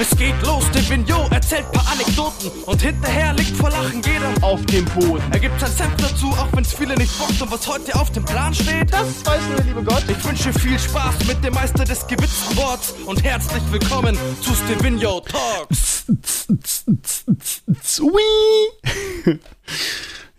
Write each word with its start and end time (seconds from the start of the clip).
Es 0.00 0.16
geht 0.16 0.34
los, 0.46 0.64
der 0.70 0.88
Vignot 0.88 1.30
erzählt 1.30 1.70
paar 1.72 1.86
Anekdoten 1.92 2.48
und 2.64 2.80
hinterher 2.80 3.34
liegt 3.34 3.54
vor 3.54 3.68
Lachen 3.68 4.00
jeder 4.00 4.32
auf 4.40 4.64
dem 4.64 4.86
Boden. 4.86 5.22
Er 5.30 5.38
gibt 5.38 5.60
sein 5.60 5.70
Senf 5.70 5.94
dazu, 5.96 6.28
auch 6.28 6.48
wenn's 6.54 6.72
viele 6.72 6.94
nicht 6.94 7.18
bockt 7.18 7.42
und 7.42 7.52
was 7.52 7.68
heute 7.68 7.94
auf 7.94 8.10
dem 8.12 8.24
Plan 8.24 8.54
steht. 8.54 8.90
Das 8.90 9.26
weiß 9.26 9.42
nur 9.48 9.56
der 9.56 9.64
liebe 9.66 9.84
Gott. 9.84 10.02
Ich 10.08 10.24
wünsche 10.24 10.54
viel 10.54 10.78
Spaß 10.78 11.26
mit 11.26 11.44
dem 11.44 11.52
Meister 11.52 11.84
des 11.84 12.06
gewitzten 12.06 12.56
Worts 12.56 12.94
und 13.04 13.22
herzlich 13.22 13.62
willkommen 13.70 14.16
zu 14.40 14.54
Stevino 14.54 15.20
Talks. 15.20 16.06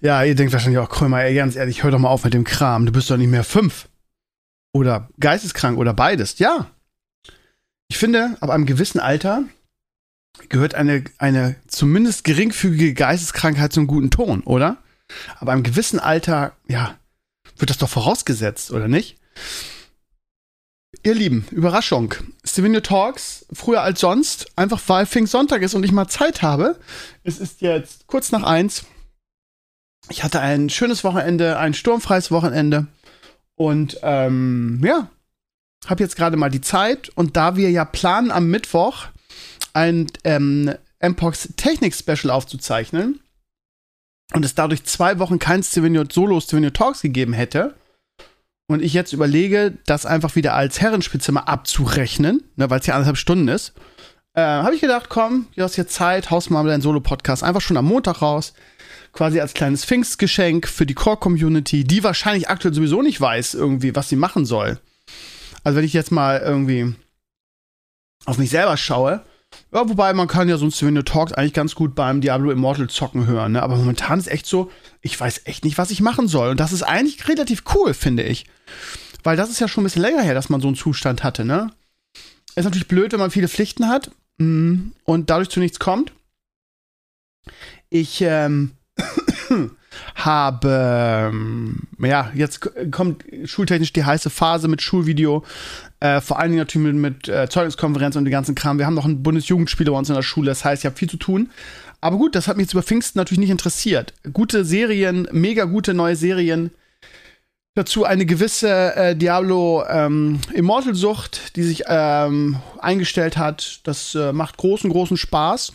ja, 0.01 0.23
ihr 0.23 0.33
denkt 0.33 0.53
wahrscheinlich 0.53 0.79
auch, 0.79 0.89
Krömer, 0.89 1.21
ey, 1.21 1.35
ganz 1.35 1.55
ehrlich, 1.55 1.83
hör 1.83 1.91
doch 1.91 1.99
mal 1.99 2.09
auf 2.09 2.23
mit 2.23 2.33
dem 2.33 2.45
Kram. 2.45 2.87
Du 2.87 2.91
bist 2.91 3.11
doch 3.11 3.17
nicht 3.17 3.29
mehr 3.29 3.43
fünf. 3.43 3.87
Oder 4.73 5.07
geisteskrank 5.19 5.77
oder 5.77 5.93
beides. 5.93 6.39
Ja. 6.39 6.65
Ich 7.91 7.97
finde, 7.97 8.37
ab 8.39 8.49
einem 8.49 8.65
gewissen 8.65 9.01
Alter 9.01 9.43
gehört 10.47 10.75
eine, 10.75 11.03
eine 11.17 11.57
zumindest 11.67 12.23
geringfügige 12.23 12.93
Geisteskrankheit 12.93 13.73
zum 13.73 13.85
guten 13.85 14.09
Ton, 14.09 14.43
oder? 14.43 14.77
Aber 15.39 15.51
einem 15.51 15.63
gewissen 15.63 15.99
Alter, 15.99 16.55
ja, 16.69 16.97
wird 17.57 17.69
das 17.69 17.79
doch 17.79 17.89
vorausgesetzt, 17.89 18.71
oder 18.71 18.87
nicht? 18.87 19.17
Ihr 21.03 21.15
Lieben, 21.15 21.45
Überraschung. 21.51 22.15
Stevenio 22.45 22.79
Talks, 22.79 23.45
früher 23.51 23.81
als 23.81 23.99
sonst, 23.99 24.47
einfach 24.55 24.81
weil 24.87 25.05
Pfingstsonntag 25.05 25.61
ist 25.61 25.73
und 25.73 25.83
ich 25.83 25.91
mal 25.91 26.07
Zeit 26.07 26.41
habe. 26.41 26.79
Es 27.25 27.39
ist 27.39 27.59
jetzt 27.59 28.07
kurz 28.07 28.31
nach 28.31 28.43
eins. 28.43 28.85
Ich 30.07 30.23
hatte 30.23 30.39
ein 30.39 30.69
schönes 30.69 31.03
Wochenende, 31.03 31.57
ein 31.57 31.73
sturmfreies 31.73 32.31
Wochenende. 32.31 32.87
Und 33.55 33.99
ähm, 34.01 34.81
ja, 34.81 35.09
habe 35.87 36.03
jetzt 36.03 36.15
gerade 36.15 36.37
mal 36.37 36.49
die 36.49 36.61
Zeit. 36.61 37.09
Und 37.15 37.37
da 37.37 37.55
wir 37.55 37.69
ja 37.71 37.85
planen, 37.85 38.31
am 38.31 38.47
Mittwoch 38.47 39.07
ein 39.73 40.07
ähm, 40.23 40.73
Mpox 41.01 41.49
Technik 41.57 41.95
Special 41.95 42.29
aufzuzeichnen 42.29 43.21
und 44.33 44.45
es 44.45 44.55
dadurch 44.55 44.83
zwei 44.83 45.19
Wochen 45.19 45.39
kein 45.39 45.63
Stevenio 45.63 46.03
Solo 46.09 46.39
Stevenio 46.39 46.69
Talks 46.69 47.01
gegeben 47.01 47.33
hätte 47.33 47.75
und 48.67 48.81
ich 48.81 48.93
jetzt 48.93 49.13
überlege, 49.13 49.77
das 49.85 50.05
einfach 50.05 50.35
wieder 50.35 50.53
als 50.53 50.81
Herrenspitze 50.81 51.31
mal 51.31 51.41
abzurechnen, 51.41 52.43
ne, 52.55 52.69
weil 52.69 52.79
es 52.79 52.85
ja 52.85 52.93
anderthalb 52.93 53.17
Stunden 53.17 53.47
ist, 53.47 53.73
äh, 54.33 54.41
habe 54.41 54.75
ich 54.75 54.81
gedacht, 54.81 55.09
komm, 55.09 55.47
du 55.55 55.63
hast 55.63 55.75
jetzt 55.75 55.93
Zeit, 55.93 56.31
haust 56.31 56.49
mal 56.49 56.65
deinen 56.65 56.81
Solo-Podcast 56.81 57.43
einfach 57.43 57.61
schon 57.61 57.77
am 57.77 57.85
Montag 57.85 58.21
raus. 58.21 58.53
Quasi 59.11 59.41
als 59.41 59.53
kleines 59.53 59.83
Pfingstgeschenk 59.83 60.69
für 60.69 60.85
die 60.85 60.93
Core-Community, 60.93 61.83
die 61.83 62.01
wahrscheinlich 62.01 62.47
aktuell 62.47 62.73
sowieso 62.73 63.01
nicht 63.01 63.19
weiß, 63.19 63.55
irgendwie, 63.55 63.93
was 63.93 64.07
sie 64.07 64.15
machen 64.15 64.45
soll. 64.45 64.79
Also, 65.63 65.77
wenn 65.77 65.85
ich 65.85 65.93
jetzt 65.93 66.11
mal 66.11 66.39
irgendwie 66.39 66.93
auf 68.25 68.37
mich 68.37 68.49
selber 68.49 68.77
schaue, 68.77 69.23
ja, 69.73 69.87
wobei 69.87 70.13
man 70.13 70.27
kann 70.27 70.49
ja 70.49 70.57
sonst, 70.57 70.81
du 70.81 71.03
talkst, 71.03 71.37
eigentlich 71.37 71.53
ganz 71.53 71.75
gut 71.75 71.95
beim 71.95 72.21
Diablo 72.21 72.51
Immortal 72.51 72.89
zocken 72.89 73.25
hören. 73.25 73.53
Ne? 73.53 73.63
Aber 73.63 73.75
momentan 73.75 74.19
ist 74.19 74.27
echt 74.27 74.45
so, 74.45 74.71
ich 75.01 75.19
weiß 75.19 75.41
echt 75.45 75.63
nicht, 75.63 75.77
was 75.77 75.91
ich 75.91 76.01
machen 76.01 76.27
soll. 76.27 76.49
Und 76.51 76.59
das 76.59 76.73
ist 76.73 76.83
eigentlich 76.83 77.27
relativ 77.27 77.63
cool, 77.75 77.93
finde 77.93 78.23
ich. 78.23 78.45
Weil 79.23 79.37
das 79.37 79.49
ist 79.49 79.59
ja 79.59 79.67
schon 79.67 79.83
ein 79.83 79.85
bisschen 79.85 80.01
länger 80.01 80.21
her, 80.21 80.33
dass 80.33 80.49
man 80.49 80.61
so 80.61 80.67
einen 80.67 80.75
Zustand 80.75 81.23
hatte, 81.23 81.45
ne? 81.45 81.71
Ist 82.55 82.65
natürlich 82.65 82.87
blöd, 82.87 83.11
wenn 83.13 83.19
man 83.19 83.31
viele 83.31 83.47
Pflichten 83.47 83.87
hat 83.87 84.11
mm, 84.37 84.91
und 85.05 85.29
dadurch 85.29 85.49
zu 85.49 85.59
nichts 85.59 85.79
kommt. 85.79 86.11
Ich 87.89 88.21
ähm, 88.21 88.71
habe, 90.15 91.31
ähm, 91.31 91.79
ja, 91.99 92.31
jetzt 92.33 92.69
kommt 92.91 93.23
schultechnisch 93.45 93.93
die 93.93 94.03
heiße 94.03 94.29
Phase 94.29 94.67
mit 94.67 94.81
Schulvideo. 94.81 95.43
Äh, 95.99 96.21
vor 96.21 96.39
allen 96.39 96.51
Dingen 96.51 96.59
natürlich 96.59 96.93
mit, 96.93 96.95
mit 96.95 97.29
äh, 97.29 97.47
Zeugniskonferenz 97.49 98.15
und 98.15 98.25
den 98.25 98.31
ganzen 98.31 98.55
Kram. 98.55 98.77
Wir 98.77 98.85
haben 98.85 98.95
noch 98.95 99.05
ein 99.05 99.23
Bundesjugendspiel 99.23 99.85
bei 99.85 99.97
uns 99.97 100.09
in 100.09 100.15
der 100.15 100.21
Schule. 100.21 100.47
Das 100.47 100.65
heißt, 100.65 100.83
ich 100.83 100.85
habe 100.85 100.97
viel 100.97 101.09
zu 101.09 101.17
tun. 101.17 101.49
Aber 102.01 102.17
gut, 102.17 102.35
das 102.35 102.47
hat 102.47 102.57
mich 102.57 102.65
jetzt 102.65 102.73
über 102.73 102.83
Pfingsten 102.83 103.19
natürlich 103.19 103.39
nicht 103.39 103.51
interessiert. 103.51 104.13
Gute 104.33 104.65
Serien, 104.65 105.27
mega 105.31 105.65
gute 105.65 105.93
neue 105.93 106.15
Serien. 106.15 106.71
Dazu 107.75 108.03
eine 108.03 108.25
gewisse 108.25 108.95
äh, 108.95 109.15
Diablo 109.15 109.85
ähm, 109.87 110.41
Immortal-Sucht, 110.53 111.55
die 111.55 111.63
sich 111.63 111.83
ähm, 111.87 112.57
eingestellt 112.79 113.37
hat. 113.37 113.79
Das 113.85 114.13
äh, 114.15 114.33
macht 114.33 114.57
großen, 114.57 114.89
großen 114.89 115.15
Spaß. 115.15 115.73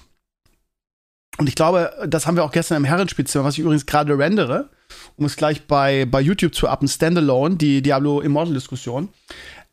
Und 1.39 1.49
ich 1.49 1.55
glaube, 1.55 1.93
das 2.07 2.27
haben 2.27 2.37
wir 2.37 2.45
auch 2.45 2.53
gestern 2.53 2.79
im 2.79 2.85
Herrenspielzimmer, 2.85 3.45
was 3.45 3.55
ich 3.55 3.61
übrigens 3.61 3.87
gerade 3.87 4.17
rendere, 4.19 4.71
um 5.17 5.27
es 5.27 5.37
gleich 5.37 5.67
bei, 5.67 6.07
bei 6.07 6.21
YouTube 6.21 6.55
zu 6.55 6.69
uppen, 6.69 6.89
Standalone, 6.89 7.57
die 7.57 7.83
Diablo 7.83 8.21
Immortal-Diskussion. 8.21 9.11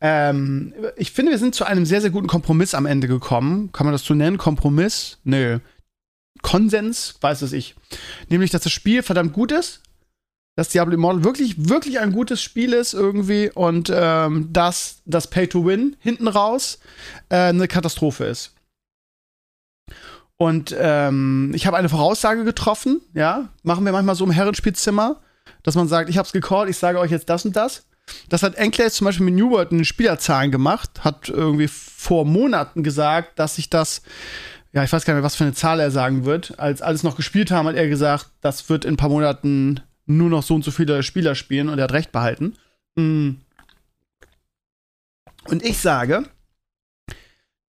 Ähm, 0.00 0.74
ich 0.96 1.12
finde, 1.12 1.32
wir 1.32 1.38
sind 1.38 1.54
zu 1.54 1.64
einem 1.64 1.86
sehr, 1.86 2.00
sehr 2.00 2.10
guten 2.10 2.26
Kompromiss 2.26 2.74
am 2.74 2.84
Ende 2.84 3.08
gekommen. 3.08 3.72
Kann 3.72 3.86
man 3.86 3.92
das 3.92 4.04
so 4.04 4.12
nennen? 4.14 4.36
Kompromiss? 4.36 5.18
Nö. 5.24 5.60
Konsens? 6.42 7.14
Weiß 7.20 7.40
es 7.42 7.52
ich. 7.52 7.74
Nämlich, 8.28 8.50
dass 8.50 8.62
das 8.62 8.72
Spiel 8.72 9.02
verdammt 9.02 9.32
gut 9.32 9.52
ist. 9.52 9.80
Dass 10.56 10.68
Diablo 10.68 10.94
Immortal 10.94 11.24
wirklich, 11.24 11.68
wirklich 11.68 11.98
ein 11.98 12.12
gutes 12.12 12.42
Spiel 12.42 12.74
ist 12.74 12.92
irgendwie 12.92 13.50
und 13.50 13.90
ähm, 13.92 14.52
dass 14.52 15.02
das 15.04 15.28
Pay-to-Win 15.28 15.96
hinten 15.98 16.28
raus 16.28 16.78
äh, 17.28 17.36
eine 17.36 17.66
Katastrophe 17.66 18.24
ist. 18.26 18.53
Und 20.44 20.76
ähm, 20.78 21.52
ich 21.54 21.66
habe 21.66 21.78
eine 21.78 21.88
Voraussage 21.88 22.44
getroffen, 22.44 23.00
ja, 23.14 23.48
machen 23.62 23.82
wir 23.86 23.92
manchmal 23.92 24.14
so 24.14 24.26
im 24.26 24.30
Herrenspielzimmer, 24.30 25.22
dass 25.62 25.74
man 25.74 25.88
sagt, 25.88 26.10
ich 26.10 26.18
habe 26.18 26.26
es 26.26 26.34
gecallt, 26.34 26.68
ich 26.68 26.76
sage 26.76 26.98
euch 26.98 27.10
jetzt 27.10 27.30
das 27.30 27.46
und 27.46 27.56
das. 27.56 27.86
Das 28.28 28.42
hat 28.42 28.54
Enclaves 28.56 28.92
zum 28.92 29.06
Beispiel 29.06 29.24
mit 29.24 29.36
New 29.36 29.48
World 29.48 29.72
in 29.72 29.78
den 29.78 29.86
Spielerzahlen 29.86 30.50
gemacht, 30.50 31.02
hat 31.02 31.30
irgendwie 31.30 31.66
vor 31.66 32.26
Monaten 32.26 32.82
gesagt, 32.82 33.38
dass 33.38 33.56
sich 33.56 33.70
das, 33.70 34.02
ja, 34.74 34.84
ich 34.84 34.92
weiß 34.92 35.06
gar 35.06 35.14
nicht 35.14 35.20
mehr, 35.20 35.24
was 35.24 35.34
für 35.34 35.44
eine 35.44 35.54
Zahl 35.54 35.80
er 35.80 35.90
sagen 35.90 36.26
wird. 36.26 36.58
Als 36.58 36.82
alles 36.82 37.04
noch 37.04 37.16
gespielt 37.16 37.50
haben, 37.50 37.66
hat 37.66 37.76
er 37.76 37.88
gesagt, 37.88 38.26
das 38.42 38.68
wird 38.68 38.84
in 38.84 38.92
ein 38.92 38.98
paar 38.98 39.08
Monaten 39.08 39.80
nur 40.04 40.28
noch 40.28 40.42
so 40.42 40.54
und 40.54 40.62
so 40.62 40.72
viele 40.72 41.02
Spieler 41.02 41.34
spielen 41.34 41.70
und 41.70 41.78
er 41.78 41.84
hat 41.84 41.92
recht 41.92 42.12
behalten. 42.12 42.58
Mm. 42.96 43.36
Und 45.46 45.64
ich 45.64 45.78
sage, 45.78 46.24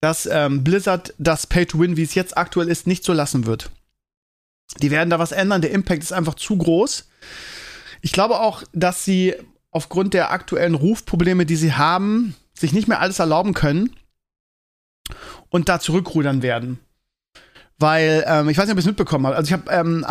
dass 0.06 0.30
ähm, 0.32 0.64
Blizzard 0.64 1.16
das 1.18 1.48
Pay-to-Win, 1.48 1.98
wie 1.98 2.04
es 2.04 2.14
jetzt 2.14 2.38
aktuell 2.38 2.70
ist, 2.70 2.86
nicht 2.86 3.04
so 3.04 3.12
lassen 3.12 3.48
wird. 3.48 3.72
Die 4.80 4.92
werden 4.92 5.10
da 5.10 5.18
was 5.18 5.32
ändern. 5.32 5.64
Der 5.64 5.72
Impact 5.72 6.04
ist 6.04 6.14
einfach 6.14 6.36
zu 6.36 6.56
groß. 6.56 7.10
Ich 8.02 8.12
glaube 8.12 8.40
auch, 8.40 8.62
dass 8.72 9.04
sie 9.04 9.34
aufgrund 9.72 10.14
der 10.14 10.30
aktuellen 10.30 10.76
Rufprobleme, 10.76 11.48
die 11.48 11.56
sie 11.56 11.74
haben, 11.74 12.36
sich 12.54 12.72
nicht 12.72 12.88
mehr 12.88 13.00
alles 13.00 13.18
erlauben 13.18 13.56
können 13.56 13.96
und 15.50 15.70
da 15.70 15.80
zurückrudern 15.80 16.44
werden. 16.44 16.78
Weil, 17.80 18.24
ähm, 18.28 18.50
ich 18.50 18.60
weiß 18.60 18.66
nicht, 18.66 18.74
ob 18.74 18.78
ihr 18.78 18.82
es 18.82 18.86
mitbekommen 18.86 19.26
habt. 19.26 19.38
Also, 19.38 19.48
ich 19.48 19.54
habe 19.54 19.72
ähm, 19.72 20.02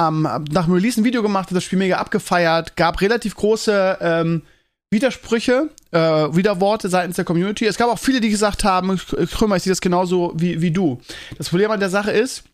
nach 0.50 0.64
dem 0.64 0.74
Release 0.74 1.00
ein 1.00 1.04
Video 1.04 1.22
gemacht, 1.22 1.50
das 1.52 1.62
Spiel 1.62 1.78
mega 1.78 1.98
abgefeiert, 1.98 2.74
gab 2.74 3.00
relativ 3.00 3.36
große 3.36 3.98
ähm, 4.00 4.42
Widersprüche, 4.90 5.70
äh, 5.90 5.98
Widerworte 5.98 6.88
seitens 6.88 7.16
der 7.16 7.24
Community. 7.24 7.66
Es 7.66 7.76
gab 7.76 7.90
auch 7.90 7.98
viele, 7.98 8.20
die 8.20 8.30
gesagt 8.30 8.64
haben, 8.64 8.96
Krümmer, 8.96 9.56
ich 9.56 9.64
sehe 9.64 9.72
das 9.72 9.80
genauso 9.80 10.32
wie, 10.36 10.60
wie 10.60 10.70
du. 10.70 11.00
Das 11.36 11.48
Problem 11.48 11.70
an 11.70 11.80
der 11.80 11.90
Sache 11.90 12.12
ist, 12.12 12.44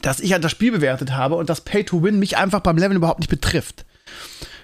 dass 0.00 0.20
ich 0.20 0.32
halt 0.32 0.44
das 0.44 0.52
Spiel 0.52 0.72
bewertet 0.72 1.12
habe 1.12 1.34
und 1.34 1.50
das 1.50 1.60
Pay-to-Win 1.60 2.18
mich 2.18 2.36
einfach 2.36 2.60
beim 2.60 2.78
Level 2.78 2.96
überhaupt 2.96 3.20
nicht 3.20 3.28
betrifft. 3.28 3.84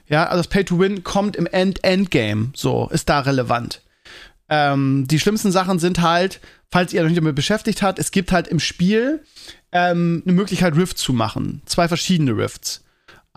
Ja, 0.09 0.25
also 0.25 0.39
das 0.39 0.49
Pay-to-Win 0.49 1.05
kommt 1.05 1.37
im 1.37 1.47
End-Endgame, 1.47 2.53
so, 2.55 2.89
ist 2.91 3.09
da 3.09 3.21
relevant. 3.21 3.83
Ähm, 4.49 5.07
die 5.07 5.21
schlimmsten 5.21 5.53
Sachen 5.53 5.79
sind 5.79 6.01
halt, 6.01 6.41
falls 6.71 6.95
ihr 6.95 7.03
nicht 7.03 7.19
damit 7.19 7.35
beschäftigt 7.35 7.83
habt, 7.83 7.99
es 7.99 8.11
gibt 8.11 8.33
halt 8.33 8.49
im 8.49 8.61
Spiel 8.61 9.23
ähm, 9.73 10.23
eine 10.25 10.35
Möglichkeit, 10.35 10.77
Rifts 10.77 11.03
zu 11.03 11.13
machen. 11.13 11.61
Zwei 11.67 11.89
verschiedene 11.89 12.37
Rifts 12.37 12.85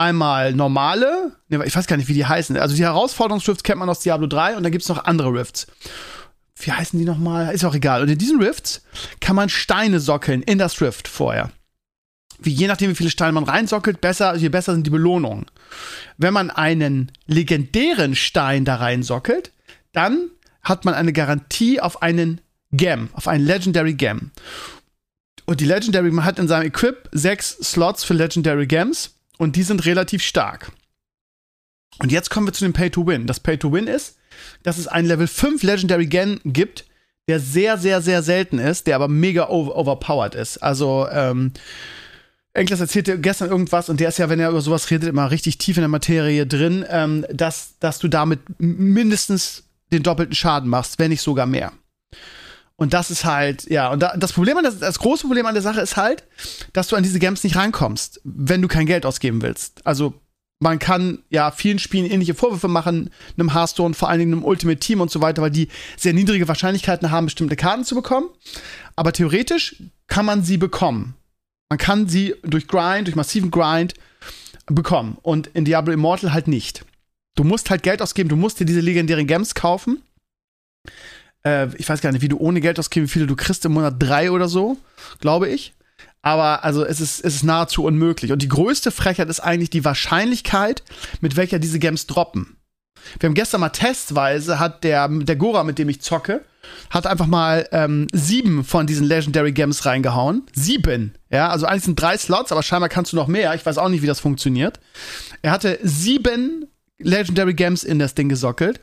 einmal 0.02 0.54
normale, 0.54 1.32
ich 1.48 1.76
weiß 1.76 1.88
gar 1.88 1.96
nicht, 1.96 2.10
wie 2.10 2.14
die 2.14 2.26
heißen. 2.26 2.58
Also 2.58 2.76
die 2.76 2.84
Herausforderungsrifts 2.84 3.64
kennt 3.64 3.80
man 3.80 3.90
aus 3.90 4.00
Diablo 4.00 4.28
3 4.28 4.58
und 4.58 4.64
dann 4.64 4.72
gibt 4.72 4.82
es 4.82 4.90
noch 4.90 5.06
andere 5.06 5.30
Rifts. 5.30 5.68
Wie 6.56 6.72
heißen 6.72 6.98
die 7.00 7.06
nochmal? 7.06 7.54
Ist 7.54 7.64
auch 7.64 7.76
egal. 7.76 8.02
Und 8.02 8.10
in 8.10 8.18
diesen 8.18 8.42
Rifts 8.42 8.84
kann 9.20 9.36
man 9.36 9.50
Steine 9.50 10.00
sockeln 10.00 10.42
in 10.42 10.58
das 10.58 10.82
Rift 10.82 11.08
vorher. 11.08 11.52
Wie, 12.40 12.52
je 12.52 12.68
nachdem, 12.68 12.90
wie 12.90 12.96
viele 12.96 13.12
Steine 13.12 13.34
man 13.34 13.44
reinsockelt, 13.44 14.02
besser, 14.02 14.36
je 14.36 14.50
besser 14.50 14.74
sind 14.74 14.86
die 14.86 14.92
Belohnungen. 14.92 15.46
Wenn 16.18 16.34
man 16.34 16.50
einen 16.50 17.12
legendären 17.28 18.16
Stein 18.16 18.66
da 18.66 18.76
reinsockelt, 18.76 19.52
dann 19.94 20.30
hat 20.64 20.84
man 20.86 20.96
eine 20.96 21.14
Garantie 21.14 21.80
auf 21.80 22.02
einen 22.02 22.42
Gem, 22.72 23.10
auf 23.14 23.28
einen 23.28 23.46
Legendary 23.46 23.94
Gem. 23.94 24.32
Und 25.46 25.60
die 25.60 25.66
Legendary, 25.66 26.12
man 26.12 26.26
hat 26.26 26.40
in 26.40 26.48
seinem 26.48 26.68
Equip 26.68 27.10
sechs 27.12 27.58
Slots 27.62 28.04
für 28.04 28.14
Legendary 28.14 28.68
Gems 28.68 29.16
und 29.42 29.56
die 29.56 29.64
sind 29.64 29.88
relativ 29.88 30.22
stark. 30.22 30.72
Und 31.98 32.12
jetzt 32.12 32.30
kommen 32.30 32.46
wir 32.46 32.54
zu 32.54 32.64
dem 32.64 32.74
Pay-to-Win. 32.74 33.26
Das 33.26 33.40
Pay-to-Win 33.40 33.88
ist, 33.88 34.20
dass 34.62 34.78
es 34.78 34.88
einen 34.88 35.08
Level 35.08 35.26
5 35.26 35.64
Legendary 35.64 36.06
Gen 36.06 36.40
gibt, 36.46 36.86
der 37.28 37.40
sehr, 37.40 37.80
sehr, 37.80 38.04
sehr 38.04 38.22
selten 38.22 38.60
ist, 38.60 38.86
der 38.86 38.96
aber 38.96 39.08
mega 39.08 39.50
over 39.50 39.76
overpowered 39.76 40.36
ist. 40.36 40.60
Also, 40.60 41.08
ähm, 41.12 41.54
Enkles 42.54 42.82
erzählte 42.82 43.20
gestern 43.20 43.50
irgendwas 43.50 43.90
und 43.90 44.00
der 44.00 44.10
ist 44.10 44.20
ja, 44.20 44.30
wenn 44.30 44.40
er 44.40 44.50
über 44.50 44.62
sowas 44.62 44.92
redet, 44.92 45.10
immer 45.10 45.32
richtig 45.32 45.58
tief 45.58 45.76
in 45.76 45.82
der 45.82 45.88
Materie 45.88 46.46
drin, 46.46 46.86
ähm, 46.88 47.26
dass, 47.32 47.80
dass 47.80 47.98
du 47.98 48.10
damit 48.10 48.42
mindestens 48.60 49.64
den 49.92 50.04
doppelten 50.04 50.36
Schaden 50.36 50.70
machst, 50.70 51.00
wenn 51.00 51.10
nicht 51.10 51.22
sogar 51.22 51.48
mehr. 51.48 51.72
Und 52.82 52.94
das 52.94 53.12
ist 53.12 53.26
halt, 53.26 53.70
ja, 53.70 53.92
und 53.92 54.00
da, 54.00 54.18
das 54.18 54.34
Problem 54.34 54.58
an 54.58 54.64
der, 54.64 54.72
das 54.72 54.98
große 54.98 55.28
Problem 55.28 55.46
an 55.46 55.54
der 55.54 55.62
Sache 55.62 55.82
ist 55.82 55.98
halt, 55.98 56.24
dass 56.74 56.88
du 56.88 56.96
an 56.96 57.04
diese 57.04 57.20
Games 57.20 57.44
nicht 57.44 57.56
rankommst, 57.56 58.20
wenn 58.24 58.60
du 58.60 58.68
kein 58.68 58.88
Geld 58.88 59.06
ausgeben 59.06 59.44
willst. 59.44 59.86
Also 59.86 60.16
man 60.60 60.80
kann 60.80 61.20
ja 61.30 61.52
vielen 61.52 61.78
Spielen 61.78 62.10
ähnliche 62.10 62.34
Vorwürfe 62.34 62.68
machen, 62.68 63.12
einem 63.38 63.54
Hearthstone, 63.54 63.94
vor 63.94 64.10
allen 64.10 64.18
Dingen 64.18 64.34
einem 64.34 64.44
Ultimate 64.44 64.80
Team 64.80 65.00
und 65.00 65.12
so 65.12 65.22
weiter, 65.22 65.44
weil 65.44 65.52
die 65.52 65.68
sehr 65.96 66.14
niedrige 66.14 66.48
Wahrscheinlichkeiten 66.48 67.12
haben, 67.12 67.28
bestimmte 67.28 67.56
Karten 67.56 67.86
zu 67.86 67.94
bekommen. 67.94 68.30
Aber 68.96 69.14
theoretisch 69.14 69.76
kann 70.08 70.26
man 70.26 70.44
sie 70.44 70.58
bekommen. 70.58 71.14
Man 71.70 71.78
kann 71.78 72.10
sie 72.10 72.34
durch 72.42 72.68
Grind, 72.68 73.06
durch 73.06 73.16
massiven 73.16 73.52
Grind 73.52 73.94
bekommen. 74.66 75.20
Und 75.22 75.52
in 75.54 75.66
Diablo 75.66 75.94
Immortal 75.94 76.34
halt 76.34 76.48
nicht. 76.48 76.84
Du 77.36 77.44
musst 77.44 77.70
halt 77.70 77.84
Geld 77.84 78.02
ausgeben, 78.02 78.28
du 78.28 78.36
musst 78.36 78.60
dir 78.60 78.66
diese 78.66 78.82
legendären 78.82 79.28
Gems 79.28 79.54
kaufen 79.54 80.02
äh, 81.46 81.68
ich 81.76 81.88
weiß 81.88 82.02
gar 82.02 82.12
nicht, 82.12 82.22
wie 82.22 82.30
du 82.30 82.38
ohne 82.38 82.62
Geld 82.62 82.80
ausgibst, 82.80 83.10
wie 83.10 83.14
viele 83.14 83.28
du 83.28 83.36
kriegst 83.36 83.66
im 83.66 83.74
Monat 83.74 83.96
drei 84.00 84.32
oder 84.32 84.48
so, 84.48 84.78
glaube 85.20 85.50
ich. 85.50 85.74
Aber 86.22 86.64
also 86.64 86.86
es 86.86 87.02
ist, 87.02 87.24
es 87.24 87.36
ist 87.36 87.44
nahezu 87.44 87.84
unmöglich. 87.84 88.32
Und 88.32 88.42
die 88.42 88.48
größte 88.48 88.92
Frechheit 88.92 89.30
ist 89.30 89.40
eigentlich 89.40 89.72
die 89.72 89.86
Wahrscheinlichkeit, 89.86 90.84
mit 91.20 91.36
welcher 91.36 91.60
diese 91.60 91.80
Gems 91.80 92.06
droppen. 92.06 92.58
Wir 93.20 93.28
haben 93.28 93.34
gestern 93.34 93.62
mal 93.62 93.70
testweise, 93.70 94.60
hat 94.60 94.84
der, 94.84 95.08
der 95.08 95.36
Gora, 95.36 95.64
mit 95.64 95.80
dem 95.80 95.90
ich 95.90 96.02
zocke, 96.02 96.46
hat 96.92 97.08
einfach 97.08 97.26
mal 97.26 97.68
ähm, 97.72 98.06
sieben 98.14 98.64
von 98.64 98.86
diesen 98.86 99.08
Legendary 99.08 99.52
Gems 99.52 99.86
reingehauen. 99.88 100.44
Sieben. 100.54 101.16
Ja, 101.32 101.50
also 101.50 101.66
eigentlich 101.66 101.86
sind 101.86 102.00
drei 102.00 102.16
Slots, 102.18 102.52
aber 102.52 102.62
scheinbar 102.62 102.90
kannst 102.90 103.14
du 103.14 103.16
noch 103.16 103.28
mehr. 103.28 103.56
Ich 103.56 103.66
weiß 103.66 103.80
auch 103.80 103.90
nicht, 103.90 104.04
wie 104.04 104.08
das 104.08 104.20
funktioniert. 104.20 104.80
Er 105.42 105.52
hatte 105.52 105.80
sieben 105.82 106.68
Legendary 107.00 107.56
Gems 107.56 107.84
in 107.84 107.98
das 107.98 108.14
Ding 108.14 108.30
gesockelt. 108.30 108.82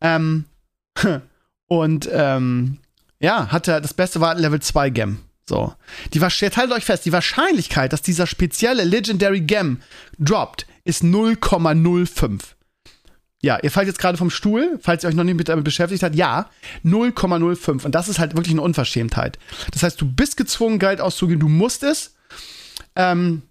Ähm, 0.00 0.44
Und 1.70 2.08
ähm, 2.12 2.78
ja, 3.20 3.52
hatte 3.52 3.80
das 3.80 3.94
Beste 3.94 4.20
war 4.20 4.34
Level 4.34 4.60
2 4.60 4.90
Gem. 4.90 5.20
So. 5.48 5.72
Die 6.12 6.18
jetzt 6.18 6.56
haltet 6.56 6.76
euch 6.76 6.84
fest, 6.84 7.04
die 7.04 7.12
Wahrscheinlichkeit, 7.12 7.92
dass 7.92 8.02
dieser 8.02 8.26
spezielle 8.26 8.82
Legendary 8.82 9.40
Gem 9.40 9.80
droppt, 10.18 10.66
ist 10.84 11.04
0,05. 11.04 12.40
Ja, 13.40 13.60
ihr 13.62 13.70
fallt 13.70 13.86
jetzt 13.86 14.00
gerade 14.00 14.18
vom 14.18 14.30
Stuhl, 14.30 14.80
falls 14.82 15.04
ihr 15.04 15.08
euch 15.08 15.14
noch 15.14 15.22
nicht 15.22 15.36
mit 15.36 15.48
damit 15.48 15.64
beschäftigt 15.64 16.02
habt. 16.02 16.16
Ja, 16.16 16.50
0,05. 16.84 17.84
Und 17.84 17.94
das 17.94 18.08
ist 18.08 18.18
halt 18.18 18.34
wirklich 18.34 18.52
eine 18.52 18.62
Unverschämtheit. 18.62 19.38
Das 19.70 19.84
heißt, 19.84 20.00
du 20.00 20.12
bist 20.12 20.36
gezwungen, 20.36 20.80
Geld 20.80 21.00
auszugeben, 21.00 21.38
du 21.40 21.48
musst 21.48 21.84
es. 21.84 22.16
Ähm, 22.96 23.42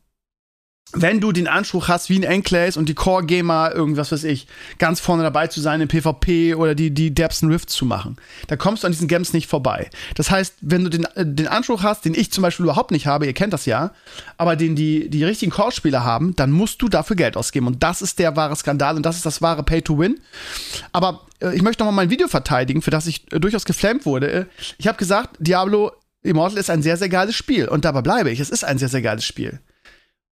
wenn 0.93 1.19
du 1.19 1.31
den 1.31 1.47
Anspruch 1.47 1.87
hast, 1.87 2.09
wie 2.09 2.17
ein 2.17 2.23
Enclaves 2.23 2.75
und 2.75 2.89
die 2.89 2.95
Core 2.95 3.23
Gamer, 3.23 3.71
irgendwas 3.73 4.11
weiß 4.11 4.23
ich, 4.23 4.47
ganz 4.79 4.99
vorne 4.99 5.21
dabei 5.21 5.47
zu 5.47 5.61
sein 5.61 5.81
im 5.81 5.87
PvP 5.87 6.55
oder 6.55 6.73
die, 6.73 6.91
die 6.91 7.13
derbsten 7.13 7.51
Rifts 7.51 7.73
zu 7.73 7.85
machen, 7.85 8.17
da 8.47 8.55
kommst 8.55 8.83
du 8.83 8.87
an 8.87 8.91
diesen 8.91 9.07
Games 9.07 9.33
nicht 9.33 9.47
vorbei. 9.47 9.89
Das 10.15 10.31
heißt, 10.31 10.55
wenn 10.61 10.83
du 10.83 10.89
den, 10.89 11.05
äh, 11.15 11.25
den 11.25 11.47
Anspruch 11.47 11.83
hast, 11.83 12.05
den 12.05 12.15
ich 12.15 12.31
zum 12.31 12.41
Beispiel 12.41 12.63
überhaupt 12.63 12.91
nicht 12.91 13.05
habe, 13.05 13.27
ihr 13.27 13.33
kennt 13.33 13.53
das 13.53 13.65
ja, 13.65 13.91
aber 14.37 14.55
den 14.55 14.75
die, 14.75 15.09
die 15.09 15.23
richtigen 15.23 15.51
Core-Spieler 15.51 16.03
haben, 16.03 16.35
dann 16.35 16.51
musst 16.51 16.81
du 16.81 16.89
dafür 16.89 17.15
Geld 17.15 17.37
ausgeben. 17.37 17.67
Und 17.67 17.83
das 17.83 18.01
ist 18.01 18.17
der 18.17 18.35
wahre 18.35 18.55
Skandal 18.55 18.95
und 18.95 19.05
das 19.05 19.15
ist 19.15 19.25
das 19.25 19.41
wahre 19.41 19.63
Pay-to-Win. 19.63 20.19
Aber 20.91 21.27
äh, 21.39 21.55
ich 21.55 21.61
möchte 21.61 21.83
noch 21.83 21.91
mal 21.91 21.95
mein 21.95 22.09
Video 22.09 22.27
verteidigen, 22.27 22.81
für 22.81 22.91
das 22.91 23.05
ich 23.05 23.31
äh, 23.31 23.39
durchaus 23.39 23.65
geflammt 23.65 24.05
wurde. 24.05 24.47
Ich 24.77 24.87
habe 24.87 24.97
gesagt, 24.97 25.35
Diablo 25.39 25.91
Immortal 26.21 26.57
ist 26.57 26.69
ein 26.69 26.81
sehr, 26.81 26.97
sehr 26.97 27.09
geiles 27.09 27.35
Spiel. 27.35 27.67
Und 27.67 27.85
dabei 27.85 28.01
bleibe 28.01 28.31
ich. 28.31 28.39
Es 28.39 28.49
ist 28.49 28.63
ein 28.63 28.77
sehr, 28.77 28.89
sehr 28.89 29.01
geiles 29.01 29.23
Spiel. 29.23 29.59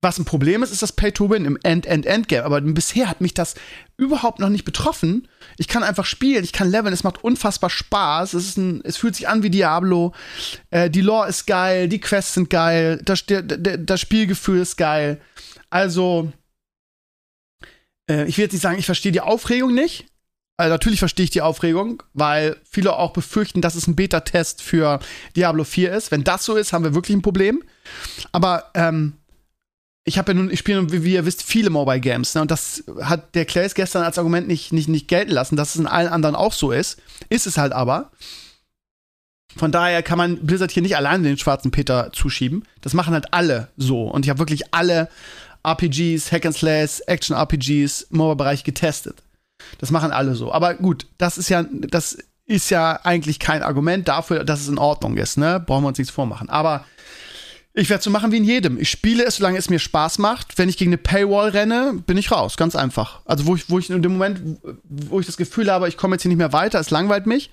Was 0.01 0.19
ein 0.19 0.25
Problem 0.25 0.61
ist, 0.61 0.71
ist 0.71 0.83
das 0.83 0.91
Pay-to-Win 0.91 1.45
im 1.45 1.57
End-End-End-Game. 1.63 2.43
Aber 2.43 2.61
bisher 2.61 3.09
hat 3.09 3.19
mich 3.19 3.33
das 3.33 3.55
überhaupt 3.97 4.39
noch 4.39 4.49
nicht 4.49 4.63
betroffen. 4.63 5.27
Ich 5.57 5.67
kann 5.67 5.81
einfach 5.81 6.05
spielen, 6.05 6.43
ich 6.43 6.53
kann 6.53 6.69
leveln, 6.69 6.93
es 6.93 7.03
macht 7.03 7.23
unfassbar 7.23 7.71
Spaß. 7.71 8.35
Es, 8.35 8.57
ein, 8.57 8.81
es 8.83 8.97
fühlt 8.97 9.15
sich 9.15 9.27
an 9.27 9.41
wie 9.41 9.49
Diablo. 9.49 10.13
Äh, 10.69 10.91
die 10.91 11.01
Lore 11.01 11.29
ist 11.29 11.47
geil, 11.47 11.89
die 11.89 11.99
Quests 11.99 12.35
sind 12.35 12.51
geil, 12.51 13.01
das, 13.03 13.25
der, 13.25 13.41
der, 13.41 13.79
das 13.79 13.99
Spielgefühl 13.99 14.61
ist 14.61 14.77
geil. 14.77 15.19
Also, 15.71 16.31
äh, 18.07 18.25
ich 18.25 18.37
will 18.37 18.43
jetzt 18.43 18.53
nicht 18.53 18.61
sagen, 18.61 18.77
ich 18.77 18.85
verstehe 18.85 19.11
die 19.11 19.21
Aufregung 19.21 19.73
nicht. 19.73 20.05
Also 20.57 20.71
natürlich 20.71 20.99
verstehe 20.99 21.23
ich 21.23 21.29
die 21.29 21.41
Aufregung, 21.41 22.03
weil 22.13 22.57
viele 22.69 22.95
auch 22.95 23.13
befürchten, 23.13 23.61
dass 23.61 23.75
es 23.75 23.87
ein 23.87 23.95
Beta-Test 23.95 24.61
für 24.61 24.99
Diablo 25.35 25.63
4 25.63 25.91
ist. 25.93 26.11
Wenn 26.11 26.23
das 26.23 26.45
so 26.45 26.55
ist, 26.55 26.73
haben 26.73 26.83
wir 26.83 26.95
wirklich 26.95 27.15
ein 27.15 27.21
Problem. 27.21 27.63
Aber 28.31 28.71
ähm, 28.73 29.13
ich 30.07 30.17
habe 30.17 30.31
ja 30.31 30.37
nun, 30.37 30.49
ich 30.49 30.59
spiele 30.59 30.81
nun, 30.81 30.91
wie 30.91 31.13
ihr 31.13 31.25
wisst, 31.25 31.43
viele 31.43 31.69
Mobile 31.69 31.99
Games, 31.99 32.33
ne? 32.33 32.41
Und 32.41 32.49
das 32.49 32.85
hat 33.01 33.35
der 33.35 33.43
Clays 33.43 33.75
gestern 33.75 34.03
als 34.03 34.17
Argument 34.17 34.47
nicht, 34.47 34.71
nicht, 34.71 34.87
nicht 34.87 35.09
gelten 35.09 35.31
lassen, 35.31 35.57
dass 35.57 35.75
es 35.75 35.81
in 35.81 35.85
allen 35.85 36.07
anderen 36.07 36.33
auch 36.33 36.53
so 36.53 36.71
ist. 36.71 37.01
Ist 37.27 37.45
es 37.45 37.57
halt 37.57 37.73
aber. 37.73 38.09
Von 39.57 39.73
daher 39.73 40.01
kann 40.03 40.17
man 40.17 40.45
Blizzard 40.45 40.71
hier 40.71 40.81
nicht 40.81 40.95
alleine 40.95 41.23
den 41.23 41.37
schwarzen 41.37 41.71
Peter 41.71 42.11
zuschieben. 42.13 42.63
Das 42.79 42.93
machen 42.93 43.13
halt 43.13 43.33
alle 43.33 43.67
so. 43.75 44.03
Und 44.03 44.25
ich 44.25 44.29
habe 44.29 44.39
wirklich 44.39 44.73
alle 44.73 45.09
RPGs, 45.65 46.31
Hack 46.31 46.45
and 46.45 46.55
Slash, 46.55 47.01
Action-RPGs, 47.05 48.07
Mobile-Bereich 48.11 48.63
getestet. 48.63 49.21
Das 49.79 49.91
machen 49.91 50.11
alle 50.11 50.35
so. 50.35 50.53
Aber 50.53 50.75
gut, 50.75 51.05
das 51.17 51.37
ist 51.37 51.49
ja, 51.49 51.65
das 51.69 52.17
ist 52.45 52.69
ja 52.69 53.01
eigentlich 53.03 53.39
kein 53.39 53.61
Argument 53.61 54.07
dafür, 54.07 54.45
dass 54.45 54.61
es 54.61 54.69
in 54.69 54.77
Ordnung 54.77 55.17
ist, 55.17 55.37
ne? 55.37 55.59
Brauchen 55.59 55.83
wir 55.83 55.89
uns 55.89 55.97
nichts 55.97 56.13
vormachen. 56.13 56.49
Aber 56.49 56.85
ich 57.79 57.91
werde 57.91 58.03
so 58.03 58.09
machen 58.09 58.31
wie 58.31 58.37
in 58.37 58.43
jedem. 58.43 58.79
Ich 58.79 58.89
spiele 58.89 59.23
es, 59.23 59.35
solange 59.35 59.59
es 59.59 59.69
mir 59.69 59.77
Spaß 59.77 60.17
macht. 60.17 60.57
Wenn 60.57 60.67
ich 60.67 60.77
gegen 60.77 60.89
eine 60.89 60.97
Paywall 60.97 61.49
renne, 61.49 62.01
bin 62.07 62.17
ich 62.17 62.31
raus. 62.31 62.57
Ganz 62.57 62.75
einfach. 62.75 63.21
Also, 63.25 63.45
wo 63.45 63.55
ich, 63.55 63.69
wo 63.69 63.77
ich 63.77 63.91
in 63.91 64.01
dem 64.01 64.13
Moment, 64.13 64.59
wo 64.83 65.19
ich 65.19 65.27
das 65.27 65.37
Gefühl 65.37 65.71
habe, 65.71 65.87
ich 65.87 65.95
komme 65.95 66.15
jetzt 66.15 66.23
hier 66.23 66.29
nicht 66.29 66.39
mehr 66.39 66.53
weiter, 66.53 66.79
es 66.79 66.89
langweilt 66.89 67.27
mich 67.27 67.51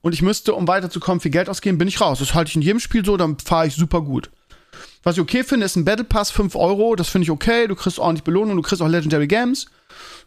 und 0.00 0.12
ich 0.12 0.22
müsste, 0.22 0.54
um 0.54 0.68
weiterzukommen, 0.68 1.20
viel 1.20 1.32
Geld 1.32 1.48
ausgeben, 1.48 1.76
bin 1.76 1.88
ich 1.88 2.00
raus. 2.00 2.20
Das 2.20 2.34
halte 2.34 2.50
ich 2.50 2.56
in 2.56 2.62
jedem 2.62 2.78
Spiel 2.78 3.04
so, 3.04 3.16
dann 3.16 3.36
fahre 3.40 3.66
ich 3.66 3.74
super 3.74 4.00
gut. 4.00 4.30
Was 5.02 5.16
ich 5.16 5.20
okay 5.20 5.42
finde, 5.42 5.66
ist 5.66 5.74
ein 5.74 5.84
Battle 5.84 6.04
Pass, 6.04 6.30
5 6.30 6.54
Euro. 6.54 6.94
Das 6.94 7.08
finde 7.08 7.24
ich 7.24 7.30
okay. 7.32 7.66
Du 7.66 7.74
kriegst 7.74 7.98
ordentlich 7.98 8.22
Belohnung, 8.22 8.54
du 8.54 8.62
kriegst 8.62 8.80
auch 8.80 8.88
Legendary 8.88 9.26
Games. 9.26 9.66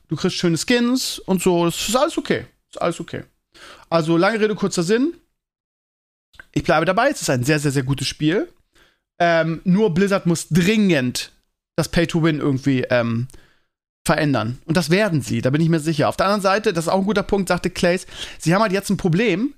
Du 0.09 0.17
kriegst 0.17 0.35
schöne 0.35 0.57
Skins 0.57 1.19
und 1.19 1.41
so. 1.41 1.63
Das 1.63 1.87
ist 1.87 1.95
alles 1.95 2.17
okay. 2.17 2.47
Das 2.67 2.75
ist 2.75 2.81
alles 2.81 2.99
okay. 2.99 3.23
Also, 3.89 4.17
lange 4.17 4.41
Rede, 4.41 4.55
kurzer 4.55 4.83
Sinn. 4.83 5.13
Ich 6.51 6.65
bleibe 6.65 6.85
dabei. 6.85 7.11
Es 7.11 7.21
ist 7.21 7.29
ein 7.29 7.45
sehr, 7.45 7.59
sehr, 7.59 7.71
sehr 7.71 7.83
gutes 7.83 8.07
Spiel. 8.07 8.49
Ähm, 9.19 9.61
nur 9.63 9.93
Blizzard 9.93 10.25
muss 10.25 10.47
dringend 10.49 11.31
das 11.75 11.89
Pay-to-Win 11.89 12.39
irgendwie 12.39 12.83
ähm, 12.89 13.27
verändern. 14.05 14.59
Und 14.65 14.77
das 14.77 14.89
werden 14.89 15.21
sie, 15.21 15.41
da 15.41 15.49
bin 15.49 15.61
ich 15.61 15.69
mir 15.69 15.79
sicher. 15.79 16.09
Auf 16.09 16.17
der 16.17 16.25
anderen 16.25 16.41
Seite, 16.41 16.73
das 16.73 16.85
ist 16.85 16.89
auch 16.89 16.99
ein 16.99 17.05
guter 17.05 17.23
Punkt, 17.23 17.49
sagte 17.49 17.69
Clays, 17.69 18.07
sie 18.39 18.53
haben 18.53 18.61
halt 18.61 18.71
jetzt 18.71 18.89
ein 18.89 18.97
Problem, 18.97 19.53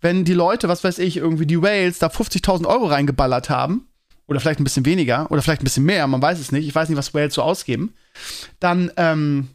wenn 0.00 0.24
die 0.24 0.34
Leute, 0.34 0.68
was 0.68 0.84
weiß 0.84 0.98
ich, 0.98 1.16
irgendwie 1.16 1.46
die 1.46 1.62
Whales 1.62 1.98
da 1.98 2.08
50.000 2.08 2.66
Euro 2.66 2.86
reingeballert 2.86 3.48
haben, 3.48 3.88
oder 4.26 4.40
vielleicht 4.40 4.60
ein 4.60 4.64
bisschen 4.64 4.86
weniger, 4.86 5.30
oder 5.30 5.42
vielleicht 5.42 5.62
ein 5.62 5.64
bisschen 5.64 5.84
mehr, 5.84 6.06
man 6.06 6.22
weiß 6.22 6.38
es 6.38 6.52
nicht, 6.52 6.66
ich 6.66 6.74
weiß 6.74 6.88
nicht, 6.88 6.98
was 6.98 7.14
Whales 7.14 7.34
so 7.34 7.42
ausgeben, 7.42 7.94
dann, 8.60 8.90
ähm, 8.96 9.48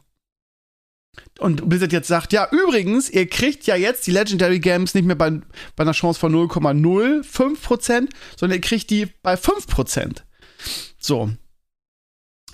und 1.40 1.70
Blizzard 1.70 1.94
jetzt 1.94 2.08
sagt, 2.08 2.34
ja, 2.34 2.48
übrigens, 2.52 3.10
ihr 3.10 3.28
kriegt 3.28 3.68
ja 3.68 3.76
jetzt 3.76 4.08
die 4.08 4.12
Legendary 4.12 4.60
Games 4.60 4.94
nicht 4.94 5.06
mehr 5.06 5.16
bei, 5.16 5.32
bei 5.76 5.84
einer 5.84 5.92
Chance 5.92 6.20
von 6.20 6.34
0,05%, 6.34 8.10
sondern 8.36 8.58
ihr 8.58 8.62
kriegt 8.62 8.90
die 8.90 9.08
bei 9.22 9.36
5%. 9.36 10.24
So. 11.00 11.30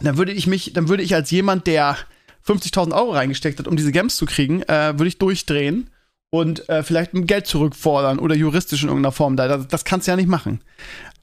Dann 0.01 0.17
würde 0.17 0.33
ich 0.33 0.47
mich, 0.47 0.73
dann 0.73 0.89
würde 0.89 1.03
ich 1.03 1.15
als 1.15 1.31
jemand, 1.31 1.67
der 1.67 1.97
50.000 2.45 2.93
Euro 2.93 3.11
reingesteckt 3.11 3.59
hat, 3.59 3.67
um 3.67 3.77
diese 3.77 3.91
Games 3.91 4.17
zu 4.17 4.25
kriegen, 4.25 4.63
äh, 4.63 4.93
würde 4.97 5.07
ich 5.07 5.17
durchdrehen 5.17 5.89
und 6.29 6.67
äh, 6.67 6.83
vielleicht 6.83 7.11
Geld 7.13 7.47
zurückfordern 7.47 8.19
oder 8.19 8.35
juristisch 8.35 8.83
in 8.83 8.89
irgendeiner 8.89 9.13
Form. 9.13 9.37
Das, 9.37 9.67
das 9.67 9.85
kannst 9.85 10.07
du 10.07 10.11
ja 10.11 10.17
nicht 10.17 10.27
machen. 10.27 10.61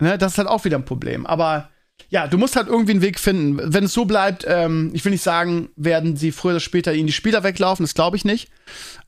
Ne? 0.01 0.17
Das 0.17 0.33
ist 0.33 0.39
halt 0.39 0.49
auch 0.49 0.65
wieder 0.65 0.79
ein 0.79 0.85
Problem. 0.85 1.27
Aber 1.27 1.69
ja, 2.09 2.27
du 2.27 2.39
musst 2.39 2.57
halt 2.57 2.69
irgendwie 2.69 2.93
einen 2.93 3.03
Weg 3.03 3.19
finden. 3.21 3.61
Wenn 3.63 3.85
es 3.85 3.93
so 3.93 4.05
bleibt, 4.05 4.45
ähm, 4.49 4.91
ich 4.95 5.05
will 5.05 5.13
nicht 5.13 5.23
sagen, 5.23 5.71
werden 5.77 6.17
sie 6.17 6.33
früher 6.33 6.53
oder 6.53 6.61
später 6.61 6.93
ihnen 6.93 7.07
die 7.07 7.13
Spieler 7.13 7.43
weglaufen, 7.43 7.85
das 7.85 7.95
glaube 7.95 8.17
ich 8.17 8.25
nicht. 8.25 8.51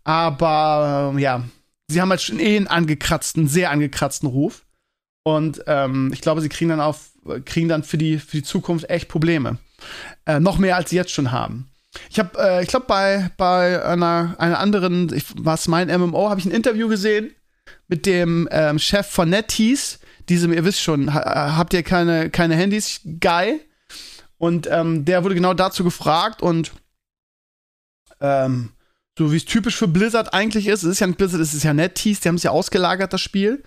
Aber 0.04 1.14
äh, 1.16 1.20
ja, 1.20 1.44
sie 1.88 2.00
haben 2.00 2.10
halt 2.10 2.22
schon 2.22 2.40
eh 2.40 2.56
einen 2.56 2.66
angekratzten, 2.66 3.48
sehr 3.48 3.70
angekratzten 3.70 4.28
Ruf. 4.28 4.64
Und 5.24 5.62
ähm, 5.66 6.10
ich 6.12 6.20
glaube, 6.20 6.40
sie 6.40 6.48
kriegen 6.48 6.70
dann 6.70 6.80
auf, 6.80 7.10
kriegen 7.44 7.68
dann 7.68 7.84
für 7.84 7.98
die, 7.98 8.18
für 8.18 8.38
die 8.38 8.42
Zukunft 8.42 8.90
echt 8.90 9.08
Probleme. 9.08 9.58
Äh, 10.26 10.40
noch 10.40 10.58
mehr 10.58 10.76
als 10.76 10.90
sie 10.90 10.96
jetzt 10.96 11.12
schon 11.12 11.30
haben. 11.30 11.68
Ich 12.10 12.18
habe, 12.18 12.38
äh, 12.38 12.62
ich 12.62 12.68
glaube, 12.68 12.86
bei, 12.86 13.30
bei 13.36 13.84
einer, 13.84 14.34
einer 14.38 14.58
anderen, 14.58 15.12
was 15.36 15.68
mein 15.68 15.88
MMO, 15.88 16.30
habe 16.30 16.40
ich 16.40 16.46
ein 16.46 16.52
Interview 16.52 16.88
gesehen 16.88 17.34
mit 17.88 18.06
dem 18.06 18.48
ähm, 18.50 18.78
Chef 18.78 19.06
von 19.06 19.28
NetEase 19.28 19.98
diesem, 20.32 20.52
ihr 20.52 20.64
wisst 20.64 20.80
schon, 20.80 21.12
habt 21.14 21.74
ihr 21.74 21.82
keine, 21.82 22.30
keine 22.30 22.56
Handys? 22.56 23.00
Guy. 23.20 23.60
Und 24.38 24.68
ähm, 24.70 25.04
der 25.04 25.22
wurde 25.22 25.36
genau 25.36 25.54
dazu 25.54 25.84
gefragt 25.84 26.42
und 26.42 26.72
ähm, 28.20 28.70
so 29.16 29.30
wie 29.30 29.36
es 29.36 29.44
typisch 29.44 29.76
für 29.76 29.88
Blizzard 29.88 30.32
eigentlich 30.32 30.66
ist, 30.66 30.82
es 30.82 30.90
ist 30.90 31.00
ja 31.00 31.06
nicht 31.06 31.18
Blizzard, 31.18 31.40
es 31.40 31.54
ist 31.54 31.62
ja 31.62 31.74
NetEase, 31.74 32.20
die 32.20 32.28
haben 32.28 32.36
es 32.36 32.42
ja 32.42 32.50
ausgelagert, 32.50 33.12
das 33.12 33.20
Spiel. 33.20 33.62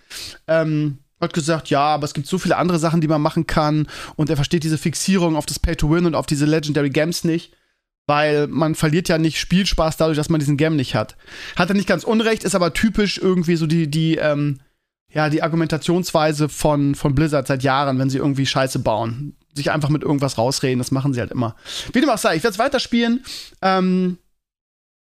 Ähm, 0.48 0.98
hat 1.22 1.34
gesagt, 1.34 1.69
ja, 1.69 1.81
aber 1.81 2.05
es 2.05 2.13
gibt 2.13 2.27
so 2.27 2.38
viele 2.38 2.57
andere 2.57 2.79
Sachen, 2.79 3.00
die 3.00 3.07
man 3.07 3.22
machen 3.22 3.48
kann 3.48 3.88
und 4.15 4.29
er 4.29 4.36
versteht 4.36 4.63
diese 4.63 4.77
Fixierung 4.77 5.36
auf 5.36 5.45
das 5.45 5.60
Pay-to-Win 5.60 6.05
und 6.05 6.15
auf 6.15 6.25
diese 6.25 6.45
Legendary 6.45 6.89
Games 6.89 7.24
nicht, 7.24 7.53
weil 8.05 8.48
man 8.48 8.75
verliert 8.75 9.07
ja 9.07 9.17
nicht 9.17 9.39
Spielspaß 9.39 9.98
dadurch, 9.98 10.17
dass 10.17 10.29
man 10.29 10.39
diesen 10.39 10.57
Game 10.57 10.75
nicht 10.75 10.95
hat. 10.95 11.15
Hat 11.55 11.69
er 11.69 11.75
nicht 11.75 11.88
ganz 11.88 12.03
unrecht, 12.03 12.43
ist 12.43 12.55
aber 12.55 12.74
typisch 12.74 13.17
irgendwie 13.17 13.55
so 13.55 13.65
die, 13.65 13.89
die, 13.89 14.15
ähm, 14.17 14.60
ja, 15.15 15.29
die 15.29 15.41
Argumentationsweise 15.41 16.50
von, 16.50 16.93
von 16.93 17.15
Blizzard 17.15 17.48
seit 17.48 17.63
Jahren, 17.63 17.98
wenn 17.98 18.10
sie 18.10 18.17
irgendwie 18.17 18.45
Scheiße 18.45 18.79
bauen. 18.79 19.34
Sich 19.55 19.72
einfach 19.72 19.88
mit 19.88 20.03
irgendwas 20.03 20.38
rausreden, 20.38 20.79
das 20.79 20.91
machen 20.91 21.13
sie 21.13 21.22
halt 21.22 21.31
immer. 21.31 21.55
Wie 21.93 22.01
dem 22.01 22.10
auch 22.10 22.17
sei, 22.17 22.36
ich 22.36 22.43
werde 22.43 22.51
es 22.51 22.60
weiterspielen. 22.60 23.24
Ähm, 23.62 24.17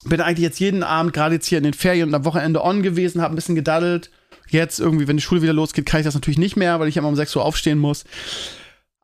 bin 0.05 0.21
eigentlich 0.21 0.43
jetzt 0.43 0.59
jeden 0.59 0.83
Abend, 0.83 1.13
gerade 1.13 1.37
jetzt 1.37 1.47
hier 1.47 1.59
in 1.59 1.65
den 1.65 1.73
Ferien 1.73 2.09
und 2.09 2.15
am 2.17 2.25
Wochenende 2.25 2.65
on 2.65 2.83
gewesen, 2.83 3.23
habe 3.23 3.33
ein 3.33 3.37
bisschen 3.37 3.55
gedaddelt. 3.55 4.11
Jetzt 4.49 4.81
irgendwie, 4.81 5.07
wenn 5.07 5.19
die 5.19 5.23
Schule 5.23 5.41
wieder 5.41 5.53
losgeht, 5.53 5.87
kann 5.87 6.01
ich 6.01 6.05
das 6.05 6.15
natürlich 6.15 6.39
nicht 6.39 6.57
mehr, 6.57 6.81
weil 6.81 6.89
ich 6.89 6.97
immer 6.97 7.07
um 7.07 7.15
6 7.15 7.37
Uhr 7.37 7.45
aufstehen 7.45 7.79
muss. 7.79 8.03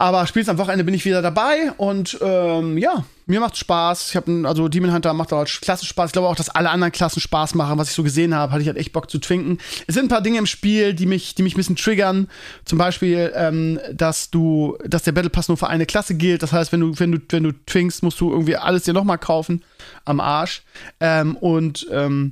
Aber 0.00 0.24
spielst 0.28 0.48
am 0.48 0.58
Wochenende 0.58 0.84
bin 0.84 0.94
ich 0.94 1.04
wieder 1.04 1.22
dabei 1.22 1.72
und 1.76 2.16
ähm, 2.22 2.78
ja, 2.78 3.04
mir 3.26 3.40
macht 3.40 3.56
Spaß. 3.56 4.10
Ich 4.10 4.16
habe 4.16 4.46
also 4.46 4.68
Demon 4.68 4.92
Hunter 4.92 5.12
macht 5.12 5.32
auch 5.32 5.44
klasse 5.44 5.84
Spaß. 5.86 6.10
Ich 6.10 6.12
glaube 6.12 6.28
auch, 6.28 6.36
dass 6.36 6.50
alle 6.50 6.70
anderen 6.70 6.92
Klassen 6.92 7.18
Spaß 7.18 7.56
machen. 7.56 7.78
Was 7.78 7.90
ich 7.90 7.96
so 7.96 8.04
gesehen 8.04 8.32
habe, 8.32 8.52
hatte 8.52 8.62
ich 8.62 8.68
halt 8.68 8.78
echt 8.78 8.92
Bock 8.92 9.10
zu 9.10 9.18
twinken. 9.18 9.58
Es 9.88 9.96
sind 9.96 10.04
ein 10.04 10.08
paar 10.08 10.22
Dinge 10.22 10.38
im 10.38 10.46
Spiel, 10.46 10.94
die 10.94 11.06
mich, 11.06 11.34
die 11.34 11.42
mich 11.42 11.54
ein 11.54 11.56
bisschen 11.56 11.74
triggern. 11.74 12.28
Zum 12.64 12.78
Beispiel, 12.78 13.32
ähm, 13.34 13.80
dass 13.92 14.30
du, 14.30 14.78
dass 14.86 15.02
der 15.02 15.10
Battle 15.10 15.30
Pass 15.30 15.48
nur 15.48 15.56
für 15.56 15.66
eine 15.66 15.84
Klasse 15.84 16.14
gilt. 16.14 16.44
Das 16.44 16.52
heißt, 16.52 16.70
wenn 16.70 16.80
du, 16.80 16.96
wenn 17.00 17.10
du, 17.10 17.18
wenn 17.30 17.42
du 17.42 17.52
twinkst, 17.66 18.04
musst 18.04 18.20
du 18.20 18.30
irgendwie 18.30 18.56
alles 18.56 18.84
dir 18.84 18.94
nochmal 18.94 19.18
kaufen 19.18 19.64
am 20.04 20.20
Arsch. 20.20 20.62
Ähm, 21.00 21.36
und 21.36 21.88
ähm, 21.90 22.30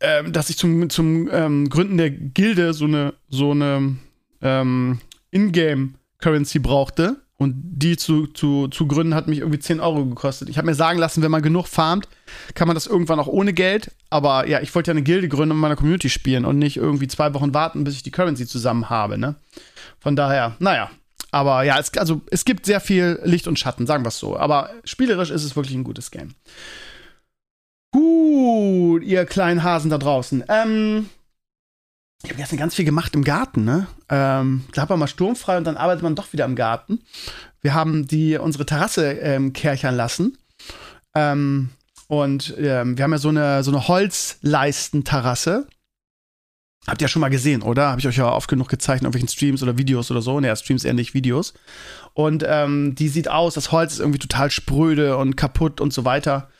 ähm, 0.00 0.32
dass 0.32 0.48
ich 0.48 0.56
zum, 0.56 0.88
zum 0.88 1.28
ähm, 1.30 1.68
Gründen 1.68 1.98
der 1.98 2.10
Gilde 2.10 2.72
so 2.72 2.86
eine, 2.86 3.12
so 3.28 3.50
eine 3.50 3.96
ähm, 4.40 5.00
Ingame 5.30 5.92
Currency 6.24 6.58
brauchte. 6.58 7.16
Und 7.36 7.54
die 7.56 7.96
zu, 7.96 8.28
zu, 8.28 8.68
zu 8.68 8.86
gründen 8.86 9.14
hat 9.14 9.26
mich 9.26 9.40
irgendwie 9.40 9.58
10 9.58 9.80
Euro 9.80 10.06
gekostet. 10.06 10.48
Ich 10.48 10.56
habe 10.56 10.66
mir 10.66 10.74
sagen 10.74 10.98
lassen, 10.98 11.22
wenn 11.22 11.32
man 11.32 11.42
genug 11.42 11.66
farmt, 11.66 12.08
kann 12.54 12.68
man 12.68 12.76
das 12.76 12.86
irgendwann 12.86 13.18
auch 13.18 13.26
ohne 13.26 13.52
Geld. 13.52 13.90
Aber 14.08 14.46
ja, 14.46 14.60
ich 14.60 14.74
wollte 14.74 14.90
ja 14.90 14.92
eine 14.92 15.02
Gilde 15.02 15.28
gründen 15.28 15.50
und 15.50 15.58
meiner 15.58 15.76
Community 15.76 16.08
spielen 16.08 16.44
und 16.44 16.58
nicht 16.58 16.76
irgendwie 16.76 17.08
zwei 17.08 17.34
Wochen 17.34 17.52
warten, 17.52 17.84
bis 17.84 17.96
ich 17.96 18.02
die 18.04 18.12
Currency 18.12 18.46
zusammen 18.46 18.88
habe. 18.88 19.18
Ne? 19.18 19.34
Von 20.00 20.16
daher, 20.16 20.56
naja. 20.60 20.90
Aber 21.32 21.64
ja, 21.64 21.78
es, 21.78 21.92
also, 21.98 22.22
es 22.30 22.44
gibt 22.44 22.64
sehr 22.64 22.80
viel 22.80 23.18
Licht 23.24 23.48
und 23.48 23.58
Schatten, 23.58 23.86
sagen 23.86 24.04
wir 24.04 24.08
es 24.08 24.18
so. 24.18 24.38
Aber 24.38 24.70
spielerisch 24.84 25.30
ist 25.30 25.44
es 25.44 25.56
wirklich 25.56 25.74
ein 25.74 25.84
gutes 25.84 26.12
Game. 26.12 26.34
Gut, 27.90 29.02
ihr 29.02 29.26
kleinen 29.26 29.64
Hasen 29.64 29.90
da 29.90 29.98
draußen. 29.98 30.44
Ähm, 30.48 31.10
ich 32.24 32.30
habe 32.30 32.38
gestern 32.38 32.58
ganz 32.58 32.74
viel 32.74 32.86
gemacht 32.86 33.14
im 33.14 33.22
Garten, 33.22 33.64
ne? 33.64 33.86
Ähm, 34.08 34.64
da 34.72 34.82
hat 34.82 34.88
man 34.88 34.98
mal 34.98 35.06
sturmfrei 35.06 35.58
und 35.58 35.64
dann 35.64 35.76
arbeitet 35.76 36.02
man 36.02 36.14
doch 36.14 36.32
wieder 36.32 36.46
im 36.46 36.56
Garten. 36.56 37.00
Wir 37.60 37.74
haben 37.74 38.06
die 38.06 38.38
unsere 38.38 38.64
Terrasse 38.64 39.12
ähm, 39.12 39.52
kerchern 39.52 39.94
lassen. 39.94 40.38
Ähm, 41.14 41.70
und 42.08 42.54
ähm, 42.58 42.96
wir 42.96 43.04
haben 43.04 43.12
ja 43.12 43.18
so 43.18 43.28
eine, 43.28 43.62
so 43.62 43.70
eine 43.70 43.88
Holzleistenterrasse. 43.88 45.66
Habt 46.86 47.00
ihr 47.00 47.04
ja 47.04 47.08
schon 47.08 47.20
mal 47.20 47.30
gesehen, 47.30 47.62
oder? 47.62 47.88
Habe 47.88 48.00
ich 48.00 48.06
euch 48.06 48.16
ja 48.16 48.30
oft 48.30 48.48
genug 48.48 48.68
gezeigt 48.68 49.02
in 49.02 49.06
irgendwelchen 49.06 49.28
Streams 49.28 49.62
oder 49.62 49.78
Videos 49.78 50.10
oder 50.10 50.22
so. 50.22 50.40
Ne, 50.40 50.54
Streams 50.56 50.84
nicht 50.84 51.14
Videos. 51.14 51.52
Und 52.14 52.44
ähm, 52.46 52.94
die 52.94 53.08
sieht 53.08 53.28
aus, 53.28 53.54
das 53.54 53.70
Holz 53.70 53.94
ist 53.94 54.00
irgendwie 54.00 54.18
total 54.18 54.50
spröde 54.50 55.16
und 55.16 55.36
kaputt 55.36 55.80
und 55.80 55.92
so 55.92 56.04
weiter. 56.04 56.50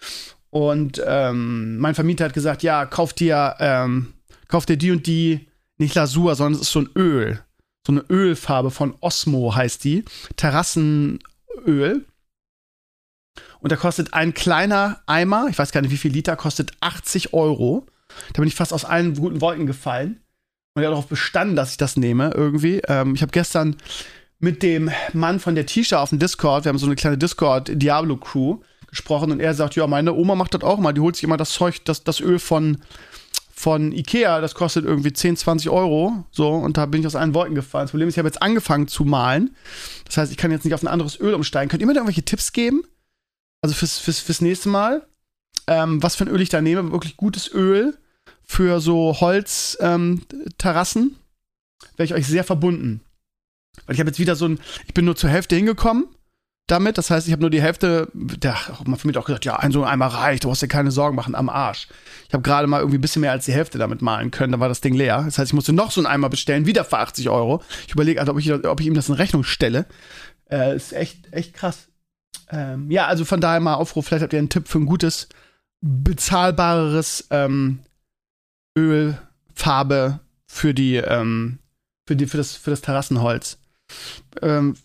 Und 0.50 1.02
ähm, 1.06 1.78
mein 1.78 1.94
Vermieter 1.94 2.26
hat 2.26 2.34
gesagt, 2.34 2.62
ja, 2.62 2.86
kauf 2.86 3.12
dir, 3.12 3.56
ähm, 3.60 4.14
kauf 4.48 4.66
dir 4.66 4.76
die 4.76 4.90
und 4.90 5.06
die 5.06 5.46
nicht 5.84 5.94
Lasur, 5.94 6.34
sondern 6.34 6.54
es 6.54 6.62
ist 6.62 6.72
so 6.72 6.80
ein 6.80 6.90
Öl. 6.96 7.42
So 7.86 7.92
eine 7.92 8.04
Ölfarbe 8.08 8.70
von 8.70 8.96
Osmo 9.00 9.54
heißt 9.54 9.84
die. 9.84 10.04
Terrassenöl. 10.36 12.04
Und 13.60 13.72
da 13.72 13.76
kostet 13.76 14.12
ein 14.14 14.34
kleiner 14.34 15.00
Eimer, 15.06 15.46
ich 15.48 15.58
weiß 15.58 15.72
gar 15.72 15.80
nicht 15.80 15.90
wie 15.90 15.96
viel 15.96 16.12
Liter, 16.12 16.36
kostet 16.36 16.72
80 16.80 17.32
Euro. 17.32 17.86
Da 18.32 18.40
bin 18.40 18.48
ich 18.48 18.54
fast 18.54 18.72
aus 18.72 18.84
allen 18.84 19.14
guten 19.14 19.40
Wolken 19.40 19.66
gefallen. 19.66 20.20
Und 20.74 20.82
er 20.82 20.88
hat 20.88 20.92
darauf 20.92 21.06
bestanden, 21.06 21.56
dass 21.56 21.70
ich 21.70 21.76
das 21.76 21.96
nehme, 21.96 22.30
irgendwie. 22.34 22.80
Ähm, 22.88 23.14
ich 23.14 23.22
habe 23.22 23.32
gestern 23.32 23.76
mit 24.38 24.62
dem 24.62 24.90
Mann 25.12 25.40
von 25.40 25.54
der 25.54 25.66
T-Shirt 25.66 25.98
auf 25.98 26.10
dem 26.10 26.18
Discord, 26.18 26.64
wir 26.64 26.70
haben 26.70 26.78
so 26.78 26.86
eine 26.86 26.96
kleine 26.96 27.16
Discord-Diablo-Crew 27.16 28.58
gesprochen 28.88 29.32
und 29.32 29.40
er 29.40 29.54
sagt, 29.54 29.76
ja, 29.76 29.86
meine 29.86 30.12
Oma 30.12 30.34
macht 30.34 30.54
das 30.54 30.62
auch 30.62 30.78
mal, 30.78 30.92
die 30.92 31.00
holt 31.00 31.16
sich 31.16 31.24
immer 31.24 31.36
das 31.36 31.52
Zeug, 31.52 31.84
das, 31.84 32.04
das 32.04 32.20
Öl 32.20 32.38
von 32.38 32.78
von 33.64 33.92
Ikea, 33.92 34.42
das 34.42 34.54
kostet 34.54 34.84
irgendwie 34.84 35.14
10, 35.14 35.38
20 35.38 35.70
Euro. 35.70 36.26
So, 36.30 36.50
und 36.50 36.76
da 36.76 36.84
bin 36.84 37.00
ich 37.00 37.06
aus 37.06 37.16
allen 37.16 37.32
Wolken 37.32 37.54
gefallen. 37.54 37.84
Das 37.84 37.92
Problem 37.92 38.08
ist, 38.08 38.14
ich 38.14 38.18
habe 38.18 38.28
jetzt 38.28 38.42
angefangen 38.42 38.88
zu 38.88 39.06
malen. 39.06 39.56
Das 40.04 40.18
heißt, 40.18 40.30
ich 40.30 40.36
kann 40.36 40.50
jetzt 40.50 40.66
nicht 40.66 40.74
auf 40.74 40.82
ein 40.82 40.86
anderes 40.86 41.18
Öl 41.18 41.32
umsteigen. 41.32 41.70
Könnt 41.70 41.80
ihr 41.80 41.86
mir 41.86 41.94
da 41.94 42.00
irgendwelche 42.00 42.26
Tipps 42.26 42.52
geben? 42.52 42.82
Also 43.62 43.74
fürs, 43.74 43.98
fürs, 43.98 44.20
fürs 44.20 44.42
nächste 44.42 44.68
Mal? 44.68 45.06
Ähm, 45.66 46.02
was 46.02 46.14
für 46.14 46.24
ein 46.24 46.28
Öl 46.28 46.42
ich 46.42 46.50
da 46.50 46.60
nehme? 46.60 46.92
Wirklich 46.92 47.16
gutes 47.16 47.50
Öl 47.54 47.96
für 48.42 48.80
so 48.80 49.18
Holzterrassen. 49.18 51.02
Ähm, 51.02 51.16
Wäre 51.96 52.04
ich 52.04 52.12
euch 52.12 52.26
sehr 52.26 52.44
verbunden. 52.44 53.00
Weil 53.86 53.94
ich 53.94 54.00
habe 54.00 54.10
jetzt 54.10 54.18
wieder 54.18 54.36
so 54.36 54.44
ein, 54.44 54.60
ich 54.86 54.92
bin 54.92 55.06
nur 55.06 55.16
zur 55.16 55.30
Hälfte 55.30 55.56
hingekommen 55.56 56.04
damit. 56.66 56.98
Das 56.98 57.10
heißt, 57.10 57.26
ich 57.26 57.32
habe 57.32 57.42
nur 57.42 57.50
die 57.50 57.62
Hälfte, 57.62 58.08
der 58.14 58.56
man 58.84 58.98
für 58.98 59.06
mich 59.06 59.18
auch 59.18 59.26
gesagt, 59.26 59.44
ja, 59.44 59.56
ein 59.56 59.72
so 59.72 59.84
einmal 59.84 60.08
reicht, 60.08 60.44
du 60.44 60.48
musst 60.48 60.62
dir 60.62 60.68
keine 60.68 60.90
Sorgen 60.90 61.16
machen, 61.16 61.34
am 61.34 61.48
Arsch. 61.48 61.88
Ich 62.28 62.34
habe 62.34 62.42
gerade 62.42 62.66
mal 62.66 62.80
irgendwie 62.80 62.98
ein 62.98 63.02
bisschen 63.02 63.20
mehr 63.20 63.32
als 63.32 63.44
die 63.44 63.52
Hälfte 63.52 63.78
damit 63.78 64.02
malen 64.02 64.30
können, 64.30 64.52
dann 64.52 64.60
war 64.60 64.68
das 64.68 64.80
Ding 64.80 64.94
leer. 64.94 65.22
Das 65.24 65.38
heißt, 65.38 65.50
ich 65.50 65.54
musste 65.54 65.72
noch 65.72 65.90
so 65.90 66.00
ein 66.00 66.06
Eimer 66.06 66.28
bestellen, 66.28 66.66
wieder 66.66 66.84
für 66.84 66.98
80 66.98 67.28
Euro. 67.28 67.62
Ich 67.86 67.92
überlege, 67.92 68.20
also, 68.20 68.32
ob, 68.32 68.38
ich, 68.38 68.52
ob 68.52 68.80
ich 68.80 68.86
ihm 68.86 68.94
das 68.94 69.08
in 69.08 69.14
Rechnung 69.14 69.44
stelle. 69.44 69.86
Äh, 70.50 70.76
ist 70.76 70.92
echt, 70.92 71.32
echt 71.32 71.54
krass. 71.54 71.88
Ähm, 72.50 72.90
ja, 72.90 73.06
also 73.06 73.24
von 73.24 73.40
daher 73.40 73.60
mal 73.60 73.74
Aufruf, 73.74 74.06
vielleicht 74.06 74.22
habt 74.22 74.32
ihr 74.32 74.38
einen 74.38 74.48
Tipp 74.48 74.68
für 74.68 74.78
ein 74.78 74.86
gutes, 74.86 75.28
bezahlbareres 75.80 77.26
ähm, 77.30 77.80
Ölfarbe 78.76 80.20
für 80.46 80.74
die, 80.74 80.96
ähm, 80.96 81.58
für 82.06 82.16
die, 82.16 82.26
für 82.26 82.36
das, 82.36 82.56
für 82.56 82.70
das 82.70 82.80
Terrassenholz. 82.80 83.58
Ähm, 84.42 84.76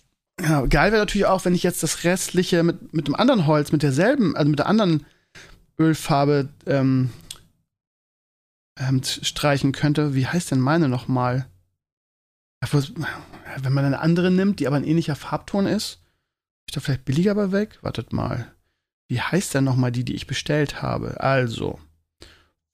ja, 0.42 0.66
geil 0.66 0.92
wäre 0.92 1.02
natürlich 1.02 1.28
auch, 1.28 1.46
wenn 1.46 1.56
ich 1.56 1.64
jetzt 1.64 1.84
das 1.84 2.04
restliche 2.04 2.64
mit, 2.64 2.94
mit 2.94 3.08
dem 3.08 3.16
anderen 3.16 3.46
Holz, 3.46 3.72
mit 3.72 3.84
derselben, 3.84 4.36
also 4.36 4.50
mit 4.50 4.60
der 4.60 4.68
anderen 4.68 5.06
Ölfarbe 5.80 6.50
ähm, 6.66 7.10
ähm, 8.80 9.02
streichen 9.04 9.72
könnte. 9.72 10.16
Wie 10.16 10.28
heißt 10.28 10.52
denn 10.52 10.60
meine 10.60 10.88
nochmal? 10.90 11.48
Wenn 12.72 13.74
man 13.74 13.86
eine 13.86 14.00
andere 14.00 14.32
nimmt, 14.32 14.60
die 14.60 14.68
aber 14.68 14.76
ein 14.76 14.84
ähnlicher 14.84 15.16
Farbton 15.16 15.66
ist, 15.66 16.02
ist 16.68 16.76
da 16.76 16.82
vielleicht 16.82 17.06
billiger 17.06 17.32
aber 17.32 17.52
weg? 17.52 17.80
Wartet 17.82 18.14
mal. 18.14 18.54
Wie 19.08 19.22
heißt 19.22 19.54
denn 19.54 19.64
nochmal 19.64 19.92
die, 19.92 20.04
die 20.04 20.14
ich 20.14 20.28
bestellt 20.28 20.82
habe? 20.82 21.22
Also, 21.22 21.80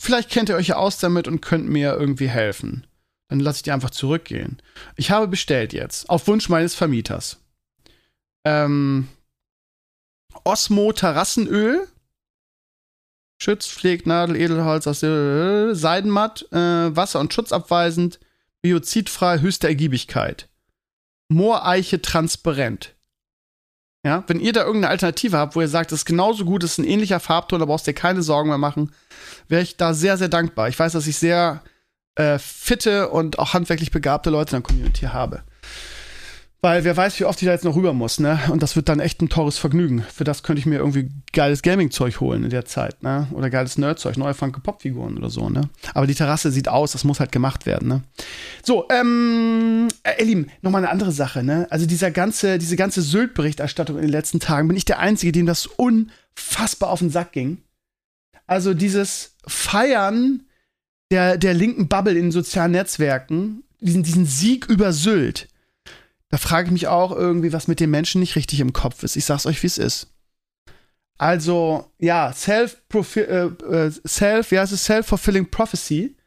vielleicht 0.01 0.29
kennt 0.29 0.49
ihr 0.49 0.55
euch 0.55 0.67
ja 0.67 0.75
aus 0.75 0.97
damit 0.97 1.27
und 1.27 1.41
könnt 1.41 1.69
mir 1.69 1.93
irgendwie 1.93 2.27
helfen. 2.27 2.87
Dann 3.29 3.39
lasse 3.39 3.57
ich 3.57 3.63
die 3.63 3.71
einfach 3.71 3.91
zurückgehen. 3.91 4.61
Ich 4.97 5.11
habe 5.11 5.27
bestellt 5.27 5.71
jetzt, 5.71 6.09
auf 6.09 6.27
Wunsch 6.27 6.49
meines 6.49 6.75
Vermieters 6.75 7.39
ähm, 8.45 9.07
Osmo 10.43 10.93
Terrassenöl. 10.93 11.87
Schützt, 13.41 13.71
pflegt 13.71 14.07
Nadel, 14.07 14.37
Edelholz 14.37 14.87
aus 14.87 15.03
äh, 15.03 15.73
Seidenmatt, 15.73 16.45
äh, 16.53 16.95
wasser- 16.95 17.19
und 17.19 17.33
schutzabweisend, 17.33 18.19
biozidfrei, 18.61 19.39
höchste 19.39 19.67
Ergiebigkeit. 19.67 20.47
Mooreiche 21.27 22.01
transparent. 22.01 22.95
Ja, 24.05 24.23
wenn 24.27 24.39
ihr 24.39 24.53
da 24.53 24.61
irgendeine 24.61 24.91
Alternative 24.91 25.37
habt, 25.37 25.55
wo 25.55 25.61
ihr 25.61 25.67
sagt, 25.67 25.91
das 25.91 26.01
ist 26.01 26.05
genauso 26.05 26.45
gut, 26.45 26.61
das 26.61 26.73
ist 26.73 26.77
ein 26.77 26.87
ähnlicher 26.87 27.19
Farbton, 27.19 27.59
da 27.59 27.65
brauchst 27.65 27.87
du 27.87 27.91
dir 27.91 27.95
keine 27.95 28.21
Sorgen 28.21 28.49
mehr 28.49 28.59
machen, 28.59 28.91
wäre 29.47 29.63
ich 29.63 29.77
da 29.77 29.95
sehr, 29.95 30.17
sehr 30.17 30.29
dankbar. 30.29 30.69
Ich 30.69 30.77
weiß, 30.77 30.93
dass 30.93 31.07
ich 31.07 31.17
sehr 31.17 31.63
äh, 32.13 32.37
fitte 32.37 33.09
und 33.09 33.39
auch 33.39 33.53
handwerklich 33.53 33.89
begabte 33.89 34.29
Leute 34.29 34.55
in 34.55 34.61
der 34.61 34.67
Community 34.67 35.05
habe. 35.07 35.43
Weil 36.65 36.83
wer 36.83 36.97
weiß, 36.97 37.19
wie 37.19 37.25
oft 37.25 37.39
ich 37.43 37.45
da 37.45 37.51
jetzt 37.51 37.63
noch 37.63 37.75
rüber 37.75 37.93
muss, 37.93 38.19
ne? 38.19 38.39
Und 38.49 38.63
das 38.63 38.75
wird 38.75 38.89
dann 38.89 38.99
echt 38.99 39.21
ein 39.21 39.29
teures 39.29 39.59
Vergnügen. 39.59 40.01
Für 40.01 40.23
das 40.23 40.41
könnte 40.41 40.59
ich 40.59 40.65
mir 40.65 40.79
irgendwie 40.79 41.11
geiles 41.31 41.61
Gaming-Zeug 41.61 42.19
holen 42.19 42.43
in 42.43 42.49
der 42.49 42.65
Zeit, 42.65 43.03
ne? 43.03 43.27
Oder 43.33 43.51
geiles 43.51 43.77
Nerd-Zeug, 43.77 44.17
neue 44.17 44.33
Funke-Pop-Figuren 44.33 45.15
oder 45.15 45.29
so, 45.29 45.47
ne? 45.51 45.69
Aber 45.93 46.07
die 46.07 46.15
Terrasse 46.15 46.49
sieht 46.49 46.67
aus, 46.67 46.93
das 46.93 47.03
muss 47.03 47.19
halt 47.19 47.31
gemacht 47.31 47.67
werden, 47.67 47.87
ne? 47.87 48.01
So, 48.63 48.87
ähm, 48.89 49.89
äh, 50.01 50.19
ihr 50.19 50.25
Lieben, 50.25 50.47
nochmal 50.63 50.81
eine 50.81 50.91
andere 50.91 51.11
Sache, 51.11 51.43
ne? 51.43 51.67
Also 51.69 51.85
dieser 51.85 52.09
ganze, 52.09 52.57
diese 52.57 52.77
ganze 52.77 53.03
Sylt-Berichterstattung 53.03 53.97
in 53.97 54.01
den 54.01 54.11
letzten 54.11 54.39
Tagen, 54.39 54.67
bin 54.67 54.75
ich 54.75 54.85
der 54.85 54.97
Einzige, 54.97 55.31
dem 55.31 55.45
das 55.45 55.67
unfassbar 55.67 56.89
auf 56.89 56.97
den 56.97 57.11
Sack 57.11 57.31
ging. 57.31 57.59
Also 58.47 58.73
dieses 58.73 59.35
Feiern 59.45 60.41
der, 61.11 61.37
der 61.37 61.53
linken 61.53 61.89
Bubble 61.89 62.17
in 62.17 62.31
sozialen 62.31 62.71
Netzwerken, 62.71 63.61
diesen, 63.81 64.01
diesen 64.01 64.25
Sieg 64.25 64.65
über 64.65 64.93
Sylt 64.93 65.47
da 66.29 66.37
frage 66.37 66.67
ich 66.67 66.71
mich 66.71 66.87
auch 66.87 67.11
irgendwie, 67.11 67.53
was 67.53 67.67
mit 67.67 67.79
den 67.79 67.91
Menschen 67.91 68.19
nicht 68.19 68.35
richtig 68.35 68.59
im 68.59 68.73
Kopf 68.73 69.03
ist. 69.03 69.15
Ich 69.15 69.25
sag's 69.25 69.45
euch, 69.45 69.61
wie 69.63 69.67
es 69.67 69.77
ist. 69.77 70.07
Also, 71.17 71.91
ja, 71.99 72.33
Self, 72.33 72.81
äh, 73.15 73.19
äh, 73.19 73.91
Self, 74.05 74.51
ja, 74.51 74.63
es 74.63 74.71
ist 74.71 74.85
Self-Fulfilling 74.85 75.49
Prophecy. 75.49 76.17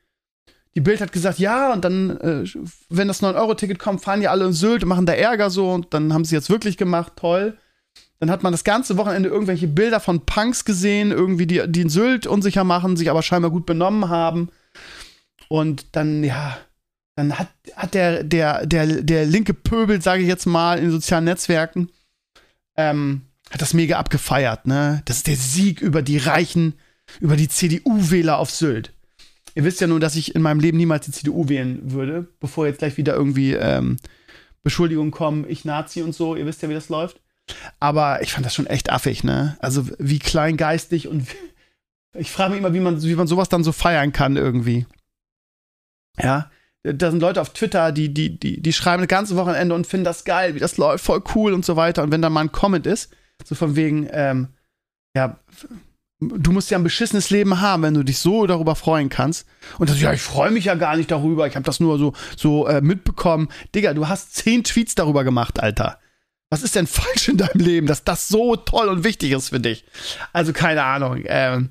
Die 0.75 0.81
Bild 0.81 1.01
hat 1.01 1.13
gesagt, 1.13 1.39
ja, 1.39 1.73
und 1.73 1.85
dann, 1.85 2.17
äh, 2.19 2.45
wenn 2.89 3.09
das 3.09 3.23
9-Euro-Ticket 3.23 3.79
kommt, 3.79 4.03
fahren 4.03 4.21
die 4.21 4.29
alle 4.29 4.47
in 4.47 4.53
Sylt 4.53 4.83
und 4.83 4.89
machen 4.89 5.07
da 5.07 5.13
Ärger 5.13 5.51
so 5.51 5.73
und 5.73 5.93
dann 5.93 6.15
haben 6.15 6.25
sie 6.25 6.35
jetzt 6.35 6.51
wirklich 6.51 6.77
gemacht, 6.77 7.15
toll. 7.17 7.59
Dann 8.21 8.31
hat 8.31 8.43
man 8.43 8.53
das 8.53 8.65
ganze 8.65 8.97
Wochenende 8.97 9.29
irgendwelche 9.29 9.69
Bilder 9.69 10.01
von 10.01 10.25
Punks 10.25 10.65
gesehen, 10.65 11.11
irgendwie, 11.11 11.47
die, 11.47 11.63
die 11.69 11.83
in 11.83 11.89
Sylt 11.89 12.27
unsicher 12.27 12.65
machen, 12.65 12.97
sich 12.97 13.11
aber 13.11 13.23
scheinbar 13.23 13.51
gut 13.51 13.67
benommen 13.67 14.09
haben. 14.09 14.49
Und 15.49 15.97
dann, 15.97 16.25
ja, 16.25 16.57
dann 17.19 17.37
hat, 17.37 17.49
hat 17.75 17.95
der, 17.95 18.23
der, 18.23 18.65
der, 18.65 19.03
der 19.03 19.27
linke 19.27 19.53
Pöbel, 19.53 20.01
sage 20.01 20.23
ich 20.23 20.29
jetzt 20.29 20.47
mal, 20.47 20.79
in 20.79 20.93
sozialen 20.93 21.25
Netzwerken, 21.25 21.91
ähm, 22.77 23.23
hat 23.51 23.61
das 23.61 23.75
mega 23.75 23.99
abgefeiert, 23.99 24.69
ne? 24.69 25.03
Das 25.05 25.17
ist 25.17 25.27
der 25.27 25.35
Sieg 25.35 25.81
über 25.81 26.01
die 26.01 26.19
Reichen, 26.19 26.75
über 27.19 27.35
die 27.35 27.49
CDU-Wähler 27.49 28.39
auf 28.39 28.53
Sylt. 28.53 28.93
Ihr 29.57 29.65
wisst 29.65 29.81
ja 29.81 29.89
nur, 29.89 29.99
dass 29.99 30.15
ich 30.15 30.37
in 30.37 30.43
meinem 30.43 30.61
Leben 30.61 30.79
niemals 30.79 31.07
die 31.07 31.11
CDU 31.13 31.49
wählen 31.49 31.91
würde, 31.91 32.29
bevor 32.39 32.67
jetzt 32.69 32.79
gleich 32.79 32.97
wieder 32.97 33.15
irgendwie 33.15 33.55
ähm, 33.55 33.97
Beschuldigungen 34.63 35.11
kommen, 35.11 35.45
ich 35.49 35.65
Nazi 35.65 36.03
und 36.03 36.15
so. 36.15 36.37
Ihr 36.37 36.47
wisst 36.47 36.63
ja, 36.63 36.69
wie 36.69 36.75
das 36.75 36.89
läuft. 36.89 37.21
Aber 37.81 38.23
ich 38.23 38.33
fand 38.33 38.47
das 38.47 38.55
schon 38.55 38.67
echt 38.67 38.91
affig, 38.91 39.25
ne? 39.25 39.57
Also 39.59 39.89
wie 39.99 40.21
kleingeistig 40.21 41.09
und 41.09 41.27
ich 42.15 42.31
frage 42.31 42.51
mich 42.51 42.61
immer, 42.61 42.75
wie 42.75 42.81
man, 42.81 43.03
wie 43.03 43.15
man 43.17 43.27
sowas 43.27 43.49
dann 43.49 43.65
so 43.65 43.73
feiern 43.73 44.13
kann 44.13 44.37
irgendwie. 44.37 44.87
Ja, 46.21 46.51
da 46.83 47.11
sind 47.11 47.21
Leute 47.21 47.41
auf 47.41 47.53
Twitter, 47.53 47.93
die, 47.93 48.13
die, 48.13 48.39
die, 48.39 48.63
die 48.63 48.73
schreiben 48.73 49.03
das 49.03 49.09
ganze 49.09 49.37
Wochenende 49.37 49.75
und 49.75 49.87
finden 49.87 50.05
das 50.05 50.25
geil, 50.25 50.55
wie 50.55 50.61
das 50.61 50.77
läuft, 50.77 51.05
voll 51.05 51.23
cool 51.35 51.53
und 51.53 51.65
so 51.65 51.77
weiter. 51.77 52.03
Und 52.03 52.13
wenn 52.13 52.23
da 52.23 52.31
mal 52.31 52.43
ein 52.43 52.53
Comment 52.53 52.87
ist, 52.87 53.11
so 53.45 53.55
von 53.55 53.77
wegen, 53.77 54.09
ähm, 54.13 54.49
ja, 55.17 55.39
du 56.21 56.53
musst 56.53 56.71
ja 56.71 56.79
ein 56.79 56.85
beschissenes 56.85 57.31
Leben 57.31 57.61
haben, 57.61 57.83
wenn 57.83 57.95
du 57.95 58.03
dich 58.03 58.19
so 58.19 58.47
darüber 58.47 58.75
freuen 58.75 59.09
kannst. 59.09 59.47
Und 59.79 59.91
das, 59.91 60.01
ja, 60.01 60.13
ich 60.13 60.23
freue 60.23 60.51
mich 60.51 60.67
ja 60.67 60.75
gar 60.75 60.97
nicht 60.97 61.11
darüber, 61.11 61.47
ich 61.47 61.55
habe 61.55 61.65
das 61.65 61.81
nur 61.81 61.99
so, 61.99 62.13
so 62.37 62.67
äh, 62.67 62.81
mitbekommen. 62.81 63.49
Digga, 63.75 63.95
du 63.95 64.09
hast 64.09 64.35
zehn 64.35 64.65
Tweets 64.65 64.95
darüber 64.95 65.25
gemacht, 65.25 65.61
Alter. 65.61 65.99
Was 66.51 66.63
ist 66.63 66.77
denn 66.77 66.87
falsch 66.87 67.29
in 67.29 67.37
deinem 67.37 67.61
Leben, 67.61 67.87
dass 67.87 68.05
das 68.05 68.29
so 68.29 68.57
toll 68.57 68.89
und 68.89 69.05
wichtig 69.05 69.33
ist 69.33 69.51
für 69.51 69.61
dich? 69.61 69.85
Also 70.33 70.53
keine 70.53 70.83
Ahnung. 70.83 71.23
Ähm, 71.27 71.71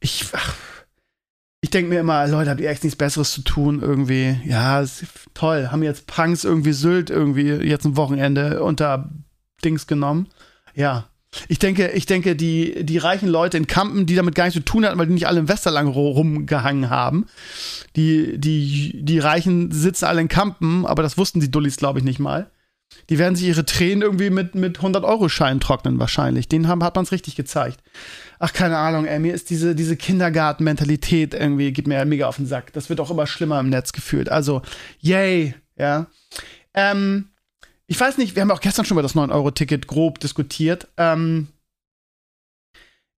ich, 0.00 0.26
ach, 0.32 0.54
ich 1.66 1.70
denke 1.70 1.88
mir 1.88 1.98
immer, 1.98 2.28
Leute, 2.28 2.50
habt 2.50 2.60
ihr 2.60 2.70
echt 2.70 2.84
nichts 2.84 2.96
Besseres 2.96 3.32
zu 3.32 3.42
tun 3.42 3.82
irgendwie? 3.82 4.38
Ja, 4.44 4.84
toll. 5.34 5.66
Haben 5.72 5.82
jetzt 5.82 6.06
Punks 6.06 6.44
irgendwie 6.44 6.72
Sylt 6.72 7.10
irgendwie 7.10 7.48
jetzt 7.48 7.84
ein 7.84 7.96
Wochenende 7.96 8.62
unter 8.62 9.10
Dings 9.64 9.88
genommen. 9.88 10.28
Ja. 10.76 11.08
Ich 11.48 11.58
denke, 11.58 11.88
ich 11.88 12.06
denke, 12.06 12.36
die, 12.36 12.84
die 12.84 12.98
reichen 12.98 13.28
Leute 13.28 13.56
in 13.56 13.66
Kampen, 13.66 14.06
die 14.06 14.14
damit 14.14 14.36
gar 14.36 14.44
nichts 14.44 14.56
zu 14.56 14.64
tun 14.64 14.86
hatten, 14.86 14.96
weil 14.96 15.08
die 15.08 15.14
nicht 15.14 15.26
alle 15.26 15.40
im 15.40 15.48
Westerlang 15.48 15.88
rumgehangen 15.88 16.88
haben. 16.88 17.26
Die, 17.96 18.38
die, 18.38 19.00
die 19.02 19.18
Reichen 19.18 19.72
sitzen 19.72 20.04
alle 20.04 20.20
in 20.20 20.28
Kampen, 20.28 20.86
aber 20.86 21.02
das 21.02 21.18
wussten 21.18 21.40
die 21.40 21.50
Dullis, 21.50 21.78
glaube 21.78 21.98
ich, 21.98 22.04
nicht 22.04 22.20
mal. 22.20 22.48
Die 23.08 23.18
werden 23.18 23.36
sich 23.36 23.46
ihre 23.48 23.64
Tränen 23.64 24.02
irgendwie 24.02 24.30
mit, 24.30 24.54
mit 24.54 24.78
100-Euro-Scheinen 24.78 25.60
trocknen, 25.60 25.98
wahrscheinlich. 25.98 26.48
Den 26.48 26.68
haben, 26.68 26.82
hat 26.82 26.96
man 26.96 27.04
es 27.04 27.12
richtig 27.12 27.36
gezeigt 27.36 27.80
ach, 28.38 28.52
keine 28.52 28.78
Ahnung, 28.78 29.06
ey, 29.06 29.18
mir 29.18 29.34
ist 29.34 29.50
diese, 29.50 29.74
diese 29.74 29.96
Kindergarten-Mentalität 29.96 31.34
irgendwie, 31.34 31.72
geht 31.72 31.86
mir 31.86 32.04
mega 32.04 32.28
auf 32.28 32.36
den 32.36 32.46
Sack. 32.46 32.72
Das 32.72 32.88
wird 32.88 33.00
auch 33.00 33.10
immer 33.10 33.26
schlimmer 33.26 33.60
im 33.60 33.70
Netz 33.70 33.92
gefühlt. 33.92 34.28
Also, 34.28 34.62
yay, 35.00 35.54
ja. 35.76 36.06
Ähm, 36.74 37.30
ich 37.86 37.98
weiß 37.98 38.18
nicht, 38.18 38.34
wir 38.34 38.42
haben 38.42 38.50
auch 38.50 38.60
gestern 38.60 38.84
schon 38.84 38.96
über 38.96 39.02
das 39.02 39.14
9-Euro-Ticket 39.14 39.86
grob 39.86 40.20
diskutiert. 40.20 40.88
Ähm, 40.96 41.48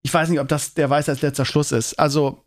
ich 0.02 0.12
weiß 0.12 0.28
nicht, 0.28 0.40
ob 0.40 0.48
das 0.48 0.74
der 0.74 0.90
Weiß 0.90 1.08
als 1.08 1.22
letzter 1.22 1.44
Schluss 1.44 1.72
ist. 1.72 1.98
Also, 1.98 2.44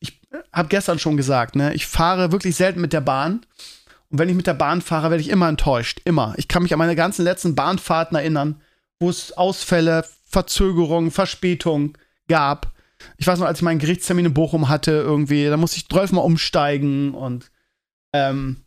ich 0.00 0.20
habe 0.52 0.68
gestern 0.68 0.98
schon 0.98 1.16
gesagt, 1.16 1.56
ne, 1.56 1.74
ich 1.74 1.86
fahre 1.86 2.32
wirklich 2.32 2.56
selten 2.56 2.80
mit 2.80 2.92
der 2.92 3.00
Bahn. 3.00 3.46
Und 4.14 4.20
wenn 4.20 4.28
ich 4.28 4.36
mit 4.36 4.46
der 4.46 4.54
Bahn 4.54 4.80
fahre, 4.80 5.10
werde 5.10 5.22
ich 5.22 5.28
immer 5.28 5.48
enttäuscht. 5.48 6.00
Immer. 6.04 6.34
Ich 6.36 6.46
kann 6.46 6.62
mich 6.62 6.72
an 6.72 6.78
meine 6.78 6.94
ganzen 6.94 7.24
letzten 7.24 7.56
Bahnfahrten 7.56 8.16
erinnern, 8.16 8.60
wo 9.00 9.10
es 9.10 9.32
Ausfälle, 9.32 10.04
Verzögerung, 10.24 11.10
Verspätung 11.10 11.98
gab. 12.28 12.72
Ich 13.16 13.26
weiß 13.26 13.40
noch, 13.40 13.48
als 13.48 13.58
ich 13.58 13.64
meinen 13.64 13.80
Gerichtstermin 13.80 14.26
in 14.26 14.32
Bochum 14.32 14.68
hatte, 14.68 14.92
irgendwie, 14.92 15.46
da 15.46 15.56
musste 15.56 15.78
ich 15.78 15.88
zwölfmal 15.88 16.24
umsteigen 16.24 17.12
und 17.12 17.50
ähm, 18.12 18.58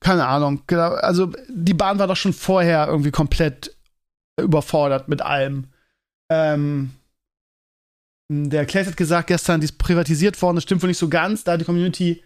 keine 0.00 0.26
Ahnung. 0.26 0.64
Genau, 0.66 0.90
also 0.90 1.32
die 1.48 1.72
Bahn 1.72 1.98
war 1.98 2.06
doch 2.06 2.16
schon 2.16 2.34
vorher 2.34 2.86
irgendwie 2.86 3.10
komplett 3.10 3.74
überfordert 4.38 5.08
mit 5.08 5.22
allem. 5.22 5.68
Ähm, 6.30 6.90
der 8.28 8.66
Claes 8.66 8.88
hat 8.88 8.98
gesagt 8.98 9.28
gestern, 9.28 9.62
die 9.62 9.64
ist 9.64 9.78
privatisiert 9.78 10.42
worden. 10.42 10.56
Das 10.56 10.64
stimmt 10.64 10.82
wohl 10.82 10.88
nicht 10.88 10.98
so 10.98 11.08
ganz. 11.08 11.42
Da 11.42 11.56
die 11.56 11.64
Community 11.64 12.22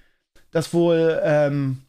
das 0.51 0.75
wohl, 0.75 1.21
ähm, 1.23 1.84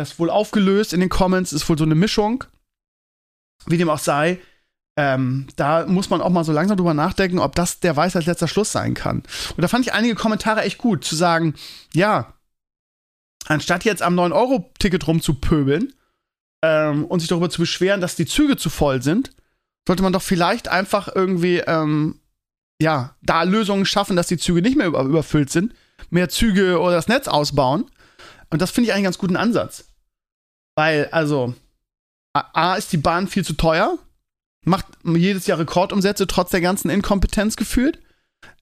das 0.00 0.18
wohl 0.18 0.30
aufgelöst 0.30 0.92
in 0.92 1.00
den 1.00 1.08
Comments. 1.08 1.52
Ist 1.52 1.68
wohl 1.68 1.78
so 1.78 1.84
eine 1.84 1.94
Mischung. 1.94 2.44
Wie 3.66 3.78
dem 3.78 3.90
auch 3.90 3.98
sei. 3.98 4.40
Ähm, 4.96 5.46
da 5.56 5.86
muss 5.86 6.10
man 6.10 6.20
auch 6.20 6.30
mal 6.30 6.44
so 6.44 6.52
langsam 6.52 6.76
drüber 6.76 6.94
nachdenken, 6.94 7.38
ob 7.38 7.54
das 7.54 7.80
der 7.80 7.96
Weisheit 7.96 8.26
letzter 8.26 8.48
Schluss 8.48 8.72
sein 8.72 8.94
kann. 8.94 9.22
Und 9.56 9.62
da 9.62 9.68
fand 9.68 9.86
ich 9.86 9.92
einige 9.92 10.14
Kommentare 10.14 10.62
echt 10.62 10.78
gut, 10.78 11.04
zu 11.04 11.14
sagen, 11.14 11.54
ja, 11.94 12.34
anstatt 13.46 13.84
jetzt 13.84 14.02
am 14.02 14.18
9-Euro-Ticket 14.18 15.06
rumzupöbeln 15.06 15.94
ähm, 16.62 17.04
und 17.04 17.20
sich 17.20 17.28
darüber 17.28 17.50
zu 17.50 17.60
beschweren, 17.60 18.00
dass 18.00 18.16
die 18.16 18.26
Züge 18.26 18.56
zu 18.56 18.68
voll 18.68 19.02
sind, 19.02 19.30
sollte 19.86 20.02
man 20.02 20.12
doch 20.12 20.22
vielleicht 20.22 20.68
einfach 20.68 21.08
irgendwie, 21.14 21.58
ähm, 21.58 22.20
ja, 22.80 23.16
da 23.22 23.44
Lösungen 23.44 23.86
schaffen, 23.86 24.16
dass 24.16 24.26
die 24.26 24.38
Züge 24.38 24.60
nicht 24.60 24.76
mehr 24.76 24.86
über 24.86 25.02
überfüllt 25.02 25.50
sind, 25.50 25.74
mehr 26.10 26.28
Züge 26.28 26.80
oder 26.80 26.96
das 26.96 27.08
Netz 27.08 27.28
ausbauen. 27.28 27.86
Und 28.50 28.60
das 28.60 28.70
finde 28.70 28.86
ich 28.86 28.92
eigentlich 28.92 28.98
einen 28.98 29.04
ganz 29.04 29.18
guten 29.18 29.36
Ansatz. 29.36 29.89
Weil, 30.76 31.08
also, 31.12 31.54
A, 32.32 32.74
ist 32.76 32.92
die 32.92 32.96
Bahn 32.96 33.28
viel 33.28 33.44
zu 33.44 33.54
teuer 33.54 33.98
macht 34.64 34.86
jedes 35.04 35.46
Jahr 35.46 35.58
Rekordumsätze, 35.58 36.26
trotz 36.26 36.50
der 36.50 36.60
ganzen 36.60 36.90
Inkompetenz 36.90 37.56
gefühlt. 37.56 37.98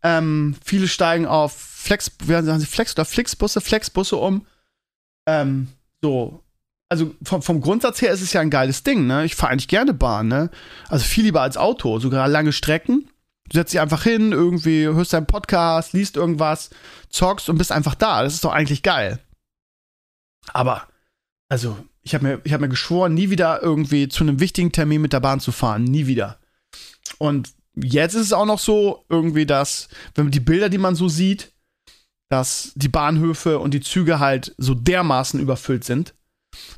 Ähm, 0.03 0.57
viele 0.65 0.89
steigen 0.89 1.27
auf 1.27 1.53
Flex, 1.53 2.13
wie 2.21 2.33
sagen 2.33 2.61
sie, 2.61 2.67
Flex 2.67 2.93
oder 2.95 3.05
Flixbusse, 3.05 3.61
Flexbusse 3.61 4.17
um. 4.17 4.47
Ähm, 5.27 5.69
so. 6.03 6.43
Also 6.91 7.15
vom, 7.23 7.43
vom 7.43 7.61
Grundsatz 7.61 8.01
her 8.01 8.13
ist 8.13 8.23
es 8.23 8.33
ja 8.33 8.41
ein 8.41 8.51
geiles 8.51 8.83
Ding, 8.83 9.07
ne? 9.07 9.25
Ich 9.25 9.35
fahre 9.37 9.53
eigentlich 9.53 9.69
gerne 9.69 9.93
Bahn, 9.93 10.29
ne? 10.29 10.51
Also 10.89 11.05
viel 11.05 11.25
lieber 11.25 11.43
als 11.43 11.57
Auto, 11.57 11.99
sogar 11.99 12.29
lange 12.29 12.53
Strecken. 12.53 13.11
Du 13.49 13.59
setzt 13.59 13.73
dich 13.73 13.81
einfach 13.81 14.05
hin, 14.05 14.33
irgendwie 14.33 14.85
hörst 14.85 15.13
deinen 15.13 15.27
Podcast, 15.27 15.93
liest 15.93 16.17
irgendwas, 16.17 16.71
zockst 17.11 17.49
und 17.49 17.59
bist 17.59 17.73
einfach 17.73 17.95
da. 17.95 18.23
Das 18.23 18.35
ist 18.35 18.45
doch 18.45 18.53
eigentlich 18.53 18.83
geil. 18.83 19.19
Aber, 20.53 20.87
also, 21.51 21.77
ich 22.09 22.15
habe 22.15 22.41
mir, 22.43 22.53
hab 22.53 22.61
mir 22.63 22.71
geschworen, 22.71 23.13
nie 23.13 23.29
wieder 23.29 23.63
irgendwie 23.63 24.09
zu 24.09 24.25
einem 24.25 24.41
wichtigen 24.41 24.73
Termin 24.73 25.03
mit 25.03 25.13
der 25.13 25.21
Bahn 25.21 25.41
zu 25.41 25.53
fahren. 25.53 25.85
Nie 25.85 26.07
wieder. 26.07 26.39
Und 27.19 27.53
jetzt 27.75 28.15
ist 28.15 28.27
es 28.27 28.33
auch 28.33 28.47
noch 28.47 28.59
so, 28.59 29.05
irgendwie, 29.11 29.45
dass, 29.45 29.89
wenn 30.15 30.25
man 30.25 30.33
die 30.33 30.41
Bilder, 30.41 30.71
die 30.71 30.79
man 30.79 30.95
so 30.95 31.09
sieht, 31.09 31.53
dass 32.31 32.73
die 32.77 32.89
Bahnhöfe 32.89 33.59
und 33.59 33.75
die 33.75 33.83
Züge 33.83 34.21
halt 34.21 34.55
so 34.57 34.75
dermaßen 34.75 35.39
überfüllt 35.39 35.85
sind, 35.85 36.15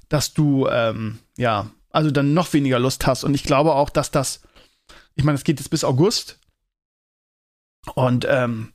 dass 0.09 0.35
du, 0.35 0.67
ähm, 0.67 1.21
ja, 1.37 1.71
also 1.91 2.11
dann 2.11 2.35
noch 2.35 2.53
weniger 2.53 2.81
Lust 2.81 3.07
hast. 3.07 3.23
Und 3.23 3.35
ich 3.35 3.45
glaube 3.45 3.75
auch, 3.75 3.91
dass 3.91 4.11
das, 4.11 4.43
ich 5.15 5.23
meine, 5.23 5.37
es 5.37 5.45
geht 5.45 5.61
jetzt 5.61 5.71
bis 5.71 5.85
August. 5.85 6.41
Und 7.95 8.27
ähm, 8.29 8.73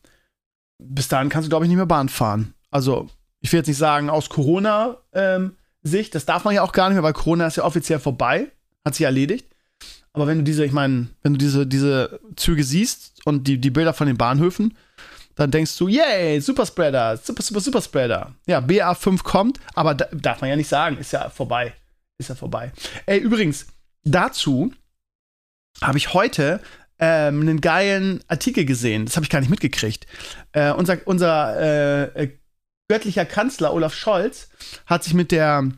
bis 0.78 1.10
dahin 1.10 1.28
kannst 1.28 1.48
du, 1.48 1.50
glaube 1.50 1.66
ich, 1.66 1.70
nicht 1.70 1.78
mehr 1.78 1.86
Bahn 1.86 2.08
fahren. 2.08 2.54
Also, 2.72 3.10
ich 3.42 3.52
will 3.52 3.60
jetzt 3.60 3.68
nicht 3.68 3.78
sagen, 3.78 4.10
aus 4.10 4.30
Corona 4.30 4.98
ähm, 5.12 5.58
Sicht. 5.86 6.16
Das 6.16 6.26
darf 6.26 6.44
man 6.44 6.54
ja 6.54 6.64
auch 6.64 6.72
gar 6.72 6.90
nicht 6.90 6.96
mehr, 6.96 7.04
weil 7.04 7.14
Corona 7.14 7.48
ist 7.48 7.58
ja 7.58 7.64
offiziell 7.64 8.00
vorbei. 8.00 8.52
Hat 8.84 8.96
sich 8.96 9.06
erledigt. 9.06 9.48
Aber 10.14 10.28
wenn 10.28 10.40
du 10.40 10.44
diese, 10.44 10.66
ich 10.66 10.72
meine, 10.72 11.08
wenn 11.24 11.34
du 11.34 11.38
diese, 11.38 11.68
diese 11.68 12.20
Züge 12.36 12.64
siehst 12.64 13.22
und 13.26 13.48
die, 13.48 13.58
die 13.58 13.70
Bilder 13.70 13.94
von 13.94 14.08
den 14.08 14.18
Bahnhöfen, 14.18 14.78
dann 15.36 15.52
denkst 15.52 15.78
du, 15.78 15.88
yay, 15.90 16.40
Superspreader, 16.40 17.18
super, 17.18 17.44
super, 17.44 17.60
Superspreader. 17.60 18.34
Ja, 18.48 18.60
BA5 18.60 19.24
kommt, 19.24 19.60
aber 19.74 19.94
da, 19.94 20.06
darf 20.14 20.40
man 20.40 20.50
ja 20.50 20.56
nicht 20.56 20.70
sagen, 20.70 20.98
ist 20.98 21.12
ja 21.12 21.30
vorbei. 21.30 21.74
Ist 22.18 22.30
ja 22.30 22.36
vorbei. 22.36 22.72
Ey, 23.06 23.20
übrigens, 23.20 23.68
dazu 24.06 24.72
habe 25.82 25.98
ich 25.98 26.14
heute 26.14 26.62
ähm, 27.00 27.42
einen 27.42 27.60
geilen 27.60 28.24
Artikel 28.30 28.64
gesehen. 28.64 29.06
Das 29.06 29.18
habe 29.18 29.26
ich 29.26 29.30
gar 29.30 29.42
nicht 29.42 29.50
mitgekriegt. 29.50 30.08
Äh, 30.54 30.72
unser 30.72 31.00
unser 31.06 32.16
äh, 32.16 32.30
göttlicher 32.88 33.26
Kanzler 33.26 33.74
Olaf 33.74 33.94
Scholz 33.94 34.48
hat 34.86 35.04
sich 35.04 35.14
mit 35.14 35.32
der 35.32 35.70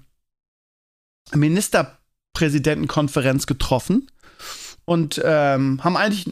Ministerpräsidentenkonferenz 1.34 3.48
getroffen 3.48 4.12
und 4.86 5.20
ähm, 5.24 5.84
haben 5.84 5.98
eigentlich 5.98 6.28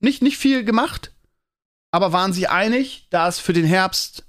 nicht, 0.00 0.22
nicht 0.22 0.38
viel 0.38 0.64
gemacht, 0.64 1.12
aber 1.90 2.12
waren 2.12 2.32
sich 2.32 2.50
einig, 2.50 3.08
dass 3.10 3.40
für 3.40 3.52
den 3.52 3.64
Herbst 3.64 4.24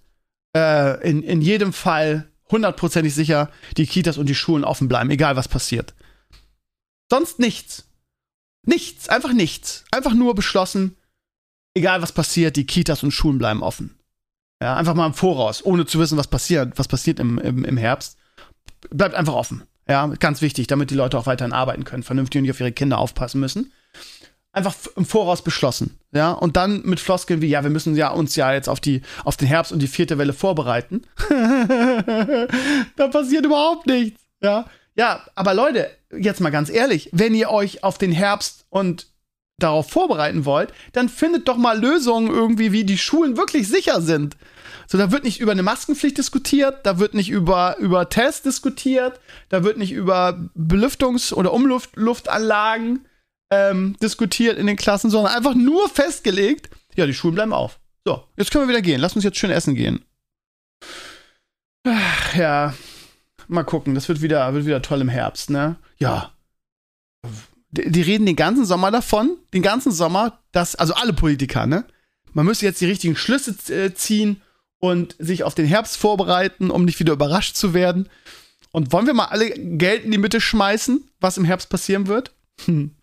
äh, 0.56 1.08
in, 1.08 1.21
in 1.23 1.41
jedem 1.41 1.73
Fall 1.73 2.32
hundertprozentig 2.49 3.13
sicher 3.13 3.52
die 3.78 3.86
Kitas 3.86 4.17
und 4.17 4.28
die 4.28 4.36
Schulen 4.36 4.63
offen 4.63 4.88
bleiben, 4.88 5.12
egal 5.12 5.36
was 5.36 5.47
passiert. 5.47 5.93
Sonst 7.12 7.39
nichts. 7.39 7.86
Nichts, 8.65 9.10
einfach 9.10 9.34
nichts. 9.34 9.86
Einfach 9.91 10.13
nur 10.13 10.36
beschlossen, 10.36 10.97
egal 11.75 12.02
was 12.02 12.12
passiert, 12.12 12.56
die 12.56 12.65
Kitas 12.65 13.04
und 13.04 13.12
Schulen 13.12 13.38
bleiben 13.38 13.63
offen. 13.63 13.99
Ja, 14.62 14.76
einfach 14.76 14.93
mal 14.93 15.08
im 15.08 15.13
Voraus, 15.13 15.63
ohne 15.63 15.86
zu 15.86 16.00
wissen, 16.00 16.17
was 16.17 16.28
passiert, 16.28 16.78
was 16.78 16.88
passiert 16.88 17.19
im, 17.19 17.38
im, 17.39 17.63
im 17.63 17.78
Herbst. 17.78 18.17
Bleibt 18.89 19.15
einfach 19.15 19.34
offen. 19.34 19.63
Ja, 19.88 20.06
ganz 20.08 20.41
wichtig, 20.41 20.67
damit 20.67 20.91
die 20.91 20.95
Leute 20.95 21.17
auch 21.17 21.26
weiterhin 21.26 21.54
arbeiten 21.54 21.84
können, 21.84 22.04
vernünftig 22.04 22.39
und 22.39 22.43
nicht 22.43 22.52
auf 22.52 22.60
ihre 22.60 22.72
Kinder 22.72 23.00
aufpassen 23.00 23.39
müssen. 23.39 23.72
einfach 24.52 24.76
im 24.95 25.06
Voraus 25.06 25.41
beschlossen. 25.43 25.98
Ja, 26.12 26.32
und 26.32 26.58
dann 26.58 26.82
mit 26.84 27.00
Floskeln 27.00 27.41
wie, 27.41 27.48
ja, 27.48 27.63
wir 27.63 27.69
müssen 27.69 27.95
ja 27.95 28.10
uns 28.10 28.36
ja 28.36 28.54
jetzt 28.54 28.69
auf 28.69 28.80
die, 28.80 29.02
auf 29.24 29.38
den 29.38 29.48
Herbst 29.48 29.72
und 29.72 29.80
die 29.80 29.88
vierte 29.88 30.17
Welle 30.17 30.34
vorbereiten. 30.34 31.04
da 32.95 33.08
passiert 33.08 33.45
überhaupt 33.45 33.88
nichts. 33.88 34.22
Ja, 34.41 34.65
ja, 34.95 35.22
aber 35.36 35.54
Leute, 35.54 35.89
jetzt 36.12 36.41
mal 36.41 36.50
ganz 36.50 36.69
ehrlich, 36.69 37.10
wenn 37.13 37.34
ihr 37.34 37.50
euch 37.50 37.84
auf 37.84 37.98
den 37.98 38.12
Herbst 38.12 38.65
und 38.69 39.08
darauf 39.60 39.89
vorbereiten 39.89 40.45
wollt, 40.45 40.74
dann 40.93 41.10
findet 41.10 41.48
doch 41.48 41.58
mal 41.58 41.80
Lösungen 41.80 42.30
irgendwie, 42.30 42.72
wie 42.72 42.84
die 42.84 42.98
Schulen 42.98 43.38
wirklich 43.38 43.67
sicher 43.67 44.02
sind. 44.02 44.38
So, 44.88 44.98
da 44.98 45.12
wird 45.12 45.24
nicht 45.24 45.39
über 45.39 45.52
eine 45.52 45.62
Maskenpflicht 45.62 46.17
diskutiert, 46.17 46.80
da 46.84 46.98
wird 46.98 47.13
nicht 47.13 47.30
über, 47.30 47.78
über 47.78 48.10
Tests 48.10 48.41
diskutiert, 48.41 49.19
da 49.50 49.63
wird 49.63 49.78
nicht 49.78 49.91
über 49.91 50.50
Belüftungs- 50.58 51.34
oder 51.34 51.54
Umluftanlagen 51.54 53.06
ähm, 53.52 53.95
diskutiert 54.02 54.58
in 54.58 54.67
den 54.67 54.78
Klassen, 54.78 55.10
sondern 55.12 55.36
einfach 55.36 55.54
nur 55.54 55.89
festgelegt, 55.89 56.69
ja, 56.95 57.06
die 57.06 57.13
Schulen 57.13 57.36
bleiben 57.36 57.54
auf. 57.54 57.80
So, 58.06 58.24
jetzt 58.38 58.52
können 58.52 58.65
wir 58.65 58.69
wieder 58.69 58.82
gehen. 58.82 59.00
Lass 59.00 59.15
uns 59.15 59.24
jetzt 59.24 59.38
schön 59.38 59.52
essen 59.52 59.76
gehen. 59.76 60.04
Ach, 61.86 62.36
ja, 62.36 62.74
mal 63.48 63.63
gucken. 63.63 63.95
Das 63.95 64.08
wird 64.10 64.22
wieder, 64.22 64.54
wird 64.54 64.65
wieder 64.65 64.82
toll 64.82 65.02
im 65.02 65.10
Herbst, 65.10 65.50
ne? 65.50 65.76
Ja. 65.98 66.32
Die, 67.72 68.02
reden 68.02 68.26
den 68.26 68.36
ganzen 68.36 68.66
Sommer 68.66 68.90
davon, 68.90 69.38
den 69.54 69.62
ganzen 69.62 69.92
Sommer, 69.92 70.40
dass, 70.52 70.76
also 70.76 70.94
alle 70.96 71.14
Politiker, 71.14 71.68
ne? 71.68 71.86
Man 72.34 72.46
müsste 72.46 72.66
jetzt 72.66 72.82
die 72.82 72.86
richtigen 72.86 73.16
Schlüsse 73.16 73.52
äh, 73.74 73.94
ziehen 73.94 74.42
und 74.80 75.16
sich 75.20 75.44
auf 75.44 75.56
den 75.56 75.66
Herbst 75.66 75.98
vorbereiten, 75.98 76.72
um 76.72 76.86
nicht 76.86 77.00
wieder 77.00 77.14
überrascht 77.14 77.56
zu 77.56 77.74
werden. 77.74 78.10
Und 78.72 78.92
wollen 78.92 79.08
wir 79.08 79.14
mal 79.14 79.26
alle 79.26 79.50
Geld 79.50 80.04
in 80.04 80.12
die 80.12 80.18
Mitte 80.18 80.42
schmeißen, 80.42 81.10
was 81.20 81.38
im 81.38 81.46
Herbst 81.46 81.70
passieren 81.70 82.08
wird? 82.08 82.36
Hm. 82.66 82.96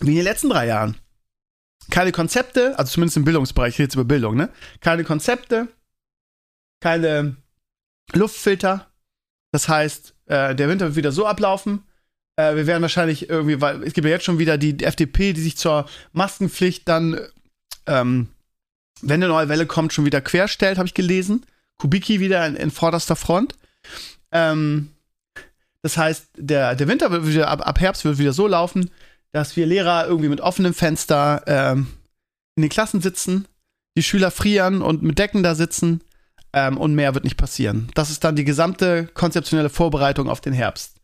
Wie 0.00 0.10
in 0.10 0.16
den 0.16 0.24
letzten 0.24 0.50
drei 0.50 0.66
Jahren. 0.66 0.96
Keine 1.90 2.12
Konzepte, 2.12 2.78
also 2.78 2.92
zumindest 2.92 3.16
im 3.16 3.24
Bildungsbereich, 3.24 3.74
ich 3.74 3.78
rede 3.78 3.84
jetzt 3.84 3.94
über 3.94 4.04
Bildung, 4.04 4.36
ne? 4.36 4.50
Keine 4.80 5.04
Konzepte, 5.04 5.68
keine 6.80 7.36
Luftfilter. 8.12 8.90
Das 9.54 9.68
heißt, 9.68 10.14
äh, 10.26 10.56
der 10.56 10.68
Winter 10.68 10.86
wird 10.86 10.96
wieder 10.96 11.12
so 11.12 11.26
ablaufen. 11.26 11.84
Äh, 12.34 12.56
wir 12.56 12.66
werden 12.66 12.82
wahrscheinlich 12.82 13.30
irgendwie, 13.30 13.60
weil 13.60 13.84
es 13.84 13.92
gibt 13.92 14.04
ja 14.04 14.10
jetzt 14.10 14.24
schon 14.24 14.40
wieder 14.40 14.58
die, 14.58 14.82
FDP, 14.82 15.32
die 15.32 15.40
sich 15.40 15.56
zur 15.56 15.88
Maskenpflicht 16.10 16.88
dann, 16.88 17.20
ähm, 17.86 18.30
wenn 19.00 19.22
eine 19.22 19.28
neue 19.28 19.48
Welle 19.48 19.66
kommt, 19.66 19.92
schon 19.92 20.06
wieder 20.06 20.20
querstellt, 20.20 20.76
habe 20.76 20.88
ich 20.88 20.94
gelesen. 20.94 21.46
Kubicki 21.76 22.18
wieder 22.18 22.44
in, 22.48 22.56
in 22.56 22.72
vorderster 22.72 23.14
Front. 23.14 23.54
Ähm, 24.32 24.90
das 25.82 25.98
heißt, 25.98 26.30
der, 26.36 26.74
der 26.74 26.88
Winter 26.88 27.12
wird 27.12 27.24
wieder, 27.24 27.46
ab, 27.46 27.64
ab 27.64 27.78
Herbst 27.78 28.04
wird 28.04 28.18
wieder 28.18 28.32
so 28.32 28.48
laufen, 28.48 28.90
dass 29.30 29.54
wir 29.54 29.66
Lehrer 29.66 30.08
irgendwie 30.08 30.30
mit 30.30 30.40
offenem 30.40 30.74
Fenster 30.74 31.44
ähm, 31.46 31.86
in 32.56 32.62
den 32.62 32.70
Klassen 32.70 33.00
sitzen, 33.00 33.46
die 33.96 34.02
Schüler 34.02 34.32
frieren 34.32 34.82
und 34.82 35.04
mit 35.04 35.20
Decken 35.20 35.44
da 35.44 35.54
sitzen 35.54 36.00
ähm, 36.54 36.78
und 36.78 36.94
mehr 36.94 37.14
wird 37.14 37.24
nicht 37.24 37.36
passieren. 37.36 37.88
Das 37.94 38.10
ist 38.10 38.24
dann 38.24 38.36
die 38.36 38.44
gesamte 38.44 39.08
konzeptionelle 39.08 39.70
Vorbereitung 39.70 40.28
auf 40.30 40.40
den 40.40 40.52
Herbst. 40.52 41.00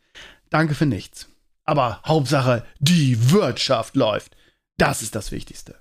Danke 0.48 0.74
für 0.74 0.86
nichts. 0.86 1.28
Aber 1.64 2.00
Hauptsache, 2.06 2.64
die 2.78 3.30
Wirtschaft 3.30 3.96
läuft. 3.96 4.36
Das 4.78 5.02
ist 5.02 5.14
das 5.14 5.30
Wichtigste. 5.32 5.74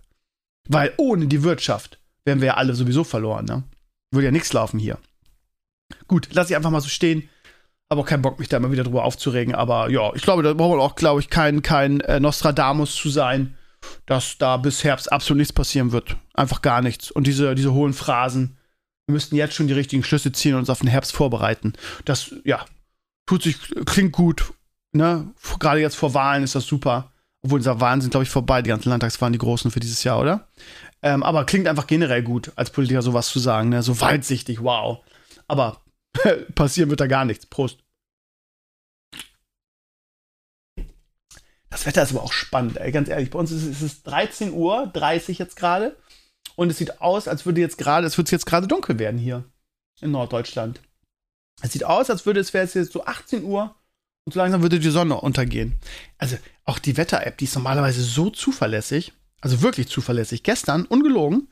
Weil 0.68 0.94
ohne 0.98 1.28
die 1.28 1.44
Wirtschaft 1.44 2.00
wären 2.26 2.42
wir 2.42 2.48
ja 2.48 2.54
alle 2.56 2.76
sowieso 2.76 3.04
verloren, 3.04 3.46
ne? 3.46 3.64
Würde 4.12 4.26
ja 4.26 4.32
nichts 4.32 4.54
laufen 4.54 4.80
hier. 4.80 4.98
Gut, 6.08 6.30
lass 6.32 6.50
ich 6.50 6.56
einfach 6.56 6.72
mal 6.72 6.82
so 6.82 6.90
stehen. 6.90 7.30
Aber 7.90 8.02
auch 8.02 8.06
keinen 8.06 8.22
Bock, 8.22 8.38
mich 8.38 8.50
da 8.50 8.58
immer 8.58 8.72
wieder 8.72 8.84
drüber 8.84 9.04
aufzuregen. 9.04 9.56
Aber 9.56 9.90
ja, 9.90 10.14
ich 10.14 10.22
glaube, 10.22 10.44
da 10.44 10.54
braucht 10.54 10.78
man 10.78 10.80
auch, 10.80 10.96
glaube 10.96 11.22
ich, 11.22 11.30
kein, 11.30 11.64
kein 11.64 12.02
äh, 12.02 12.20
Nostradamus 12.20 12.96
zu 12.96 13.10
sein, 13.10 13.56
dass 14.06 14.38
da 14.38 14.58
bis 14.58 14.84
Herbst 14.84 15.12
absolut 15.12 15.40
nichts 15.40 15.54
passieren 15.54 15.92
wird. 15.92 16.18
Einfach 16.34 16.62
gar 16.62 16.82
nichts. 16.82 17.10
Und 17.10 17.26
diese, 17.26 17.56
diese 17.56 17.74
hohen 17.74 17.94
Phrasen, 17.94 18.59
wir 19.10 19.14
müssten 19.14 19.36
jetzt 19.36 19.56
schon 19.56 19.68
die 19.68 19.74
richtigen 19.74 20.04
Schlüsse 20.04 20.32
ziehen 20.32 20.54
und 20.54 20.60
uns 20.60 20.70
auf 20.70 20.82
den 20.82 20.88
Herbst 20.88 21.14
vorbereiten. 21.14 21.74
Das, 22.06 22.36
ja, 22.44 22.64
tut 23.26 23.42
sich, 23.42 23.58
klingt 23.86 24.12
gut. 24.12 24.54
Ne? 24.92 25.34
Gerade 25.58 25.82
jetzt 25.82 25.96
vor 25.96 26.14
Wahlen 26.14 26.44
ist 26.44 26.54
das 26.54 26.68
super. 26.68 27.12
Obwohl, 27.42 27.60
diese 27.60 27.82
Wahlen 27.82 28.02
sind, 28.02 28.12
glaube 28.12 28.26
ich, 28.26 28.30
vorbei. 28.30 28.62
Die 28.62 28.70
ganzen 28.70 28.90
Landtagswahlen, 28.90 29.34
die 29.34 29.40
großen 29.40 29.72
für 29.72 29.80
dieses 29.80 30.04
Jahr, 30.04 30.20
oder? 30.20 30.48
Ähm, 31.02 31.24
aber 31.24 31.46
klingt 31.46 31.68
einfach 31.68 31.88
generell 31.88 32.22
gut, 32.22 32.52
als 32.56 32.70
Politiker 32.70 33.02
sowas 33.02 33.30
zu 33.30 33.40
sagen. 33.40 33.70
Ne? 33.70 33.82
So 33.82 34.00
weitsichtig, 34.00 34.62
wow. 34.62 35.04
Aber 35.48 35.82
passieren 36.54 36.92
wird 36.92 37.00
da 37.00 37.08
gar 37.08 37.26
nichts. 37.26 37.48
Prost. 37.48 37.80
Das 41.72 41.88
Wetter 41.88 42.04
ist 42.04 42.12
aber 42.12 42.22
auch 42.22 42.34
spannend, 42.34 42.78
ey, 42.78 42.92
ganz 42.92 43.10
ehrlich. 43.10 43.32
Bei 43.32 43.40
uns 43.40 43.52
ist, 43.52 43.82
es 43.82 44.04
13 44.04 44.54
Uhr, 44.54 44.86
30 44.94 45.40
jetzt 45.40 45.56
gerade. 45.56 45.96
Und 46.60 46.72
es 46.72 46.78
sieht 46.78 47.00
aus, 47.00 47.30
als 47.30 47.46
würde 47.46 47.62
jetzt 47.62 47.78
gerade, 47.78 48.06
es 48.06 48.18
wird 48.18 48.32
jetzt 48.32 48.46
gerade 48.46 48.68
dunkel 48.68 49.00
werden 49.00 49.18
hier 49.18 49.46
in 50.02 50.12
Norddeutschland. 50.12 50.82
Es 51.62 51.72
sieht 51.72 51.86
aus, 51.86 52.10
als 52.10 52.26
würde 52.26 52.42
es 52.42 52.54
wäre 52.54 52.68
jetzt 52.68 52.92
so 52.92 53.06
18 53.06 53.46
Uhr 53.46 53.74
und 54.26 54.34
so 54.34 54.42
langsam 54.42 54.62
würde 54.62 54.78
die 54.78 54.90
Sonne 54.90 55.22
untergehen. 55.22 55.80
Also 56.18 56.36
auch 56.66 56.78
die 56.78 56.98
Wetter-App, 56.98 57.38
die 57.38 57.46
ist 57.46 57.56
normalerweise 57.56 58.04
so 58.04 58.30
zuverlässig, 58.30 59.14
also 59.40 59.62
wirklich 59.62 59.88
zuverlässig. 59.88 60.44
Gestern, 60.44 60.84
ungelogen, 60.84 61.48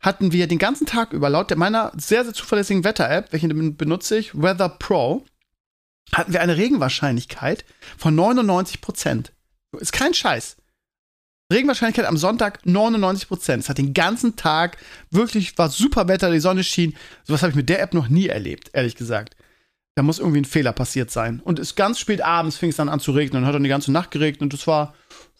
hatten 0.00 0.32
wir 0.32 0.46
den 0.46 0.58
ganzen 0.58 0.86
Tag 0.86 1.12
über, 1.12 1.28
laut 1.28 1.54
meiner 1.54 1.92
sehr, 1.94 2.24
sehr 2.24 2.32
zuverlässigen 2.32 2.82
Wetter-App, 2.82 3.30
welche 3.30 3.48
benutze 3.48 4.16
ich, 4.16 4.34
Weather 4.34 4.70
Pro, 4.70 5.26
hatten 6.14 6.32
wir 6.32 6.40
eine 6.40 6.56
Regenwahrscheinlichkeit 6.56 7.66
von 7.98 8.14
99 8.14 8.80
Prozent. 8.80 9.32
Ist 9.78 9.92
kein 9.92 10.14
Scheiß. 10.14 10.56
Regenwahrscheinlichkeit 11.52 12.06
am 12.06 12.16
Sonntag 12.16 12.64
99 12.64 13.28
Prozent. 13.28 13.62
Es 13.62 13.68
hat 13.68 13.78
den 13.78 13.94
ganzen 13.94 14.36
Tag 14.36 14.78
wirklich, 15.10 15.56
war 15.58 15.68
super 15.68 16.08
Wetter, 16.08 16.30
die 16.30 16.40
Sonne 16.40 16.64
schien. 16.64 16.96
Sowas 17.24 17.42
habe 17.42 17.50
ich 17.50 17.56
mit 17.56 17.68
der 17.68 17.82
App 17.82 17.94
noch 17.94 18.08
nie 18.08 18.28
erlebt, 18.28 18.70
ehrlich 18.72 18.96
gesagt. 18.96 19.36
Da 19.96 20.02
muss 20.02 20.18
irgendwie 20.18 20.40
ein 20.40 20.46
Fehler 20.46 20.72
passiert 20.72 21.10
sein. 21.10 21.40
Und 21.44 21.58
es 21.58 21.76
ganz 21.76 22.00
spät 22.00 22.22
abends 22.22 22.56
fing 22.56 22.70
es 22.70 22.76
dann 22.76 22.88
an 22.88 22.98
zu 22.98 23.12
regnen 23.12 23.42
und 23.42 23.46
hat 23.46 23.54
dann 23.54 23.62
die 23.62 23.68
ganze 23.68 23.92
Nacht 23.92 24.10
geregnet 24.10 24.42
und 24.42 24.52
das 24.52 24.66
war 24.66 24.94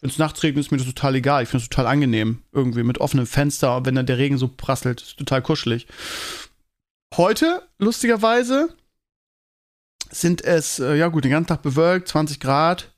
wenn 0.05 0.11
es 0.11 0.19
nachts 0.19 0.43
regnet, 0.43 0.63
ist 0.63 0.71
mir 0.71 0.77
das 0.77 0.85
total 0.85 1.15
egal. 1.15 1.41
Ich 1.41 1.49
finde 1.49 1.63
es 1.63 1.69
total 1.69 1.87
angenehm. 1.87 2.43
Irgendwie 2.51 2.83
mit 2.83 2.99
offenem 2.99 3.25
Fenster, 3.25 3.85
wenn 3.85 3.95
dann 3.95 4.05
der 4.05 4.19
Regen 4.19 4.37
so 4.37 4.47
prasselt. 4.47 5.01
Ist 5.01 5.17
total 5.17 5.41
kuschelig. 5.41 5.87
Heute, 7.15 7.67
lustigerweise, 7.79 8.69
sind 10.11 10.43
es, 10.43 10.77
äh, 10.77 10.95
ja 10.95 11.07
gut, 11.07 11.23
den 11.23 11.31
ganzen 11.31 11.47
Tag 11.47 11.63
bewölkt, 11.63 12.07
20 12.09 12.39
Grad, 12.39 12.93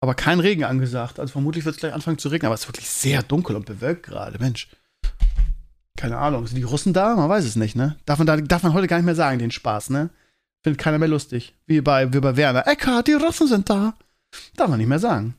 aber 0.00 0.14
kein 0.14 0.40
Regen 0.40 0.64
angesagt. 0.64 1.18
Also 1.18 1.32
vermutlich 1.32 1.64
wird 1.64 1.76
es 1.76 1.80
gleich 1.80 1.92
anfangen 1.92 2.18
zu 2.18 2.28
regnen, 2.28 2.46
aber 2.46 2.54
es 2.54 2.62
ist 2.62 2.68
wirklich 2.68 2.88
sehr 2.88 3.22
dunkel 3.22 3.56
und 3.56 3.66
bewölkt 3.66 4.04
gerade, 4.04 4.38
Mensch. 4.38 4.68
Keine 5.96 6.18
Ahnung, 6.18 6.46
sind 6.46 6.56
die 6.56 6.62
Russen 6.62 6.92
da? 6.92 7.16
Man 7.16 7.28
weiß 7.28 7.44
es 7.44 7.56
nicht, 7.56 7.74
ne? 7.74 7.96
Darf 8.06 8.18
man, 8.18 8.26
da, 8.26 8.36
darf 8.36 8.62
man 8.62 8.72
heute 8.72 8.86
gar 8.86 8.98
nicht 8.98 9.06
mehr 9.06 9.16
sagen, 9.16 9.38
den 9.38 9.50
Spaß, 9.50 9.90
ne? 9.90 10.10
Findet 10.62 10.80
keiner 10.80 10.98
mehr 10.98 11.08
lustig. 11.08 11.54
Wie 11.66 11.80
bei, 11.80 12.12
wie 12.12 12.20
bei 12.20 12.36
Werner. 12.36 12.66
Eckart, 12.66 13.08
die 13.08 13.14
Russen 13.14 13.48
sind 13.48 13.68
da. 13.68 13.94
Darf 14.56 14.68
man 14.68 14.78
nicht 14.78 14.88
mehr 14.88 14.98
sagen. 14.98 15.34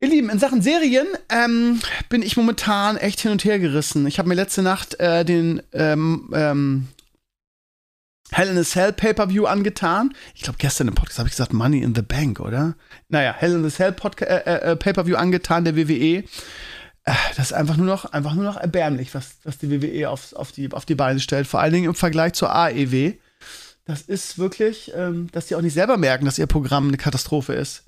Ihr 0.00 0.08
Lieben, 0.08 0.30
in 0.30 0.38
Sachen 0.38 0.60
Serien 0.60 1.06
ähm, 1.30 1.80
bin 2.08 2.22
ich 2.22 2.36
momentan 2.36 2.96
echt 2.96 3.20
hin 3.20 3.32
und 3.32 3.44
her 3.44 3.58
gerissen. 3.58 4.06
Ich 4.06 4.18
habe 4.18 4.28
mir 4.28 4.34
letzte 4.34 4.62
Nacht 4.62 5.00
äh, 5.00 5.24
den 5.24 5.62
ähm, 5.72 6.30
ähm, 6.34 6.88
Hell 8.34 8.48
in 8.48 8.58
a 8.58 8.64
Cell 8.64 8.92
Pay-Per-View 8.92 9.46
angetan. 9.46 10.12
Ich 10.34 10.42
glaube, 10.42 10.58
gestern 10.58 10.88
im 10.88 10.96
Podcast 10.96 11.20
habe 11.20 11.28
ich 11.28 11.34
gesagt 11.34 11.52
Money 11.52 11.82
in 11.82 11.94
the 11.94 12.02
Bank, 12.02 12.40
oder? 12.40 12.74
Naja, 13.08 13.32
Hell 13.32 13.52
in 13.52 13.64
a 13.64 13.70
Cell 13.70 13.94
äh, 14.22 14.24
äh, 14.24 14.74
Pay-Per-View 14.74 15.14
angetan, 15.14 15.64
der 15.64 15.76
WWE. 15.76 16.24
Äh, 17.04 17.14
das 17.36 17.46
ist 17.46 17.52
einfach 17.52 17.76
nur 17.76 17.86
noch, 17.86 18.06
einfach 18.06 18.34
nur 18.34 18.42
noch 18.42 18.56
erbärmlich, 18.56 19.14
was, 19.14 19.36
was 19.44 19.58
die 19.58 19.70
WWE 19.70 20.10
auf, 20.10 20.32
auf, 20.32 20.50
die, 20.50 20.72
auf 20.72 20.84
die 20.84 20.96
Beine 20.96 21.20
stellt. 21.20 21.46
Vor 21.46 21.60
allen 21.60 21.72
Dingen 21.72 21.84
im 21.84 21.94
Vergleich 21.94 22.32
zur 22.32 22.52
AEW. 22.52 23.12
Das 23.84 24.02
ist 24.02 24.36
wirklich, 24.36 24.90
ähm, 24.96 25.28
dass 25.30 25.46
die 25.46 25.54
auch 25.54 25.62
nicht 25.62 25.74
selber 25.74 25.96
merken, 25.96 26.24
dass 26.24 26.36
ihr 26.36 26.48
Programm 26.48 26.88
eine 26.88 26.96
Katastrophe 26.96 27.52
ist. 27.52 27.84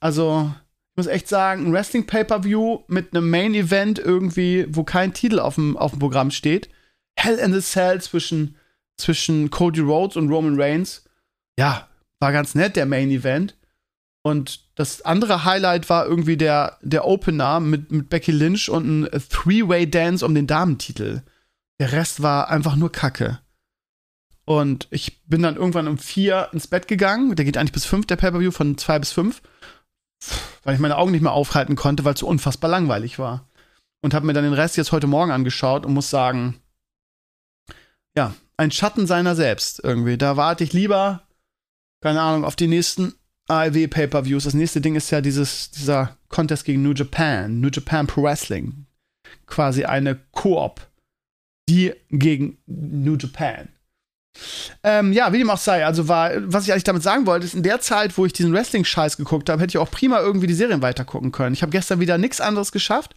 Also, 0.00 0.52
ich 0.90 0.96
muss 0.96 1.06
echt 1.06 1.28
sagen, 1.28 1.66
ein 1.66 1.72
Wrestling-Pay-Per-View 1.72 2.80
mit 2.88 3.14
einem 3.14 3.30
Main-Event 3.30 4.00
irgendwie, 4.00 4.66
wo 4.70 4.82
kein 4.82 5.14
Titel 5.14 5.38
auf 5.38 5.54
dem, 5.54 5.76
auf 5.76 5.92
dem 5.92 6.00
Programm 6.00 6.32
steht. 6.32 6.68
Hell 7.14 7.36
in 7.36 7.52
the 7.52 7.60
Cell 7.60 8.00
zwischen, 8.00 8.56
zwischen 8.96 9.50
Cody 9.50 9.80
Rhodes 9.80 10.16
und 10.16 10.30
Roman 10.30 10.60
Reigns. 10.60 11.04
Ja, 11.58 11.88
war 12.20 12.32
ganz 12.32 12.54
nett, 12.54 12.76
der 12.76 12.86
Main-Event. 12.86 13.56
Und 14.22 14.64
das 14.76 15.02
andere 15.02 15.44
Highlight 15.44 15.90
war 15.90 16.06
irgendwie 16.06 16.36
der, 16.36 16.78
der 16.80 17.06
Opener 17.06 17.60
mit, 17.60 17.92
mit 17.92 18.08
Becky 18.08 18.32
Lynch 18.32 18.70
und 18.70 18.86
ein 19.02 19.22
Three-Way-Dance 19.28 20.24
um 20.24 20.34
den 20.34 20.46
Damentitel. 20.46 21.22
Der 21.78 21.92
Rest 21.92 22.22
war 22.22 22.48
einfach 22.48 22.76
nur 22.76 22.90
Kacke. 22.90 23.40
Und 24.46 24.88
ich 24.90 25.22
bin 25.24 25.42
dann 25.42 25.56
irgendwann 25.56 25.88
um 25.88 25.98
vier 25.98 26.48
ins 26.52 26.66
Bett 26.66 26.88
gegangen. 26.88 27.34
Der 27.36 27.44
geht 27.44 27.56
eigentlich 27.56 27.72
bis 27.72 27.84
fünf, 27.84 28.06
der 28.06 28.16
Pay-Per-View, 28.16 28.50
von 28.50 28.78
zwei 28.78 28.98
bis 28.98 29.12
fünf 29.12 29.42
weil 30.62 30.74
ich 30.74 30.80
meine 30.80 30.96
Augen 30.96 31.12
nicht 31.12 31.22
mehr 31.22 31.32
aufhalten 31.32 31.76
konnte, 31.76 32.04
weil 32.04 32.14
es 32.14 32.20
so 32.20 32.26
unfassbar 32.26 32.70
langweilig 32.70 33.18
war. 33.18 33.48
Und 34.02 34.14
habe 34.14 34.26
mir 34.26 34.32
dann 34.32 34.44
den 34.44 34.52
Rest 34.52 34.76
jetzt 34.76 34.92
heute 34.92 35.06
Morgen 35.06 35.30
angeschaut 35.30 35.86
und 35.86 35.94
muss 35.94 36.10
sagen, 36.10 36.60
ja, 38.16 38.34
ein 38.56 38.70
Schatten 38.70 39.06
seiner 39.06 39.34
selbst 39.34 39.80
irgendwie. 39.82 40.16
Da 40.16 40.36
warte 40.36 40.64
ich 40.64 40.72
lieber, 40.72 41.26
keine 42.02 42.20
Ahnung, 42.20 42.44
auf 42.44 42.56
die 42.56 42.68
nächsten 42.68 43.14
AEW 43.48 43.88
Pay-Per-Views. 43.88 44.44
Das 44.44 44.54
nächste 44.54 44.80
Ding 44.80 44.94
ist 44.94 45.10
ja 45.10 45.20
dieses, 45.20 45.70
dieser 45.70 46.16
Contest 46.28 46.64
gegen 46.64 46.82
New 46.82 46.92
Japan, 46.92 47.60
New 47.60 47.68
Japan 47.68 48.06
Pro 48.06 48.22
Wrestling. 48.22 48.86
Quasi 49.46 49.84
eine 49.84 50.16
Koop. 50.32 50.88
Die 51.68 51.94
gegen 52.10 52.58
New 52.66 53.16
Japan. 53.16 53.68
Ähm, 54.82 55.12
ja, 55.12 55.32
wie 55.32 55.38
dem 55.38 55.50
auch 55.50 55.58
sei, 55.58 55.86
also 55.86 56.08
war, 56.08 56.30
was 56.40 56.64
ich 56.64 56.72
eigentlich 56.72 56.84
damit 56.84 57.02
sagen 57.02 57.26
wollte, 57.26 57.46
ist, 57.46 57.54
in 57.54 57.62
der 57.62 57.80
Zeit, 57.80 58.16
wo 58.18 58.26
ich 58.26 58.32
diesen 58.32 58.52
Wrestling-Scheiß 58.52 59.16
geguckt 59.16 59.48
habe, 59.48 59.62
hätte 59.62 59.72
ich 59.72 59.78
auch 59.78 59.90
prima 59.90 60.20
irgendwie 60.20 60.46
die 60.46 60.54
Serien 60.54 60.82
weitergucken 60.82 61.32
können. 61.32 61.54
Ich 61.54 61.62
habe 61.62 61.70
gestern 61.70 62.00
wieder 62.00 62.18
nichts 62.18 62.40
anderes 62.40 62.72
geschafft, 62.72 63.14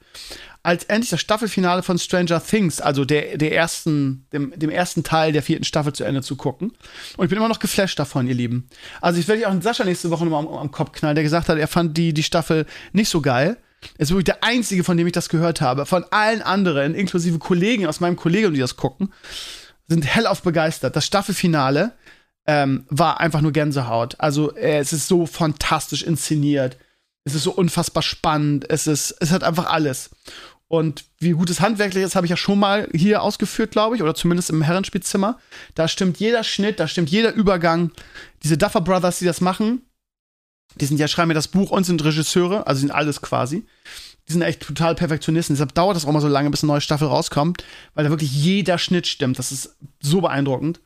als 0.63 0.83
endlich 0.85 1.09
das 1.09 1.21
Staffelfinale 1.21 1.83
von 1.83 1.97
Stranger 1.97 2.43
Things, 2.43 2.81
also 2.81 3.05
der, 3.05 3.37
der 3.37 3.53
ersten, 3.53 4.25
dem, 4.31 4.53
dem 4.55 4.69
ersten 4.69 5.03
Teil 5.03 5.31
der 5.31 5.43
vierten 5.43 5.63
Staffel 5.63 5.93
zu 5.93 6.03
Ende 6.03 6.21
zu 6.21 6.35
gucken. 6.35 6.71
Und 7.17 7.25
ich 7.25 7.29
bin 7.29 7.37
immer 7.37 7.49
noch 7.49 7.59
geflasht 7.59 7.99
davon, 7.99 8.27
ihr 8.27 8.35
Lieben. 8.35 8.69
Also 9.01 9.19
ich 9.19 9.27
werde 9.27 9.47
auch 9.47 9.53
in 9.53 9.61
Sascha 9.61 9.83
nächste 9.83 10.09
Woche 10.11 10.25
nochmal 10.25 10.45
am, 10.45 10.53
am 10.53 10.71
Kopf 10.71 10.91
knallen, 10.91 11.15
der 11.15 11.23
gesagt 11.23 11.49
hat, 11.49 11.57
er 11.57 11.67
fand 11.67 11.97
die, 11.97 12.13
die 12.13 12.23
Staffel 12.23 12.65
nicht 12.93 13.09
so 13.09 13.21
geil. 13.21 13.57
Er 13.97 14.01
ist 14.01 14.09
wirklich 14.09 14.25
der 14.25 14.43
einzige, 14.43 14.83
von 14.83 14.97
dem 14.97 15.07
ich 15.07 15.13
das 15.13 15.29
gehört 15.29 15.61
habe. 15.61 15.85
Von 15.85 16.03
allen 16.11 16.41
anderen, 16.41 16.95
inklusive 16.95 17.37
Kollegen 17.39 17.85
aus 17.85 17.99
meinem 17.99 18.15
Kollegium, 18.15 18.53
die 18.53 18.59
das 18.59 18.75
gucken 18.75 19.13
sind 19.87 20.03
hellauf 20.03 20.41
begeistert. 20.41 20.95
Das 20.95 21.05
Staffelfinale 21.05 21.93
ähm, 22.45 22.85
war 22.89 23.19
einfach 23.19 23.41
nur 23.41 23.51
Gänsehaut. 23.51 24.15
Also 24.19 24.55
äh, 24.55 24.79
es 24.79 24.93
ist 24.93 25.07
so 25.07 25.25
fantastisch 25.25 26.03
inszeniert. 26.03 26.77
Es 27.23 27.35
ist 27.35 27.43
so 27.43 27.51
unfassbar 27.51 28.03
spannend. 28.03 28.69
Es 28.69 28.87
ist, 28.87 29.15
es 29.19 29.31
hat 29.31 29.43
einfach 29.43 29.65
alles. 29.65 30.09
Und 30.69 31.05
wie 31.19 31.31
gut 31.31 31.49
es 31.49 31.61
handwerklich 31.61 32.03
ist, 32.03 32.15
habe 32.15 32.25
ich 32.25 32.29
ja 32.31 32.37
schon 32.37 32.59
mal 32.59 32.89
hier 32.93 33.21
ausgeführt, 33.21 33.71
glaube 33.71 33.95
ich, 33.95 34.03
oder 34.03 34.15
zumindest 34.15 34.49
im 34.49 34.61
Herrenspielzimmer. 34.61 35.39
Da 35.75 35.87
stimmt 35.87 36.19
jeder 36.19 36.43
Schnitt, 36.43 36.79
da 36.79 36.87
stimmt 36.87 37.09
jeder 37.09 37.33
Übergang. 37.33 37.91
Diese 38.43 38.57
Duffer 38.57 38.81
Brothers, 38.81 39.19
die 39.19 39.25
das 39.25 39.39
machen, 39.39 39.81
die 40.75 40.85
sind 40.85 40.99
ja, 40.99 41.07
schreiben 41.07 41.29
mir 41.29 41.33
das 41.33 41.47
Buch 41.47 41.71
und 41.71 41.85
sind 41.85 42.03
Regisseure, 42.03 42.67
also 42.67 42.81
sind 42.81 42.91
alles 42.91 43.21
quasi 43.21 43.65
die 44.27 44.33
sind 44.33 44.41
echt 44.41 44.61
total 44.61 44.95
Perfektionisten. 44.95 45.55
Deshalb 45.55 45.73
dauert 45.73 45.95
das 45.95 46.05
auch 46.05 46.11
mal 46.11 46.19
so 46.19 46.27
lange, 46.27 46.49
bis 46.49 46.63
eine 46.63 46.71
neue 46.71 46.81
Staffel 46.81 47.07
rauskommt, 47.07 47.63
weil 47.93 48.03
da 48.03 48.09
wirklich 48.09 48.31
jeder 48.31 48.77
Schnitt 48.77 49.07
stimmt. 49.07 49.39
Das 49.39 49.51
ist 49.51 49.75
so 50.01 50.21
beeindruckend. 50.21 50.81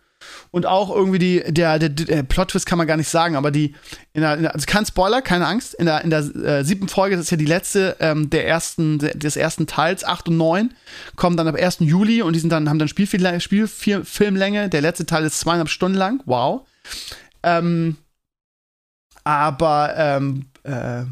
Und 0.51 0.65
auch 0.65 0.95
irgendwie 0.95 1.19
die, 1.19 1.43
der, 1.47 1.79
der, 1.79 1.89
der 1.89 2.23
Plot-Twist 2.23 2.65
kann 2.65 2.77
man 2.77 2.87
gar 2.87 2.97
nicht 2.97 3.09
sagen, 3.09 3.35
aber 3.35 3.51
die, 3.51 3.73
in 4.13 4.21
der, 4.21 4.35
in 4.35 4.43
der, 4.43 4.53
also 4.53 4.65
kein 4.67 4.85
Spoiler, 4.85 5.21
keine 5.21 5.47
Angst, 5.47 5.73
in 5.73 5.85
der, 5.85 6.03
in 6.03 6.09
der 6.09 6.19
äh, 6.19 6.63
siebten 6.63 6.87
Folge, 6.87 7.15
das 7.15 7.25
ist 7.25 7.31
ja 7.31 7.37
die 7.37 7.45
letzte 7.45 7.95
ähm, 7.99 8.29
der 8.29 8.47
ersten, 8.47 8.99
des 8.99 9.35
ersten 9.35 9.67
Teils, 9.67 10.03
8 10.03 10.29
und 10.29 10.37
9, 10.37 10.73
kommen 11.15 11.37
dann 11.37 11.47
ab 11.47 11.55
1. 11.55 11.77
Juli 11.79 12.21
und 12.21 12.33
die 12.33 12.39
sind 12.39 12.51
dann, 12.51 12.69
haben 12.69 12.79
dann 12.79 12.87
Spielfilmlänge, 12.87 13.39
Spielfilmlänge. 13.39 14.69
Der 14.69 14.81
letzte 14.81 15.05
Teil 15.05 15.25
ist 15.25 15.39
zweieinhalb 15.39 15.69
Stunden 15.69 15.97
lang, 15.97 16.21
wow. 16.25 16.67
Ähm, 17.43 17.97
aber 19.23 19.93
ähm, 19.97 20.45
äh, 20.63 21.03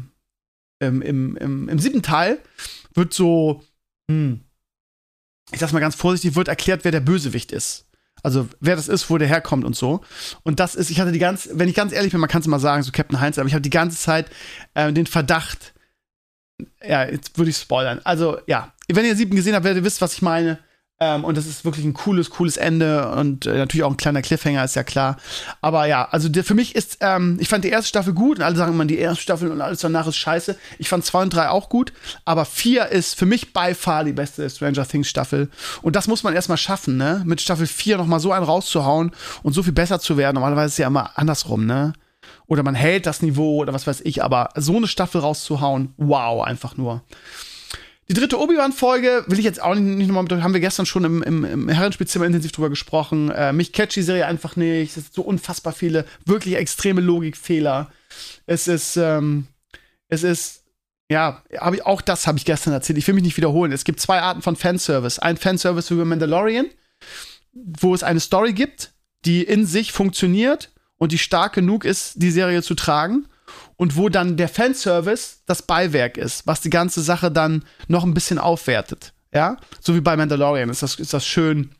ähm, 0.80 1.02
im, 1.02 1.36
im, 1.36 1.68
im 1.68 1.78
siebten 1.78 2.02
Teil 2.02 2.38
wird 2.94 3.14
so, 3.14 3.62
hm, 4.10 4.40
ich 5.52 5.58
sag's 5.58 5.72
mal 5.72 5.80
ganz 5.80 5.94
vorsichtig, 5.94 6.36
wird 6.36 6.48
erklärt, 6.48 6.84
wer 6.84 6.92
der 6.92 7.00
Bösewicht 7.00 7.52
ist. 7.52 7.86
Also 8.22 8.48
wer 8.60 8.76
das 8.76 8.88
ist, 8.88 9.08
wo 9.08 9.18
der 9.18 9.28
herkommt 9.28 9.64
und 9.64 9.76
so. 9.76 10.02
Und 10.42 10.60
das 10.60 10.74
ist, 10.74 10.90
ich 10.90 11.00
hatte 11.00 11.12
die 11.12 11.18
ganz, 11.18 11.48
wenn 11.52 11.68
ich 11.68 11.74
ganz 11.74 11.92
ehrlich 11.92 12.12
bin, 12.12 12.20
man 12.20 12.28
kann 12.28 12.42
es 12.42 12.46
mal 12.46 12.58
sagen, 12.58 12.82
so 12.82 12.92
Captain 12.92 13.20
Heinz, 13.20 13.38
aber 13.38 13.48
ich 13.48 13.54
habe 13.54 13.62
die 13.62 13.70
ganze 13.70 13.98
Zeit 13.98 14.30
äh, 14.74 14.92
den 14.92 15.06
Verdacht, 15.06 15.74
ja, 16.82 17.04
jetzt 17.04 17.38
würde 17.38 17.50
ich 17.50 17.56
spoilern. 17.56 18.00
Also 18.04 18.38
ja, 18.46 18.72
wenn 18.88 19.06
ihr 19.06 19.16
siebten 19.16 19.36
gesehen 19.36 19.54
habt, 19.54 19.64
werdet 19.64 19.82
ihr 19.82 19.86
wisst, 19.86 20.00
was 20.00 20.14
ich 20.14 20.22
meine. 20.22 20.58
Ähm, 21.02 21.24
und 21.24 21.38
das 21.38 21.46
ist 21.46 21.64
wirklich 21.64 21.86
ein 21.86 21.94
cooles, 21.94 22.28
cooles 22.28 22.58
Ende 22.58 23.10
und 23.12 23.46
äh, 23.46 23.56
natürlich 23.56 23.84
auch 23.84 23.90
ein 23.90 23.96
kleiner 23.96 24.20
Cliffhanger, 24.20 24.62
ist 24.62 24.76
ja 24.76 24.82
klar. 24.84 25.16
Aber 25.62 25.86
ja, 25.86 26.06
also 26.10 26.28
der, 26.28 26.44
für 26.44 26.52
mich 26.54 26.74
ist, 26.74 26.98
ähm, 27.00 27.38
ich 27.40 27.48
fand 27.48 27.64
die 27.64 27.70
erste 27.70 27.88
Staffel 27.88 28.12
gut 28.12 28.36
und 28.38 28.44
alle 28.44 28.54
sagen 28.54 28.74
immer, 28.74 28.84
die 28.84 28.98
erste 28.98 29.22
Staffel 29.22 29.50
und 29.50 29.62
alles 29.62 29.80
danach 29.80 30.06
ist 30.06 30.18
scheiße. 30.18 30.56
Ich 30.78 30.90
fand 30.90 31.06
zwei 31.06 31.22
und 31.22 31.32
drei 31.32 31.48
auch 31.48 31.70
gut, 31.70 31.94
aber 32.26 32.44
vier 32.44 32.88
ist 32.88 33.18
für 33.18 33.24
mich 33.24 33.54
by 33.54 33.74
far 33.74 34.04
die 34.04 34.12
beste 34.12 34.48
Stranger 34.50 34.86
Things 34.86 35.08
Staffel. 35.08 35.48
Und 35.80 35.96
das 35.96 36.06
muss 36.06 36.22
man 36.22 36.34
erstmal 36.34 36.58
schaffen, 36.58 36.98
ne? 36.98 37.22
Mit 37.24 37.40
Staffel 37.40 37.66
vier 37.66 37.96
nochmal 37.96 38.20
so 38.20 38.32
einen 38.32 38.44
rauszuhauen 38.44 39.12
und 39.42 39.54
so 39.54 39.62
viel 39.62 39.72
besser 39.72 40.00
zu 40.00 40.18
werden. 40.18 40.34
Normalerweise 40.34 40.66
ist 40.66 40.72
es 40.72 40.78
ja 40.78 40.88
immer 40.88 41.12
andersrum, 41.16 41.64
ne? 41.64 41.94
Oder 42.46 42.62
man 42.62 42.74
hält 42.74 43.06
das 43.06 43.22
Niveau 43.22 43.56
oder 43.56 43.72
was 43.72 43.86
weiß 43.86 44.02
ich, 44.02 44.22
aber 44.22 44.50
so 44.54 44.76
eine 44.76 44.86
Staffel 44.86 45.22
rauszuhauen, 45.22 45.94
wow, 45.96 46.44
einfach 46.44 46.76
nur. 46.76 47.02
Die 48.10 48.14
dritte 48.14 48.40
Obi-Wan-Folge 48.40 49.22
will 49.28 49.38
ich 49.38 49.44
jetzt 49.44 49.62
auch 49.62 49.72
nicht, 49.76 49.84
nicht 49.84 50.08
nochmal 50.08 50.24
mit, 50.24 50.32
haben 50.42 50.52
wir 50.52 50.58
gestern 50.58 50.84
schon 50.84 51.04
im, 51.04 51.22
im, 51.22 51.44
im 51.44 51.68
Herrenspielzimmer 51.68 52.26
intensiv 52.26 52.50
drüber 52.50 52.68
gesprochen. 52.68 53.30
Äh, 53.30 53.52
mich 53.52 53.72
catcht 53.72 53.94
die 53.94 54.02
Serie 54.02 54.26
einfach 54.26 54.56
nicht. 54.56 54.96
Es 54.96 55.04
sind 55.04 55.14
so 55.14 55.22
unfassbar 55.22 55.72
viele, 55.72 56.04
wirklich 56.26 56.56
extreme 56.56 57.00
Logikfehler. 57.02 57.92
Es 58.46 58.66
ist, 58.66 58.96
ähm, 58.96 59.46
es 60.08 60.24
ist, 60.24 60.64
ja, 61.08 61.44
hab 61.56 61.72
ich, 61.72 61.86
auch 61.86 62.00
das 62.00 62.26
habe 62.26 62.36
ich 62.36 62.44
gestern 62.44 62.72
erzählt. 62.72 62.98
Ich 62.98 63.06
will 63.06 63.14
mich 63.14 63.22
nicht 63.22 63.36
wiederholen. 63.36 63.70
Es 63.70 63.84
gibt 63.84 64.00
zwei 64.00 64.20
Arten 64.20 64.42
von 64.42 64.56
Fanservice. 64.56 65.20
Ein 65.20 65.36
Fanservice 65.36 65.92
über 65.92 66.04
Mandalorian, 66.04 66.66
wo 67.52 67.94
es 67.94 68.02
eine 68.02 68.18
Story 68.18 68.54
gibt, 68.54 68.92
die 69.24 69.44
in 69.44 69.66
sich 69.66 69.92
funktioniert 69.92 70.72
und 70.96 71.12
die 71.12 71.18
stark 71.18 71.52
genug 71.52 71.84
ist, 71.84 72.14
die 72.16 72.32
Serie 72.32 72.64
zu 72.64 72.74
tragen 72.74 73.28
und 73.76 73.96
wo 73.96 74.08
dann 74.08 74.36
der 74.36 74.48
Fanservice 74.48 75.42
das 75.46 75.62
Beiwerk 75.62 76.16
ist, 76.16 76.46
was 76.46 76.60
die 76.60 76.70
ganze 76.70 77.02
Sache 77.02 77.30
dann 77.30 77.64
noch 77.88 78.04
ein 78.04 78.14
bisschen 78.14 78.38
aufwertet. 78.38 79.12
Ja, 79.32 79.56
so 79.80 79.94
wie 79.94 80.00
bei 80.00 80.16
Mandalorian 80.16 80.70
ist 80.70 80.82
das, 80.82 80.96
ist 80.96 81.14
das 81.14 81.26
schön. 81.26 81.70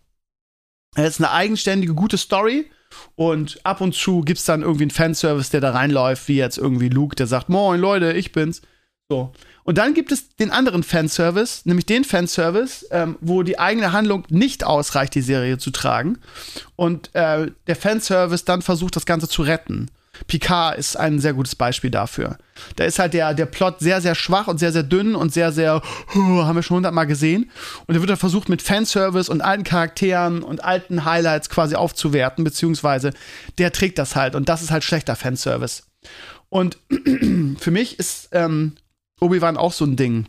Es 0.95 1.15
ist 1.15 1.21
eine 1.21 1.33
eigenständige, 1.33 1.95
gute 1.95 2.19
Story. 2.19 2.71
Und 3.15 3.61
ab 3.65 3.81
und 3.81 3.95
zu 3.95 4.23
gibt 4.23 4.41
es 4.41 4.45
dann 4.45 4.63
irgendwie 4.63 4.85
einen 4.85 4.91
Fanservice, 4.91 5.51
der 5.51 5.61
da 5.61 5.71
reinläuft, 5.71 6.27
wie 6.29 6.37
jetzt 6.37 6.59
irgendwie 6.59 6.89
Luke, 6.89 7.15
der 7.15 7.27
sagt, 7.27 7.49
Moin 7.49 7.81
Leute, 7.81 8.13
ich 8.13 8.33
bin's. 8.33 8.63
So. 9.09 9.33
Und 9.65 9.79
dann 9.79 9.95
gibt 9.95 10.13
es 10.13 10.35
den 10.37 10.51
anderen 10.51 10.83
Fanservice, 10.83 11.63
nämlich 11.65 11.87
den 11.87 12.05
Fanservice, 12.05 12.87
ähm, 12.91 13.17
wo 13.21 13.43
die 13.43 13.59
eigene 13.59 13.93
Handlung 13.93 14.25
nicht 14.31 14.65
ausreicht, 14.65 15.15
die 15.15 15.21
Serie 15.21 15.59
zu 15.59 15.71
tragen. 15.71 16.19
Und 16.77 17.15
äh, 17.15 17.51
der 17.67 17.77
Fanservice 17.77 18.45
dann 18.45 18.63
versucht, 18.63 18.97
das 18.97 19.07
Ganze 19.07 19.29
zu 19.29 19.43
retten. 19.43 19.91
Picard 20.27 20.79
ist 20.79 20.97
ein 20.97 21.19
sehr 21.19 21.33
gutes 21.33 21.55
Beispiel 21.55 21.91
dafür. 21.91 22.39
Da 22.77 22.85
ist 22.85 22.99
halt 22.99 23.15
der, 23.15 23.35
der 23.35 23.47
Plot 23.47 23.81
sehr, 23.81 24.01
sehr 24.01 24.15
schwach 24.15 24.47
und 24.47 24.59
sehr, 24.59 24.73
sehr 24.73 24.83
dünn 24.83 25.15
und 25.15 25.33
sehr, 25.33 25.53
sehr, 25.53 25.83
oh, 26.15 26.45
haben 26.45 26.57
wir 26.57 26.63
schon 26.63 26.77
hundertmal 26.77 27.07
gesehen. 27.07 27.51
Und 27.87 27.95
er 27.95 28.01
wird 28.01 28.11
dann 28.11 28.17
versucht, 28.17 28.49
mit 28.49 28.63
Fanservice 28.63 29.31
und 29.31 29.41
alten 29.41 29.65
Charakteren 29.65 30.43
und 30.43 30.63
alten 30.65 31.05
Highlights 31.05 31.49
quasi 31.49 31.75
aufzuwerten, 31.75 32.45
beziehungsweise 32.45 33.13
der 33.59 33.73
trägt 33.73 33.99
das 33.99 34.17
halt. 34.17 34.35
Und 34.35 34.49
das 34.49 34.63
ist 34.63 34.71
halt 34.71 34.85
schlechter 34.85 35.17
Fanservice. 35.17 35.85
Und 36.49 36.79
für 37.59 37.71
mich 37.71 37.99
ist 37.99 38.29
ähm, 38.33 38.75
Obi-Wan 39.21 39.57
auch 39.57 39.73
so 39.73 39.85
ein 39.85 39.97
Ding. 39.97 40.27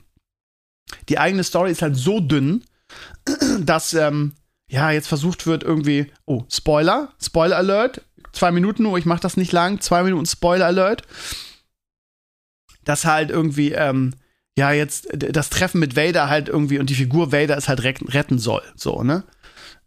Die 1.09 1.19
eigene 1.19 1.43
Story 1.43 1.71
ist 1.71 1.81
halt 1.81 1.95
so 1.95 2.19
dünn, 2.19 2.63
dass 3.59 3.93
ähm, 3.93 4.33
ja 4.69 4.91
jetzt 4.91 5.07
versucht 5.07 5.47
wird 5.47 5.63
irgendwie, 5.63 6.07
oh, 6.25 6.43
Spoiler, 6.49 7.09
Spoiler 7.21 7.57
Alert, 7.57 8.01
zwei 8.31 8.51
Minuten 8.51 8.83
nur, 8.83 8.97
ich 8.97 9.05
mach 9.05 9.19
das 9.19 9.37
nicht 9.37 9.51
lang, 9.51 9.81
zwei 9.81 10.03
Minuten 10.03 10.25
Spoiler 10.25 10.67
Alert. 10.67 11.03
Dass 12.83 13.05
halt 13.05 13.29
irgendwie, 13.29 13.71
ähm, 13.71 14.13
ja, 14.57 14.71
jetzt 14.71 15.07
das 15.13 15.49
Treffen 15.49 15.79
mit 15.79 15.95
Vader 15.95 16.29
halt 16.29 16.49
irgendwie 16.49 16.79
und 16.79 16.89
die 16.89 16.95
Figur 16.95 17.31
Vader 17.31 17.57
ist 17.57 17.69
halt 17.69 17.83
retten 17.83 18.39
soll, 18.39 18.63
so, 18.75 19.03
ne? 19.03 19.23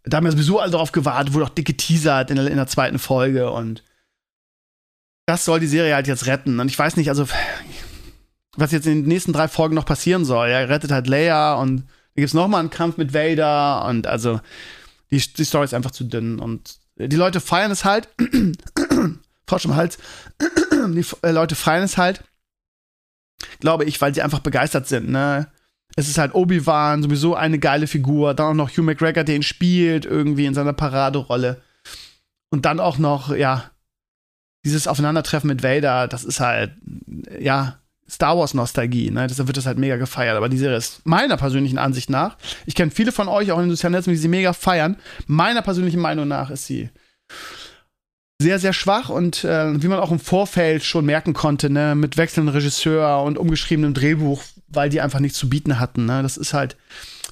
Da 0.03 0.17
haben 0.17 0.23
wir 0.25 0.31
sowieso 0.31 0.59
alle 0.59 0.71
drauf 0.71 0.91
gewartet, 0.91 1.33
wurde 1.33 1.45
auch 1.45 1.49
dicke 1.49 1.75
Teaser 1.75 2.29
in 2.29 2.35
der, 2.35 2.47
in 2.47 2.57
der 2.57 2.67
zweiten 2.67 2.99
Folge 2.99 3.51
und 3.51 3.83
das 5.25 5.45
soll 5.45 5.59
die 5.59 5.67
Serie 5.67 5.95
halt 5.95 6.07
jetzt 6.07 6.27
retten. 6.27 6.59
Und 6.59 6.69
ich 6.69 6.77
weiß 6.77 6.97
nicht, 6.97 7.09
also, 7.09 7.27
was 8.55 8.71
jetzt 8.71 8.85
in 8.85 9.01
den 9.01 9.07
nächsten 9.07 9.33
drei 9.33 9.47
Folgen 9.47 9.75
noch 9.75 9.85
passieren 9.85 10.23
soll. 10.23 10.49
Er 10.49 10.69
rettet 10.69 10.91
halt 10.91 11.07
Leia 11.07 11.55
und 11.55 11.81
da 11.81 12.21
gibt's 12.21 12.33
noch 12.33 12.47
mal 12.47 12.59
einen 12.59 12.69
Kampf 12.69 12.97
mit 12.97 13.13
Vader 13.13 13.85
und 13.85 14.07
also, 14.07 14.39
die, 15.11 15.17
die 15.17 15.43
Story 15.43 15.65
ist 15.65 15.73
einfach 15.73 15.91
zu 15.91 16.03
dünn 16.03 16.39
und 16.39 16.77
die 16.97 17.15
Leute 17.15 17.39
feiern 17.39 17.71
es 17.71 17.85
halt. 17.85 18.09
Frosch 19.47 19.65
im 19.65 19.75
Hals. 19.75 19.97
die 20.87 21.05
äh, 21.21 21.31
Leute 21.31 21.55
feiern 21.55 21.83
es 21.83 21.97
halt. 21.97 22.23
Glaube 23.59 23.85
ich, 23.85 23.99
weil 24.01 24.13
sie 24.13 24.21
einfach 24.21 24.39
begeistert 24.39 24.87
sind, 24.87 25.09
ne? 25.09 25.47
Es 25.97 26.09
ist 26.09 26.17
halt 26.17 26.33
Obi-Wan, 26.33 27.03
sowieso 27.03 27.35
eine 27.35 27.59
geile 27.59 27.87
Figur. 27.87 28.33
Dann 28.33 28.47
auch 28.47 28.53
noch 28.53 28.69
Hugh 28.69 28.81
McGregor, 28.81 29.23
der 29.23 29.35
ihn 29.35 29.43
spielt, 29.43 30.05
irgendwie 30.05 30.45
in 30.45 30.53
seiner 30.53 30.73
Paraderolle. 30.73 31.61
Und 32.49 32.65
dann 32.65 32.79
auch 32.79 32.97
noch, 32.97 33.33
ja, 33.33 33.71
dieses 34.65 34.87
Aufeinandertreffen 34.87 35.47
mit 35.47 35.63
Vader, 35.63 36.07
das 36.07 36.25
ist 36.25 36.39
halt, 36.39 36.73
ja, 37.39 37.79
Star 38.09 38.37
Wars 38.37 38.53
Nostalgie, 38.53 39.09
ne? 39.09 39.27
Deshalb 39.27 39.47
wird 39.47 39.57
das 39.57 39.65
halt 39.65 39.79
mega 39.79 39.97
gefeiert. 39.97 40.37
Aber 40.37 40.49
die 40.49 40.57
Serie 40.57 40.77
ist 40.77 41.05
meiner 41.05 41.37
persönlichen 41.37 41.77
Ansicht 41.77 42.09
nach, 42.09 42.37
ich 42.65 42.75
kenne 42.75 42.91
viele 42.91 43.11
von 43.11 43.27
euch 43.27 43.51
auch 43.51 43.57
in 43.57 43.65
den 43.65 43.71
sozialen 43.71 43.93
Netzen, 43.93 44.11
die 44.11 44.17
sie 44.17 44.27
mega 44.27 44.53
feiern. 44.53 44.97
Meiner 45.25 45.61
persönlichen 45.61 45.99
Meinung 45.99 46.27
nach 46.27 46.49
ist 46.51 46.67
sie 46.67 46.89
sehr, 48.41 48.59
sehr 48.59 48.73
schwach 48.73 49.09
und 49.09 49.43
äh, 49.43 49.81
wie 49.81 49.87
man 49.87 49.99
auch 49.99 50.11
im 50.11 50.19
Vorfeld 50.19 50.83
schon 50.83 51.05
merken 51.05 51.33
konnte, 51.33 51.69
ne, 51.69 51.95
mit 51.95 52.17
wechselndem 52.17 52.53
Regisseur 52.53 53.23
und 53.23 53.37
umgeschriebenem 53.37 53.93
Drehbuch, 53.93 54.43
weil 54.67 54.89
die 54.89 55.01
einfach 55.01 55.19
nichts 55.19 55.37
zu 55.37 55.49
bieten 55.49 55.79
hatten. 55.79 56.05
Ne? 56.05 56.21
Das 56.21 56.37
ist 56.37 56.53
halt, 56.53 56.75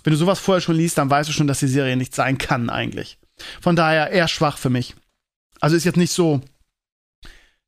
wenn 0.04 0.12
du 0.12 0.18
sowas 0.18 0.40
vorher 0.40 0.62
schon 0.62 0.76
liest, 0.76 0.98
dann 0.98 1.10
weißt 1.10 1.30
du 1.30 1.34
schon, 1.34 1.48
dass 1.48 1.60
die 1.60 1.68
Serie 1.68 1.98
nicht 1.98 2.16
sein 2.16 2.38
kann 2.38 2.70
eigentlich. 2.70 3.20
Von 3.62 3.76
daher 3.76 4.12
eher 4.12 4.28
schwach 4.28 4.58
für 4.58 4.70
mich. 4.70 4.96
Also 5.60 5.76
ist 5.76 5.84
jetzt 5.84 5.98
nicht 5.98 6.14
so, 6.14 6.42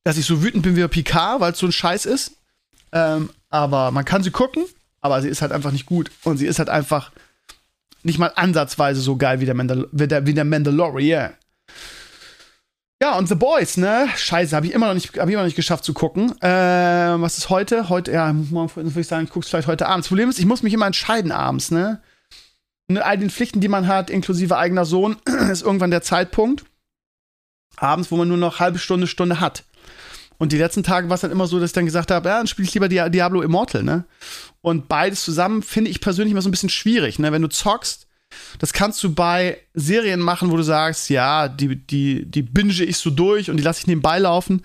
dass 0.03 0.17
ich 0.17 0.25
so 0.25 0.41
wütend 0.41 0.63
bin 0.63 0.75
wie 0.75 0.87
Picard, 0.87 1.41
weil 1.41 1.51
es 1.51 1.59
so 1.59 1.65
ein 1.65 1.71
Scheiß 1.71 2.05
ist. 2.05 2.37
Ähm, 2.91 3.29
aber 3.49 3.91
man 3.91 4.05
kann 4.05 4.23
sie 4.23 4.31
gucken, 4.31 4.65
aber 5.01 5.21
sie 5.21 5.29
ist 5.29 5.41
halt 5.41 5.51
einfach 5.51 5.71
nicht 5.71 5.85
gut. 5.85 6.11
Und 6.23 6.37
sie 6.37 6.47
ist 6.47 6.59
halt 6.59 6.69
einfach 6.69 7.11
nicht 8.03 8.19
mal 8.19 8.31
ansatzweise 8.35 9.01
so 9.01 9.17
geil 9.17 9.39
wie 9.39 9.45
der, 9.45 9.55
Mandal 9.55 9.87
wie 9.91 10.07
der, 10.07 10.25
wie 10.25 10.33
der 10.33 10.45
Mandalorian. 10.45 11.33
Ja, 13.01 13.17
und 13.17 13.27
The 13.27 13.35
Boys, 13.35 13.77
ne? 13.77 14.07
Scheiße, 14.15 14.55
habe 14.55 14.67
ich 14.67 14.73
immer 14.73 14.87
noch 14.87 14.93
nicht, 14.93 15.17
hab 15.19 15.27
ich 15.27 15.33
immer 15.33 15.41
noch 15.41 15.47
nicht 15.47 15.57
geschafft 15.57 15.83
zu 15.83 15.93
gucken. 15.93 16.33
Ähm, 16.41 17.21
was 17.21 17.37
ist 17.37 17.49
heute? 17.49 17.89
Heute, 17.89 18.13
ja, 18.13 18.31
morgen 18.31 18.73
würde 18.75 18.99
ich 18.99 19.07
sagen, 19.07 19.25
ich 19.25 19.31
guck's 19.31 19.49
vielleicht 19.49 19.67
heute 19.67 19.87
abends. 19.87 20.05
Das 20.05 20.09
Problem 20.09 20.29
ist, 20.29 20.39
ich 20.39 20.45
muss 20.45 20.63
mich 20.63 20.73
immer 20.73 20.87
entscheiden 20.87 21.31
abends, 21.31 21.71
ne? 21.71 22.01
Mit 22.87 23.01
all 23.03 23.17
den 23.17 23.29
Pflichten, 23.29 23.59
die 23.59 23.67
man 23.67 23.87
hat, 23.87 24.09
inklusive 24.09 24.57
eigener 24.57 24.85
Sohn, 24.85 25.17
ist 25.51 25.63
irgendwann 25.63 25.91
der 25.91 26.03
Zeitpunkt. 26.03 26.63
Abends, 27.75 28.11
wo 28.11 28.15
man 28.15 28.27
nur 28.27 28.37
noch 28.37 28.59
halbe 28.59 28.79
Stunde, 28.79 29.07
Stunde 29.07 29.41
hat. 29.41 29.65
Und 30.37 30.51
die 30.51 30.57
letzten 30.57 30.83
Tage 30.83 31.09
war 31.09 31.15
es 31.15 31.21
dann 31.21 31.31
immer 31.31 31.47
so, 31.47 31.59
dass 31.59 31.69
ich 31.69 31.73
dann 31.73 31.85
gesagt 31.85 32.11
habe, 32.11 32.29
ja, 32.29 32.37
dann 32.37 32.47
spiele 32.47 32.67
ich 32.67 32.73
lieber 32.73 32.89
Diablo 32.89 33.41
Immortal, 33.41 33.83
ne? 33.83 34.05
Und 34.61 34.87
beides 34.87 35.23
zusammen 35.23 35.61
finde 35.61 35.91
ich 35.91 36.01
persönlich 36.01 36.31
immer 36.31 36.41
so 36.41 36.49
ein 36.49 36.51
bisschen 36.51 36.69
schwierig, 36.69 37.19
ne? 37.19 37.31
Wenn 37.31 37.41
du 37.41 37.47
zockst, 37.47 38.07
das 38.59 38.73
kannst 38.73 39.03
du 39.03 39.13
bei 39.13 39.59
Serien 39.73 40.19
machen, 40.19 40.51
wo 40.51 40.57
du 40.57 40.63
sagst, 40.63 41.09
ja, 41.09 41.47
die, 41.47 41.75
die, 41.75 42.25
die 42.25 42.41
binge 42.41 42.73
ich 42.73 42.97
so 42.97 43.09
durch 43.09 43.49
und 43.49 43.57
die 43.57 43.63
lasse 43.63 43.81
ich 43.81 43.87
nebenbei 43.87 44.19
laufen. 44.19 44.63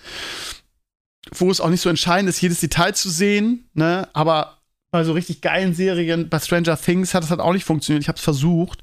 Wo 1.33 1.50
es 1.50 1.61
auch 1.61 1.68
nicht 1.68 1.83
so 1.83 1.88
entscheidend 1.88 2.28
ist, 2.28 2.40
jedes 2.40 2.61
Detail 2.61 2.94
zu 2.94 3.11
sehen, 3.11 3.68
ne? 3.74 4.09
Aber 4.12 4.59
bei 4.90 5.04
so 5.04 5.12
richtig 5.12 5.40
geilen 5.40 5.74
Serien, 5.74 6.28
bei 6.28 6.40
Stranger 6.40 6.76
Things 6.76 7.14
hat 7.14 7.22
das 7.22 7.30
halt 7.30 7.40
auch 7.40 7.52
nicht 7.52 7.64
funktioniert. 7.64 8.02
Ich 8.02 8.09
habe 8.09 8.16
es 8.16 8.24
versucht, 8.24 8.80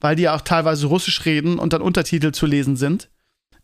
weil 0.00 0.16
die 0.16 0.22
ja 0.22 0.34
auch 0.34 0.40
teilweise 0.40 0.86
Russisch 0.86 1.24
reden 1.26 1.58
und 1.58 1.72
dann 1.72 1.82
Untertitel 1.82 2.32
zu 2.32 2.46
lesen 2.46 2.76
sind. 2.76 3.08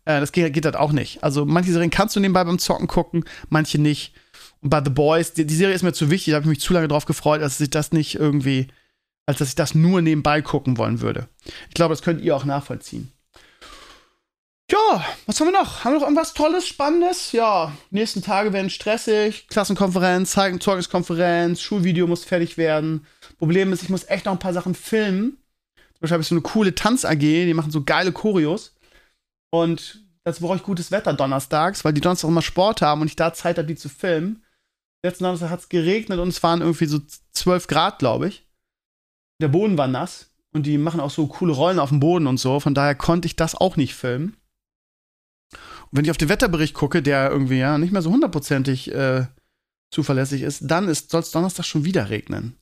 Äh, 0.05 0.19
das 0.19 0.31
geht, 0.31 0.53
geht 0.53 0.65
halt 0.65 0.75
auch 0.75 0.91
nicht. 0.91 1.23
Also 1.23 1.45
manche 1.45 1.71
Serien 1.71 1.91
kannst 1.91 2.15
du 2.15 2.19
nebenbei 2.19 2.43
beim 2.43 2.59
Zocken 2.59 2.87
gucken, 2.87 3.25
manche 3.49 3.79
nicht. 3.79 4.13
Und 4.61 4.69
bei 4.69 4.83
The 4.83 4.91
Boys, 4.91 5.33
die, 5.33 5.45
die 5.45 5.55
Serie 5.55 5.75
ist 5.75 5.83
mir 5.83 5.93
zu 5.93 6.09
wichtig, 6.09 6.31
da 6.31 6.35
habe 6.35 6.45
ich 6.45 6.49
mich 6.49 6.61
zu 6.61 6.73
lange 6.73 6.87
drauf 6.87 7.05
gefreut, 7.05 7.41
als 7.41 7.59
ich 7.59 7.69
das 7.69 7.91
nicht 7.91 8.15
irgendwie 8.15 8.67
als 9.25 9.39
dass 9.39 9.49
ich 9.49 9.55
das 9.55 9.75
nur 9.75 10.01
nebenbei 10.01 10.41
gucken 10.41 10.77
wollen 10.77 11.01
würde. 11.01 11.27
Ich 11.69 11.73
glaube, 11.73 11.93
das 11.93 12.01
könnt 12.01 12.21
ihr 12.21 12.35
auch 12.35 12.45
nachvollziehen. 12.45 13.11
Ja, 14.69 15.05
was 15.25 15.39
haben 15.39 15.47
wir 15.47 15.53
noch? 15.53 15.83
Haben 15.83 15.93
wir 15.93 15.99
noch 15.99 16.07
irgendwas 16.07 16.33
Tolles, 16.33 16.65
Spannendes? 16.65 17.33
Ja, 17.33 17.73
nächsten 17.89 18.21
Tage 18.21 18.53
werden 18.53 18.69
stressig. 18.69 19.47
Klassenkonferenz, 19.49 20.31
Zeugniskonferenz, 20.31 21.61
Schulvideo 21.61 22.07
muss 22.07 22.23
fertig 22.23 22.57
werden. 22.57 23.05
Problem 23.37 23.73
ist, 23.73 23.83
ich 23.83 23.89
muss 23.89 24.07
echt 24.07 24.25
noch 24.25 24.33
ein 24.33 24.39
paar 24.39 24.53
Sachen 24.53 24.75
filmen. 24.75 25.37
Zum 25.75 26.01
Beispiel 26.01 26.13
habe 26.13 26.21
ich 26.21 26.27
so 26.27 26.35
eine 26.35 26.41
coole 26.41 26.73
Tanz-AG, 26.73 27.19
die 27.19 27.53
machen 27.53 27.71
so 27.71 27.83
geile 27.83 28.11
Choreos. 28.11 28.73
Und 29.51 30.05
dazu 30.23 30.41
brauche 30.41 30.55
ich 30.55 30.63
gutes 30.63 30.91
Wetter 30.91 31.13
donnerstags, 31.13 31.85
weil 31.85 31.93
die 31.93 32.01
Donnerstag 32.01 32.29
immer 32.29 32.41
Sport 32.41 32.81
haben 32.81 33.01
und 33.01 33.07
ich 33.07 33.15
da 33.15 33.33
Zeit 33.33 33.57
habe, 33.57 33.67
die 33.67 33.75
zu 33.75 33.89
filmen. 33.89 34.43
Letzten 35.03 35.23
Donnerstag 35.23 35.49
hat 35.49 35.59
es 35.59 35.69
geregnet 35.69 36.19
und 36.19 36.29
es 36.29 36.41
waren 36.41 36.61
irgendwie 36.61 36.85
so 36.85 36.99
12 37.33 37.67
Grad, 37.67 37.99
glaube 37.99 38.27
ich 38.27 38.47
der 39.41 39.49
Boden 39.49 39.77
war 39.77 39.87
nass 39.87 40.31
und 40.53 40.65
die 40.65 40.77
machen 40.77 40.99
auch 40.99 41.11
so 41.11 41.27
coole 41.27 41.53
Rollen 41.53 41.79
auf 41.79 41.89
dem 41.89 41.99
Boden 41.99 42.27
und 42.27 42.37
so. 42.37 42.59
Von 42.59 42.73
daher 42.73 42.95
konnte 42.95 43.25
ich 43.25 43.35
das 43.35 43.55
auch 43.55 43.75
nicht 43.75 43.95
filmen. 43.95 44.37
Und 45.51 45.97
wenn 45.97 46.05
ich 46.05 46.11
auf 46.11 46.17
den 46.17 46.29
Wetterbericht 46.29 46.73
gucke, 46.73 47.01
der 47.01 47.29
irgendwie 47.29 47.57
ja 47.57 47.77
nicht 47.77 47.91
mehr 47.91 48.01
so 48.01 48.11
hundertprozentig 48.11 48.93
äh, 48.93 49.25
zuverlässig 49.93 50.43
ist, 50.43 50.61
dann 50.61 50.93
soll 50.93 51.21
es 51.21 51.31
Donnerstag 51.31 51.65
schon 51.65 51.83
wieder 51.83 52.09
regnen. 52.09 52.55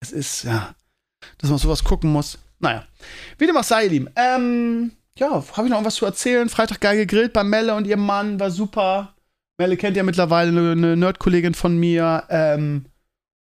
Es 0.00 0.12
ist, 0.12 0.44
ja, 0.44 0.74
dass 1.38 1.50
man 1.50 1.58
sowas 1.58 1.84
gucken 1.84 2.10
muss. 2.10 2.38
Naja, 2.60 2.86
wie 3.38 3.46
dem 3.46 3.56
auch 3.56 3.64
sei, 3.64 3.84
ihr 3.84 3.90
Lieben. 3.90 4.08
Ähm, 4.16 4.92
ja, 5.18 5.44
habe 5.56 5.66
ich 5.66 5.72
noch 5.72 5.84
was 5.84 5.96
zu 5.96 6.06
erzählen? 6.06 6.48
Freitag 6.48 6.80
geil 6.80 6.96
gegrillt 6.96 7.32
bei 7.32 7.44
Melle 7.44 7.74
und 7.74 7.86
ihrem 7.86 8.04
Mann, 8.04 8.40
war 8.40 8.50
super. 8.50 9.14
Melle 9.58 9.76
kennt 9.76 9.96
ja 9.96 10.02
mittlerweile 10.02 10.72
eine, 10.72 10.96
Nerd-Kollegin 10.96 11.54
von 11.54 11.78
mir. 11.78 12.24
Ähm, 12.30 12.86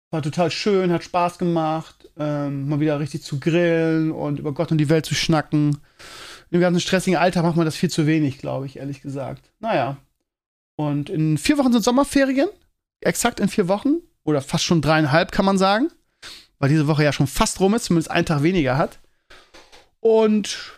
war 0.10 0.22
total 0.22 0.50
schön, 0.52 0.92
hat 0.92 1.04
Spaß 1.04 1.38
gemacht, 1.38 2.10
ähm, 2.18 2.70
mal 2.70 2.80
wieder 2.80 3.00
richtig 3.00 3.24
zu 3.24 3.40
grillen 3.40 4.12
und 4.12 4.40
über 4.40 4.54
Gott 4.54 4.72
und 4.72 4.78
die 4.78 4.90
Welt 4.90 5.06
zu 5.06 5.16
schnacken. 5.16 5.78
Im 6.50 6.62
ganzen 6.62 6.80
stressigen 6.80 7.20
Alltag 7.20 7.44
macht 7.44 7.58
man 7.58 7.66
das 7.66 7.76
viel 7.76 7.90
zu 7.90 8.08
wenig, 8.08 8.38
glaube 8.38 8.66
ich, 8.66 8.78
ehrlich 8.78 9.02
gesagt. 9.02 9.52
Naja. 9.60 9.98
Und 10.78 11.10
in 11.10 11.38
vier 11.38 11.58
Wochen 11.58 11.74
sind 11.74 11.84
Sommerferien. 11.84 12.48
Exakt 13.02 13.40
in 13.40 13.50
vier 13.50 13.68
Wochen. 13.68 13.98
Oder 14.24 14.42
fast 14.42 14.64
schon 14.64 14.82
dreieinhalb, 14.82 15.32
kann 15.32 15.46
man 15.46 15.58
sagen. 15.58 15.90
Weil 16.60 16.70
diese 16.70 16.88
Woche 16.88 17.04
ja 17.04 17.12
schon 17.12 17.28
fast 17.28 17.60
rum 17.60 17.74
ist, 17.74 17.86
zumindest 17.86 18.12
einen 18.12 18.26
Tag 18.26 18.44
weniger 18.44 18.78
hat. 18.78 19.00
Und, 20.00 20.77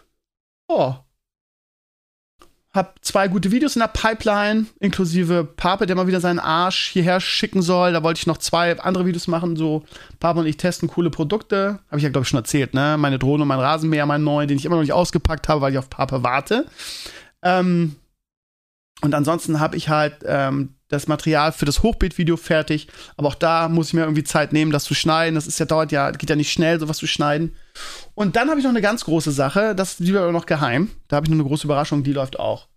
oh, 0.69 0.95
hab 2.71 3.03
zwei 3.03 3.27
gute 3.27 3.51
Videos 3.51 3.75
in 3.75 3.79
der 3.79 3.87
Pipeline, 3.87 4.67
inklusive 4.79 5.43
Pape, 5.43 5.87
der 5.87 5.95
mal 5.95 6.05
wieder 6.05 6.21
seinen 6.21 6.37
Arsch 6.37 6.89
hierher 6.89 7.19
schicken 7.19 7.63
soll. 7.63 7.93
Da 7.93 8.03
wollte 8.03 8.19
ich 8.19 8.27
noch 8.27 8.37
zwei 8.37 8.79
andere 8.79 9.07
Videos 9.07 9.27
machen. 9.27 9.55
So, 9.55 9.83
Pape 10.19 10.39
und 10.39 10.45
ich 10.45 10.57
testen 10.57 10.87
coole 10.87 11.09
Produkte. 11.09 11.79
Habe 11.87 11.97
ich 11.97 12.03
ja, 12.03 12.09
glaube 12.09 12.23
ich, 12.23 12.29
schon 12.29 12.37
erzählt, 12.37 12.75
ne? 12.75 12.95
Meine 12.99 13.17
Drohne 13.17 13.41
und 13.41 13.47
mein 13.47 13.59
Rasenmäher, 13.59 14.05
mein 14.05 14.23
neuen, 14.23 14.47
den 14.47 14.57
ich 14.57 14.65
immer 14.65 14.75
noch 14.75 14.83
nicht 14.83 14.93
ausgepackt 14.93 15.49
habe, 15.49 15.61
weil 15.61 15.71
ich 15.71 15.79
auf 15.79 15.89
Pape 15.89 16.21
warte. 16.21 16.67
Ähm, 17.41 17.95
und 19.01 19.13
ansonsten 19.13 19.59
habe 19.59 19.77
ich 19.77 19.87
halt 19.87 20.17
ähm, 20.25 20.75
das 20.89 21.07
Material 21.07 21.51
für 21.51 21.65
das 21.65 21.83
Hochbeet-Video 21.83 22.35
fertig. 22.35 22.87
Aber 23.15 23.29
auch 23.29 23.35
da 23.35 23.69
muss 23.69 23.87
ich 23.87 23.93
mir 23.93 24.01
irgendwie 24.01 24.23
Zeit 24.23 24.51
nehmen, 24.51 24.71
das 24.71 24.83
zu 24.83 24.93
schneiden. 24.93 25.35
Das 25.35 25.47
ist 25.47 25.59
ja, 25.59 25.65
dauert 25.65 25.91
ja, 25.91 26.11
geht 26.11 26.29
ja 26.29 26.35
nicht 26.35 26.51
schnell, 26.51 26.79
sowas 26.79 26.97
zu 26.97 27.07
schneiden. 27.07 27.55
Und 28.15 28.35
dann 28.35 28.49
habe 28.49 28.59
ich 28.59 28.63
noch 28.63 28.71
eine 28.71 28.81
ganz 28.81 29.05
große 29.05 29.31
Sache, 29.31 29.73
das 29.75 29.97
die 29.97 30.15
aber 30.17 30.31
noch 30.31 30.45
geheim. 30.45 30.89
Da 31.07 31.15
habe 31.15 31.25
ich 31.25 31.29
noch 31.29 31.37
eine 31.37 31.47
große 31.47 31.65
Überraschung, 31.65 32.03
die 32.03 32.13
läuft 32.13 32.39
auch. 32.39 32.67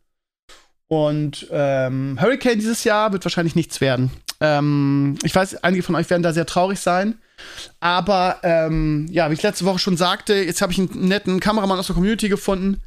Und 0.87 1.47
ähm, 1.51 2.19
Hurricane 2.21 2.59
dieses 2.59 2.85
Jahr 2.85 3.13
wird 3.13 3.25
wahrscheinlich 3.25 3.57
nichts 3.57 3.81
werden. 3.81 4.11
Ähm, 4.41 5.17
ich 5.25 5.35
weiß, 5.35 5.65
einige 5.65 5.83
von 5.83 5.95
euch 5.95 6.11
werden 6.11 6.23
da 6.23 6.33
sehr 6.33 6.47
traurig 6.47 6.79
sein. 6.81 7.19
Aber 7.81 8.41
ähm, 8.43 9.09
ja, 9.11 9.31
wie 9.31 9.35
ich 9.35 9.43
letzte 9.43 9.65
Woche 9.65 9.79
schon 9.79 9.97
sagte, 9.97 10.35
jetzt 10.35 10.61
habe 10.61 10.71
ich 10.71 10.79
einen 10.79 11.09
netten 11.09 11.41
Kameramann 11.41 11.79
aus 11.79 11.87
der 11.87 11.95
Community 11.95 12.29
gefunden, 12.29 12.81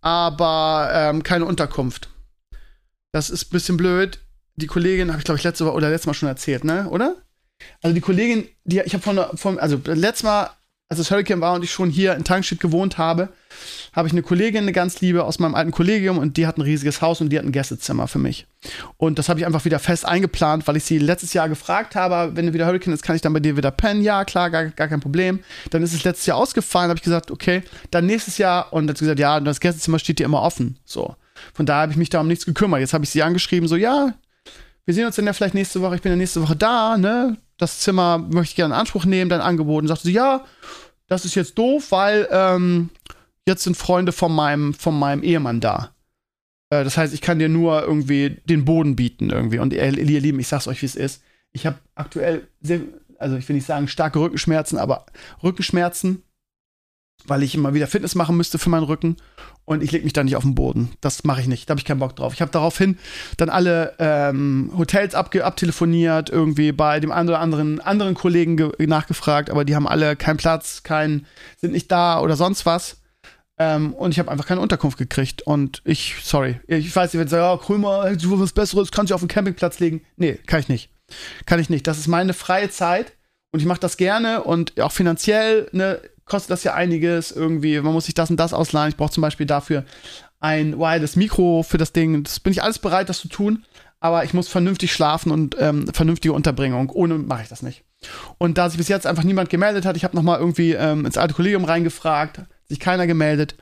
aber 0.00 0.90
ähm, 0.92 1.22
keine 1.22 1.44
Unterkunft. 1.44 2.08
Das 3.14 3.30
ist 3.30 3.44
ein 3.44 3.50
bisschen 3.50 3.76
blöd. 3.76 4.18
Die 4.56 4.66
Kollegin 4.66 5.10
habe 5.10 5.20
ich, 5.20 5.24
glaube 5.24 5.38
ich, 5.38 5.44
letzte 5.44 5.70
oder 5.70 5.88
letztes 5.88 6.08
Mal 6.08 6.14
schon 6.14 6.28
erzählt, 6.28 6.64
ne? 6.64 6.88
Oder? 6.90 7.14
Also 7.80 7.94
die 7.94 8.00
Kollegin, 8.00 8.48
die 8.64 8.80
ich 8.80 8.92
habe 8.92 9.04
von, 9.04 9.20
von, 9.38 9.60
also 9.60 9.80
letztes 9.84 10.24
Mal 10.24 10.50
als 10.88 10.98
das 10.98 11.12
Hurricane 11.12 11.40
war 11.40 11.54
und 11.54 11.62
ich 11.62 11.70
schon 11.70 11.90
hier 11.90 12.16
in 12.16 12.24
Tankstedt 12.24 12.58
gewohnt 12.58 12.98
habe, 12.98 13.28
habe 13.92 14.08
ich 14.08 14.12
eine 14.12 14.22
Kollegin, 14.22 14.62
eine 14.62 14.72
ganz 14.72 15.00
liebe 15.00 15.22
aus 15.22 15.38
meinem 15.38 15.54
alten 15.54 15.70
Kollegium 15.70 16.18
und 16.18 16.36
die 16.36 16.48
hat 16.48 16.58
ein 16.58 16.62
riesiges 16.62 17.02
Haus 17.02 17.20
und 17.20 17.30
die 17.30 17.38
hat 17.38 17.44
ein 17.44 17.52
Gästezimmer 17.52 18.08
für 18.08 18.18
mich. 18.18 18.48
Und 18.96 19.20
das 19.20 19.28
habe 19.28 19.38
ich 19.38 19.46
einfach 19.46 19.64
wieder 19.64 19.78
fest 19.78 20.04
eingeplant, 20.04 20.66
weil 20.66 20.76
ich 20.76 20.82
sie 20.82 20.98
letztes 20.98 21.34
Jahr 21.34 21.48
gefragt 21.48 21.94
habe, 21.94 22.34
wenn 22.34 22.46
du 22.46 22.52
wieder 22.52 22.66
Hurricane 22.66 22.94
ist, 22.94 23.04
kann 23.04 23.14
ich 23.14 23.22
dann 23.22 23.32
bei 23.32 23.38
dir 23.38 23.56
wieder 23.56 23.70
pennen? 23.70 24.02
Ja, 24.02 24.24
klar, 24.24 24.50
gar, 24.50 24.66
gar 24.70 24.88
kein 24.88 24.98
Problem. 24.98 25.38
Dann 25.70 25.84
ist 25.84 25.94
es 25.94 26.02
letztes 26.02 26.26
Jahr 26.26 26.36
ausgefallen, 26.36 26.88
habe 26.88 26.98
ich 26.98 27.04
gesagt, 27.04 27.30
okay, 27.30 27.62
dann 27.92 28.06
nächstes 28.06 28.38
Jahr 28.38 28.72
und 28.72 28.90
hat 28.90 28.98
sie 28.98 29.04
gesagt, 29.04 29.20
ja, 29.20 29.38
das 29.38 29.60
Gästezimmer 29.60 30.00
steht 30.00 30.18
dir 30.18 30.24
immer 30.24 30.42
offen. 30.42 30.80
So. 30.84 31.14
Von 31.52 31.66
daher 31.66 31.82
habe 31.82 31.92
ich 31.92 31.98
mich 31.98 32.10
da 32.10 32.20
um 32.20 32.28
nichts 32.28 32.46
gekümmert. 32.46 32.80
Jetzt 32.80 32.94
habe 32.94 33.04
ich 33.04 33.10
sie 33.10 33.22
angeschrieben, 33.22 33.68
so, 33.68 33.76
ja, 33.76 34.14
wir 34.84 34.94
sehen 34.94 35.06
uns 35.06 35.16
dann 35.16 35.26
ja 35.26 35.32
vielleicht 35.32 35.54
nächste 35.54 35.80
Woche, 35.80 35.96
ich 35.96 36.02
bin 36.02 36.12
ja 36.12 36.16
nächste 36.16 36.42
Woche 36.42 36.56
da, 36.56 36.96
ne? 36.96 37.36
Das 37.56 37.80
Zimmer 37.80 38.18
möchte 38.18 38.52
ich 38.52 38.56
gerne 38.56 38.74
in 38.74 38.80
Anspruch 38.80 39.04
nehmen, 39.04 39.30
dein 39.30 39.40
Angebot. 39.40 39.82
Und 39.82 39.88
sagte 39.88 40.04
sie, 40.04 40.12
ja, 40.12 40.44
das 41.06 41.24
ist 41.24 41.34
jetzt 41.34 41.56
doof, 41.56 41.92
weil 41.92 42.28
ähm, 42.30 42.90
jetzt 43.46 43.62
sind 43.62 43.76
Freunde 43.76 44.12
von 44.12 44.34
meinem, 44.34 44.74
von 44.74 44.98
meinem 44.98 45.22
Ehemann 45.22 45.60
da. 45.60 45.94
Äh, 46.70 46.84
das 46.84 46.96
heißt, 46.96 47.14
ich 47.14 47.20
kann 47.20 47.38
dir 47.38 47.48
nur 47.48 47.82
irgendwie 47.82 48.40
den 48.44 48.64
Boden 48.64 48.96
bieten 48.96 49.30
irgendwie. 49.30 49.58
Und 49.58 49.72
ihr, 49.72 49.82
ihr 49.84 50.20
Lieben, 50.20 50.40
ich 50.40 50.48
sag's 50.48 50.68
euch, 50.68 50.82
wie 50.82 50.86
es 50.86 50.96
ist. 50.96 51.22
Ich 51.52 51.66
habe 51.66 51.78
aktuell 51.94 52.48
sehr, 52.60 52.80
also 53.18 53.36
ich 53.36 53.48
will 53.48 53.56
nicht 53.56 53.66
sagen 53.66 53.88
starke 53.88 54.18
Rückenschmerzen, 54.18 54.78
aber 54.78 55.06
Rückenschmerzen 55.42 56.22
weil 57.26 57.42
ich 57.42 57.54
immer 57.54 57.74
wieder 57.74 57.86
Fitness 57.86 58.14
machen 58.14 58.36
müsste 58.36 58.58
für 58.58 58.70
meinen 58.70 58.84
Rücken 58.84 59.16
und 59.64 59.82
ich 59.82 59.92
lege 59.92 60.04
mich 60.04 60.12
da 60.12 60.22
nicht 60.22 60.36
auf 60.36 60.42
den 60.42 60.54
Boden. 60.54 60.90
Das 61.00 61.24
mache 61.24 61.40
ich 61.40 61.46
nicht. 61.46 61.68
Da 61.68 61.72
habe 61.72 61.80
ich 61.80 61.86
keinen 61.86 62.00
Bock 62.00 62.16
drauf. 62.16 62.34
Ich 62.34 62.42
habe 62.42 62.50
daraufhin 62.50 62.98
dann 63.38 63.48
alle 63.48 63.94
ähm, 63.98 64.70
Hotels 64.76 65.14
abtelefoniert, 65.14 66.28
irgendwie 66.28 66.72
bei 66.72 67.00
dem 67.00 67.12
einen 67.12 67.28
oder 67.28 67.40
anderen 67.40 67.80
anderen 67.80 68.14
Kollegen 68.14 68.72
nachgefragt, 68.78 69.50
aber 69.50 69.64
die 69.64 69.74
haben 69.74 69.88
alle 69.88 70.16
keinen 70.16 70.36
Platz, 70.36 70.82
keinen, 70.82 71.26
sind 71.56 71.72
nicht 71.72 71.90
da 71.90 72.20
oder 72.20 72.36
sonst 72.36 72.66
was. 72.66 72.98
Ähm, 73.56 73.94
und 73.94 74.10
ich 74.10 74.18
habe 74.18 74.30
einfach 74.30 74.46
keine 74.46 74.60
Unterkunft 74.60 74.98
gekriegt. 74.98 75.42
Und 75.42 75.80
ich, 75.84 76.16
sorry, 76.22 76.60
ich 76.66 76.94
weiß, 76.94 77.14
ihr 77.14 77.18
werdet 77.18 77.30
sagen, 77.30 77.42
ja, 77.42 77.56
Krömer, 77.56 78.14
du 78.16 78.40
was 78.40 78.52
Besseres, 78.52 78.90
kannst 78.90 79.10
du 79.10 79.14
auf 79.14 79.22
den 79.22 79.28
Campingplatz 79.28 79.78
legen. 79.78 80.02
Nee, 80.16 80.34
kann 80.46 80.60
ich 80.60 80.68
nicht. 80.68 80.90
Kann 81.46 81.60
ich 81.60 81.70
nicht. 81.70 81.86
Das 81.86 81.98
ist 81.98 82.08
meine 82.08 82.34
freie 82.34 82.70
Zeit 82.70 83.12
und 83.52 83.60
ich 83.60 83.66
mache 83.66 83.80
das 83.80 83.96
gerne 83.96 84.42
und 84.42 84.80
auch 84.80 84.92
finanziell, 84.92 85.68
ne, 85.72 86.00
kostet 86.24 86.50
das 86.50 86.64
ja 86.64 86.74
einiges 86.74 87.30
irgendwie. 87.30 87.80
Man 87.80 87.92
muss 87.92 88.06
sich 88.06 88.14
das 88.14 88.30
und 88.30 88.38
das 88.38 88.52
ausleihen. 88.52 88.90
Ich 88.90 88.96
brauche 88.96 89.12
zum 89.12 89.22
Beispiel 89.22 89.46
dafür 89.46 89.84
ein 90.40 90.78
wireless 90.78 91.16
Mikro 91.16 91.62
für 91.62 91.78
das 91.78 91.92
Ding. 91.92 92.22
Das 92.22 92.40
bin 92.40 92.52
ich 92.52 92.62
alles 92.62 92.78
bereit, 92.78 93.08
das 93.08 93.18
zu 93.18 93.28
tun. 93.28 93.64
Aber 94.00 94.24
ich 94.24 94.34
muss 94.34 94.48
vernünftig 94.48 94.92
schlafen 94.92 95.32
und 95.32 95.56
ähm, 95.58 95.88
vernünftige 95.92 96.34
Unterbringung. 96.34 96.90
Ohne 96.90 97.16
mache 97.16 97.42
ich 97.42 97.48
das 97.48 97.62
nicht. 97.62 97.84
Und 98.36 98.58
da 98.58 98.68
sich 98.68 98.76
bis 98.76 98.88
jetzt 98.88 99.06
einfach 99.06 99.24
niemand 99.24 99.48
gemeldet 99.48 99.86
hat, 99.86 99.96
ich 99.96 100.04
habe 100.04 100.14
nochmal 100.14 100.38
irgendwie 100.38 100.72
ähm, 100.72 101.06
ins 101.06 101.16
alte 101.16 101.32
Kollegium 101.32 101.64
reingefragt, 101.64 102.42
sich 102.68 102.80
keiner 102.80 103.06
gemeldet. 103.06 103.56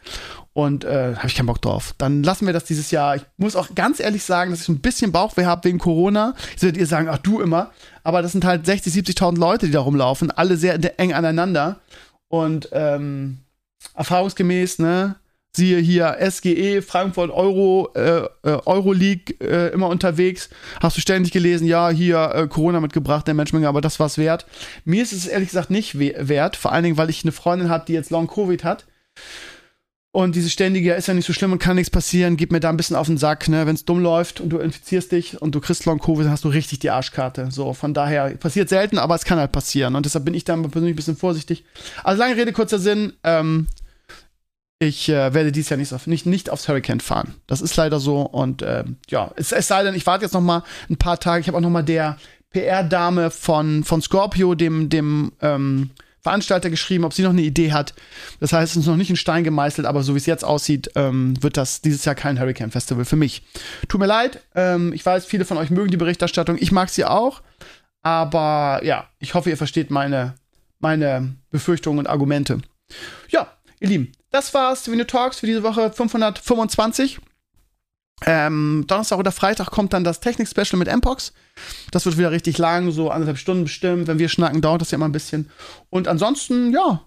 Und 0.55 0.85
äh, 0.85 1.15
habe 1.15 1.29
ich 1.29 1.35
keinen 1.35 1.47
Bock 1.47 1.63
drauf. 1.63 1.95
Dann 1.97 2.23
lassen 2.23 2.45
wir 2.45 2.53
das 2.53 2.65
dieses 2.65 2.91
Jahr. 2.91 3.17
Ich 3.17 3.23
muss 3.39 3.57
auch 3.57 3.75
ganz 3.75 4.01
ehrlich 4.01 4.23
sagen, 4.25 4.51
dass 4.51 4.61
ich 4.61 4.67
so 4.67 4.73
ein 4.73 4.81
bisschen 4.81 5.13
Bauchweh 5.13 5.47
habe 5.47 5.65
wegen 5.65 5.79
Corona. 5.79 6.35
Jetzt 6.51 6.63
werdet 6.63 6.81
ihr 6.81 6.87
sagen, 6.87 7.09
ach 7.09 7.19
du 7.19 7.41
immer. 7.41 7.71
Aber 8.03 8.21
das 8.21 8.33
sind 8.33 8.45
halt 8.45 8.67
60, 8.67 8.93
70.000 8.93 9.39
Leute, 9.39 9.67
die 9.67 9.73
da 9.73 9.81
rumlaufen, 9.81 10.31
alle 10.31 10.57
sehr 10.57 10.79
eng 11.01 11.15
aneinander. 11.15 11.79
Und 12.33 12.71
ähm, 12.73 13.41
erfahrungsgemäß, 13.95 14.79
ne, 14.79 15.17
siehe 15.55 15.79
hier 15.81 16.17
SGE, 16.31 16.81
Frankfurt 16.81 17.31
Euro, 17.31 17.91
äh, 17.95 18.23
äh, 18.43 18.59
Euroleague 18.65 19.35
äh, 19.39 19.71
immer 19.75 19.89
unterwegs. 19.89 20.49
Hast 20.81 20.97
du 20.97 21.03
ständig 21.03 21.31
gelesen, 21.33 21.67
ja, 21.67 21.91
hier 21.91 22.33
äh, 22.35 22.49
Corona 22.49 22.81
mitgebracht, 22.81 23.27
der 23.27 23.35
Menschmenge, 23.35 23.69
aber 23.69 23.83
das 23.83 24.01
war's 24.01 24.17
wert. 24.17 24.47
Mir 24.87 25.03
ist 25.03 25.13
es 25.13 25.27
ehrlich 25.27 25.51
gesagt 25.51 25.69
nicht 25.69 25.99
wert, 25.99 26.57
vor 26.57 26.73
allen 26.73 26.85
Dingen, 26.85 26.97
weil 26.97 27.11
ich 27.11 27.23
eine 27.23 27.33
Freundin 27.33 27.69
habe, 27.69 27.85
die 27.87 27.93
jetzt 27.93 28.11
Long 28.11 28.29
Covid 28.29 28.65
hat. 28.65 28.87
Und 30.15 30.37
diese 30.37 30.51
ständige, 30.51 30.91
ja, 30.91 30.95
ist 30.95 31.09
ja 31.09 31.15
nicht 31.15 31.27
so 31.27 31.33
schlimm 31.33 31.53
und 31.53 31.59
kann 31.59 31.77
nichts 31.77 31.89
passieren, 31.89 32.37
gib 32.37 32.53
mir 32.53 32.61
da 32.61 32.69
ein 32.69 32.77
bisschen 32.77 32.97
auf 32.97 33.07
den 33.07 33.17
Sack, 33.17 33.49
ne? 33.49 33.67
Wenn 33.67 33.75
es 33.75 33.87
dumm 33.87 33.99
läuft 34.01 34.43
und 34.43 34.51
du 34.51 34.59
infizierst 34.59 35.11
dich 35.11 35.41
und 35.41 35.55
du 35.55 35.61
kriegst 35.61 35.87
Long 35.87 35.99
Covid, 35.99 36.27
dann 36.27 36.33
hast 36.33 36.45
du 36.45 36.51
richtig 36.51 36.81
die 36.81 36.91
Arschkarte. 36.91 37.51
So, 37.51 37.73
von 37.73 37.95
daher 37.95 38.29
passiert 38.37 38.69
selten, 38.69 38.99
aber 38.99 39.15
es 39.15 39.25
kann 39.25 39.39
halt 39.39 39.53
passieren. 39.53 39.97
Und 39.97 40.05
deshalb 40.05 40.27
bin 40.27 40.35
ich 40.35 40.45
da 40.45 40.55
persönlich 40.55 40.93
ein 40.93 40.97
bisschen 40.97 41.17
vorsichtig. 41.17 41.65
Also 42.05 42.19
lange 42.19 42.37
Rede, 42.37 42.53
kurzer 42.53 42.79
Sinn, 42.79 43.15
ähm, 43.25 43.69
ich 44.79 45.09
äh, 45.09 45.33
werde 45.33 45.51
dieses 45.51 45.71
Jahr 45.71 45.79
nicht, 45.79 45.95
auf, 45.95 46.07
nicht, 46.07 46.27
nicht 46.27 46.51
aufs 46.51 46.69
Hurricane 46.69 47.01
fahren. 47.01 47.37
Das 47.47 47.63
ist 47.63 47.77
leider 47.77 47.99
so. 47.99 48.21
Und 48.21 48.61
äh, 48.61 48.85
ja, 49.09 49.31
es, 49.37 49.53
es, 49.53 49.69
sei 49.69 49.83
denn, 49.83 49.95
ich 49.95 50.05
warte 50.07 50.27
jetzt 50.27 50.35
noch 50.35 50.43
mal 50.43 50.63
ein 50.91 50.97
paar 50.99 51.21
Tage. 51.21 51.41
Ich 51.41 51.47
habe 51.49 51.57
auch 51.57 51.63
noch 51.63 51.71
mal 51.71 51.83
der 51.83 52.19
PR-Dame 52.51 53.31
von, 53.31 53.83
von 53.83 54.03
Scorpio, 54.03 54.55
dem, 54.55 54.91
dem 54.91 55.33
ähm, 55.41 55.91
Veranstalter 56.23 56.71
geschrieben, 56.71 57.05
ob 57.05 57.13
sie 57.13 57.23
noch 57.23 57.31
eine 57.31 57.43
Idee 57.43 57.73
hat. 57.73 57.95
Das 58.39 58.53
heißt, 58.53 58.73
es 58.73 58.83
ist 58.83 58.87
noch 58.87 58.97
nicht 58.97 59.11
in 59.11 59.17
Stein 59.17 59.43
gemeißelt, 59.43 59.87
aber 59.87 60.03
so 60.03 60.15
wie 60.15 60.19
es 60.19 60.27
jetzt 60.27 60.45
aussieht, 60.45 60.91
ähm, 60.95 61.35
wird 61.43 61.57
das 61.57 61.81
dieses 61.81 62.05
Jahr 62.05 62.15
kein 62.15 62.39
Hurricane 62.39 62.71
Festival 62.71 63.05
für 63.05 63.17
mich. 63.17 63.43
Tut 63.89 64.01
mir 64.01 64.07
leid, 64.07 64.41
ähm, 64.55 64.93
ich 64.93 65.05
weiß, 65.05 65.27
viele 65.27 65.45
von 65.45 65.57
euch 65.57 65.71
mögen 65.71 65.91
die 65.91 65.97
Berichterstattung, 65.97 66.57
ich 66.61 66.71
mag 66.71 66.91
sie 66.91 67.05
auch, 67.05 67.43
aber 68.03 68.81
ja, 68.85 69.09
ich 69.19 69.35
hoffe, 69.35 69.51
ihr 69.51 69.57
versteht 69.57 69.91
meine, 69.91 70.35
meine 70.79 71.35
Befürchtungen 71.51 71.99
und 71.99 72.07
Argumente. 72.07 72.59
Ja, 73.29 73.53
ihr 73.81 73.89
Lieben, 73.89 74.13
das 74.31 74.55
war's, 74.55 74.91
Video 74.91 75.05
Talks 75.05 75.41
für 75.41 75.47
diese 75.47 75.63
Woche 75.65 75.93
525. 75.93 77.19
Ähm, 78.25 78.85
Donnerstag 78.87 79.19
oder 79.19 79.33
Freitag 79.33 79.71
kommt 79.71 79.93
dann 79.93 80.05
das 80.05 80.21
Technik-Special 80.21 80.79
mit 80.79 80.95
Mpox. 80.95 81.33
Das 81.91 82.07
wird 82.07 82.19
wieder 82.19 82.31
richtig 82.31 82.59
lang, 82.59 82.91
so 82.91 83.11
anderthalb 83.11 83.39
Stunden 83.39 83.65
bestimmt. 83.65 84.07
Wenn 84.07 84.19
wir 84.19 84.29
schnacken, 84.29 84.61
dauert 84.61 84.81
das 84.81 84.91
ja 84.91 84.97
immer 84.97 85.09
ein 85.09 85.13
bisschen. 85.13 85.51
Und 85.91 86.09
ansonsten, 86.09 86.73
ja, 86.73 87.03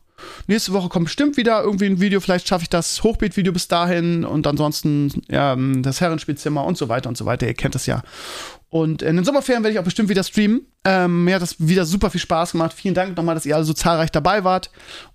nächste 0.47 0.73
Woche 0.73 0.89
kommt 0.89 1.05
bestimmt 1.05 1.37
wieder 1.37 1.63
irgendwie 1.63 1.85
ein 1.85 1.99
Video. 1.99 2.19
Vielleicht 2.19 2.47
schaffe 2.47 2.63
ich 2.63 2.69
das 2.69 3.03
Hochbeet-Video 3.03 3.53
bis 3.53 3.67
dahin 3.67 4.25
und 4.25 4.45
ansonsten 4.47 5.21
ja, 5.29 5.55
das 5.55 6.01
Herrenspielzimmer 6.01 6.65
und 6.65 6.77
so 6.77 6.89
weiter 6.89 7.09
und 7.09 7.17
so 7.17 7.25
weiter. 7.25 7.47
Ihr 7.47 7.53
kennt 7.53 7.75
das 7.75 7.85
ja. 7.85 8.01
Und 8.69 9.01
in 9.01 9.15
den 9.15 9.23
Sommerferien 9.23 9.63
werde 9.63 9.73
ich 9.73 9.79
auch 9.79 9.85
bestimmt 9.85 10.09
wieder 10.09 10.23
streamen. 10.23 10.67
Ähm, 10.83 11.23
mir 11.23 11.35
hat 11.35 11.41
das 11.41 11.55
wieder 11.59 11.85
super 11.85 12.09
viel 12.09 12.19
Spaß 12.19 12.53
gemacht. 12.53 12.73
Vielen 12.73 12.93
Dank 12.93 13.15
nochmal, 13.15 13.35
dass 13.35 13.45
ihr 13.45 13.55
alle 13.55 13.63
so 13.63 13.73
zahlreich 13.73 14.11
dabei 14.11 14.43
wart. 14.43 14.69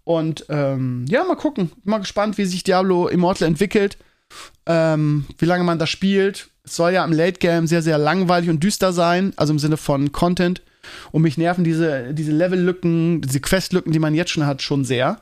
Und 0.04 0.46
ähm, 0.48 1.04
ja, 1.08 1.24
mal 1.24 1.36
gucken. 1.36 1.70
Mal 1.84 1.98
gespannt, 1.98 2.38
wie 2.38 2.46
sich 2.46 2.64
Diablo 2.64 3.08
Immortal 3.08 3.48
entwickelt 3.48 3.98
ähm, 4.66 5.26
wie 5.38 5.46
lange 5.46 5.64
man 5.64 5.78
das 5.78 5.90
spielt. 5.90 6.48
Es 6.64 6.76
soll 6.76 6.92
ja 6.92 7.04
im 7.04 7.12
Late 7.12 7.38
Game 7.38 7.66
sehr, 7.66 7.82
sehr 7.82 7.98
langweilig 7.98 8.50
und 8.50 8.62
düster 8.62 8.92
sein, 8.92 9.32
also 9.36 9.52
im 9.52 9.58
Sinne 9.58 9.76
von 9.76 10.12
Content. 10.12 10.62
Und 11.12 11.22
mich 11.22 11.38
nerven 11.38 11.64
diese, 11.64 12.14
diese 12.14 12.32
Level-Lücken, 12.32 13.20
diese 13.20 13.40
Quest-Lücken, 13.40 13.92
die 13.92 13.98
man 13.98 14.14
jetzt 14.14 14.30
schon 14.30 14.46
hat, 14.46 14.62
schon 14.62 14.84
sehr 14.84 15.20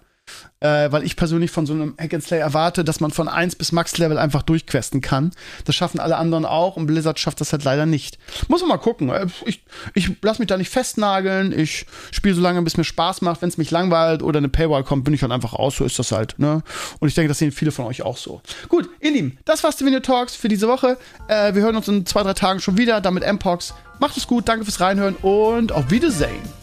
äh, 0.60 0.90
weil 0.90 1.04
ich 1.04 1.16
persönlich 1.16 1.50
von 1.50 1.66
so 1.66 1.72
einem 1.72 1.94
Hack 1.98 2.14
and 2.14 2.22
Slay 2.22 2.38
erwarte, 2.38 2.84
dass 2.84 3.00
man 3.00 3.10
von 3.10 3.28
1 3.28 3.56
bis 3.56 3.72
Max-Level 3.72 4.18
einfach 4.18 4.42
durchquesten 4.42 5.00
kann. 5.00 5.30
Das 5.64 5.74
schaffen 5.74 6.00
alle 6.00 6.16
anderen 6.16 6.44
auch 6.44 6.76
und 6.76 6.86
Blizzard 6.86 7.18
schafft 7.18 7.40
das 7.40 7.52
halt 7.52 7.64
leider 7.64 7.86
nicht. 7.86 8.18
Muss 8.48 8.60
man 8.60 8.70
mal 8.70 8.78
gucken. 8.78 9.08
Äh, 9.10 9.26
ich, 9.44 9.62
ich 9.94 10.10
lasse 10.22 10.40
mich 10.40 10.48
da 10.48 10.56
nicht 10.56 10.70
festnageln. 10.70 11.56
Ich 11.56 11.86
spiele 12.10 12.34
so 12.34 12.40
lange, 12.40 12.62
bis 12.62 12.76
mir 12.76 12.84
Spaß 12.84 13.22
macht. 13.22 13.42
Wenn 13.42 13.48
es 13.48 13.58
mich 13.58 13.70
langweilt 13.70 14.22
oder 14.22 14.38
eine 14.38 14.48
Paywall 14.48 14.84
kommt, 14.84 15.04
bin 15.04 15.14
ich 15.14 15.22
halt 15.22 15.32
einfach 15.32 15.52
aus. 15.52 15.76
So 15.76 15.84
ist 15.84 15.98
das 15.98 16.12
halt. 16.12 16.38
Ne? 16.38 16.62
Und 16.98 17.08
ich 17.08 17.14
denke, 17.14 17.28
das 17.28 17.38
sehen 17.38 17.52
viele 17.52 17.70
von 17.70 17.86
euch 17.86 18.02
auch 18.02 18.16
so. 18.16 18.40
Gut, 18.68 18.88
ihr 19.00 19.12
Lieben, 19.12 19.38
das 19.44 19.62
war's 19.62 19.76
die 19.76 19.86
Video 19.86 20.00
Talks 20.00 20.34
für 20.34 20.48
diese 20.48 20.68
Woche. 20.68 20.98
Äh, 21.28 21.54
wir 21.54 21.62
hören 21.62 21.76
uns 21.76 21.88
in 21.88 22.04
zwei, 22.06 22.22
drei 22.22 22.34
Tagen 22.34 22.60
schon 22.60 22.76
wieder, 22.76 23.00
damit 23.00 23.24
Mpox. 23.24 23.74
Macht 24.00 24.16
es 24.16 24.26
gut, 24.26 24.48
danke 24.48 24.64
fürs 24.64 24.80
Reinhören 24.80 25.16
und 25.16 25.72
auf 25.72 25.90
Wiedersehen. 25.90 26.57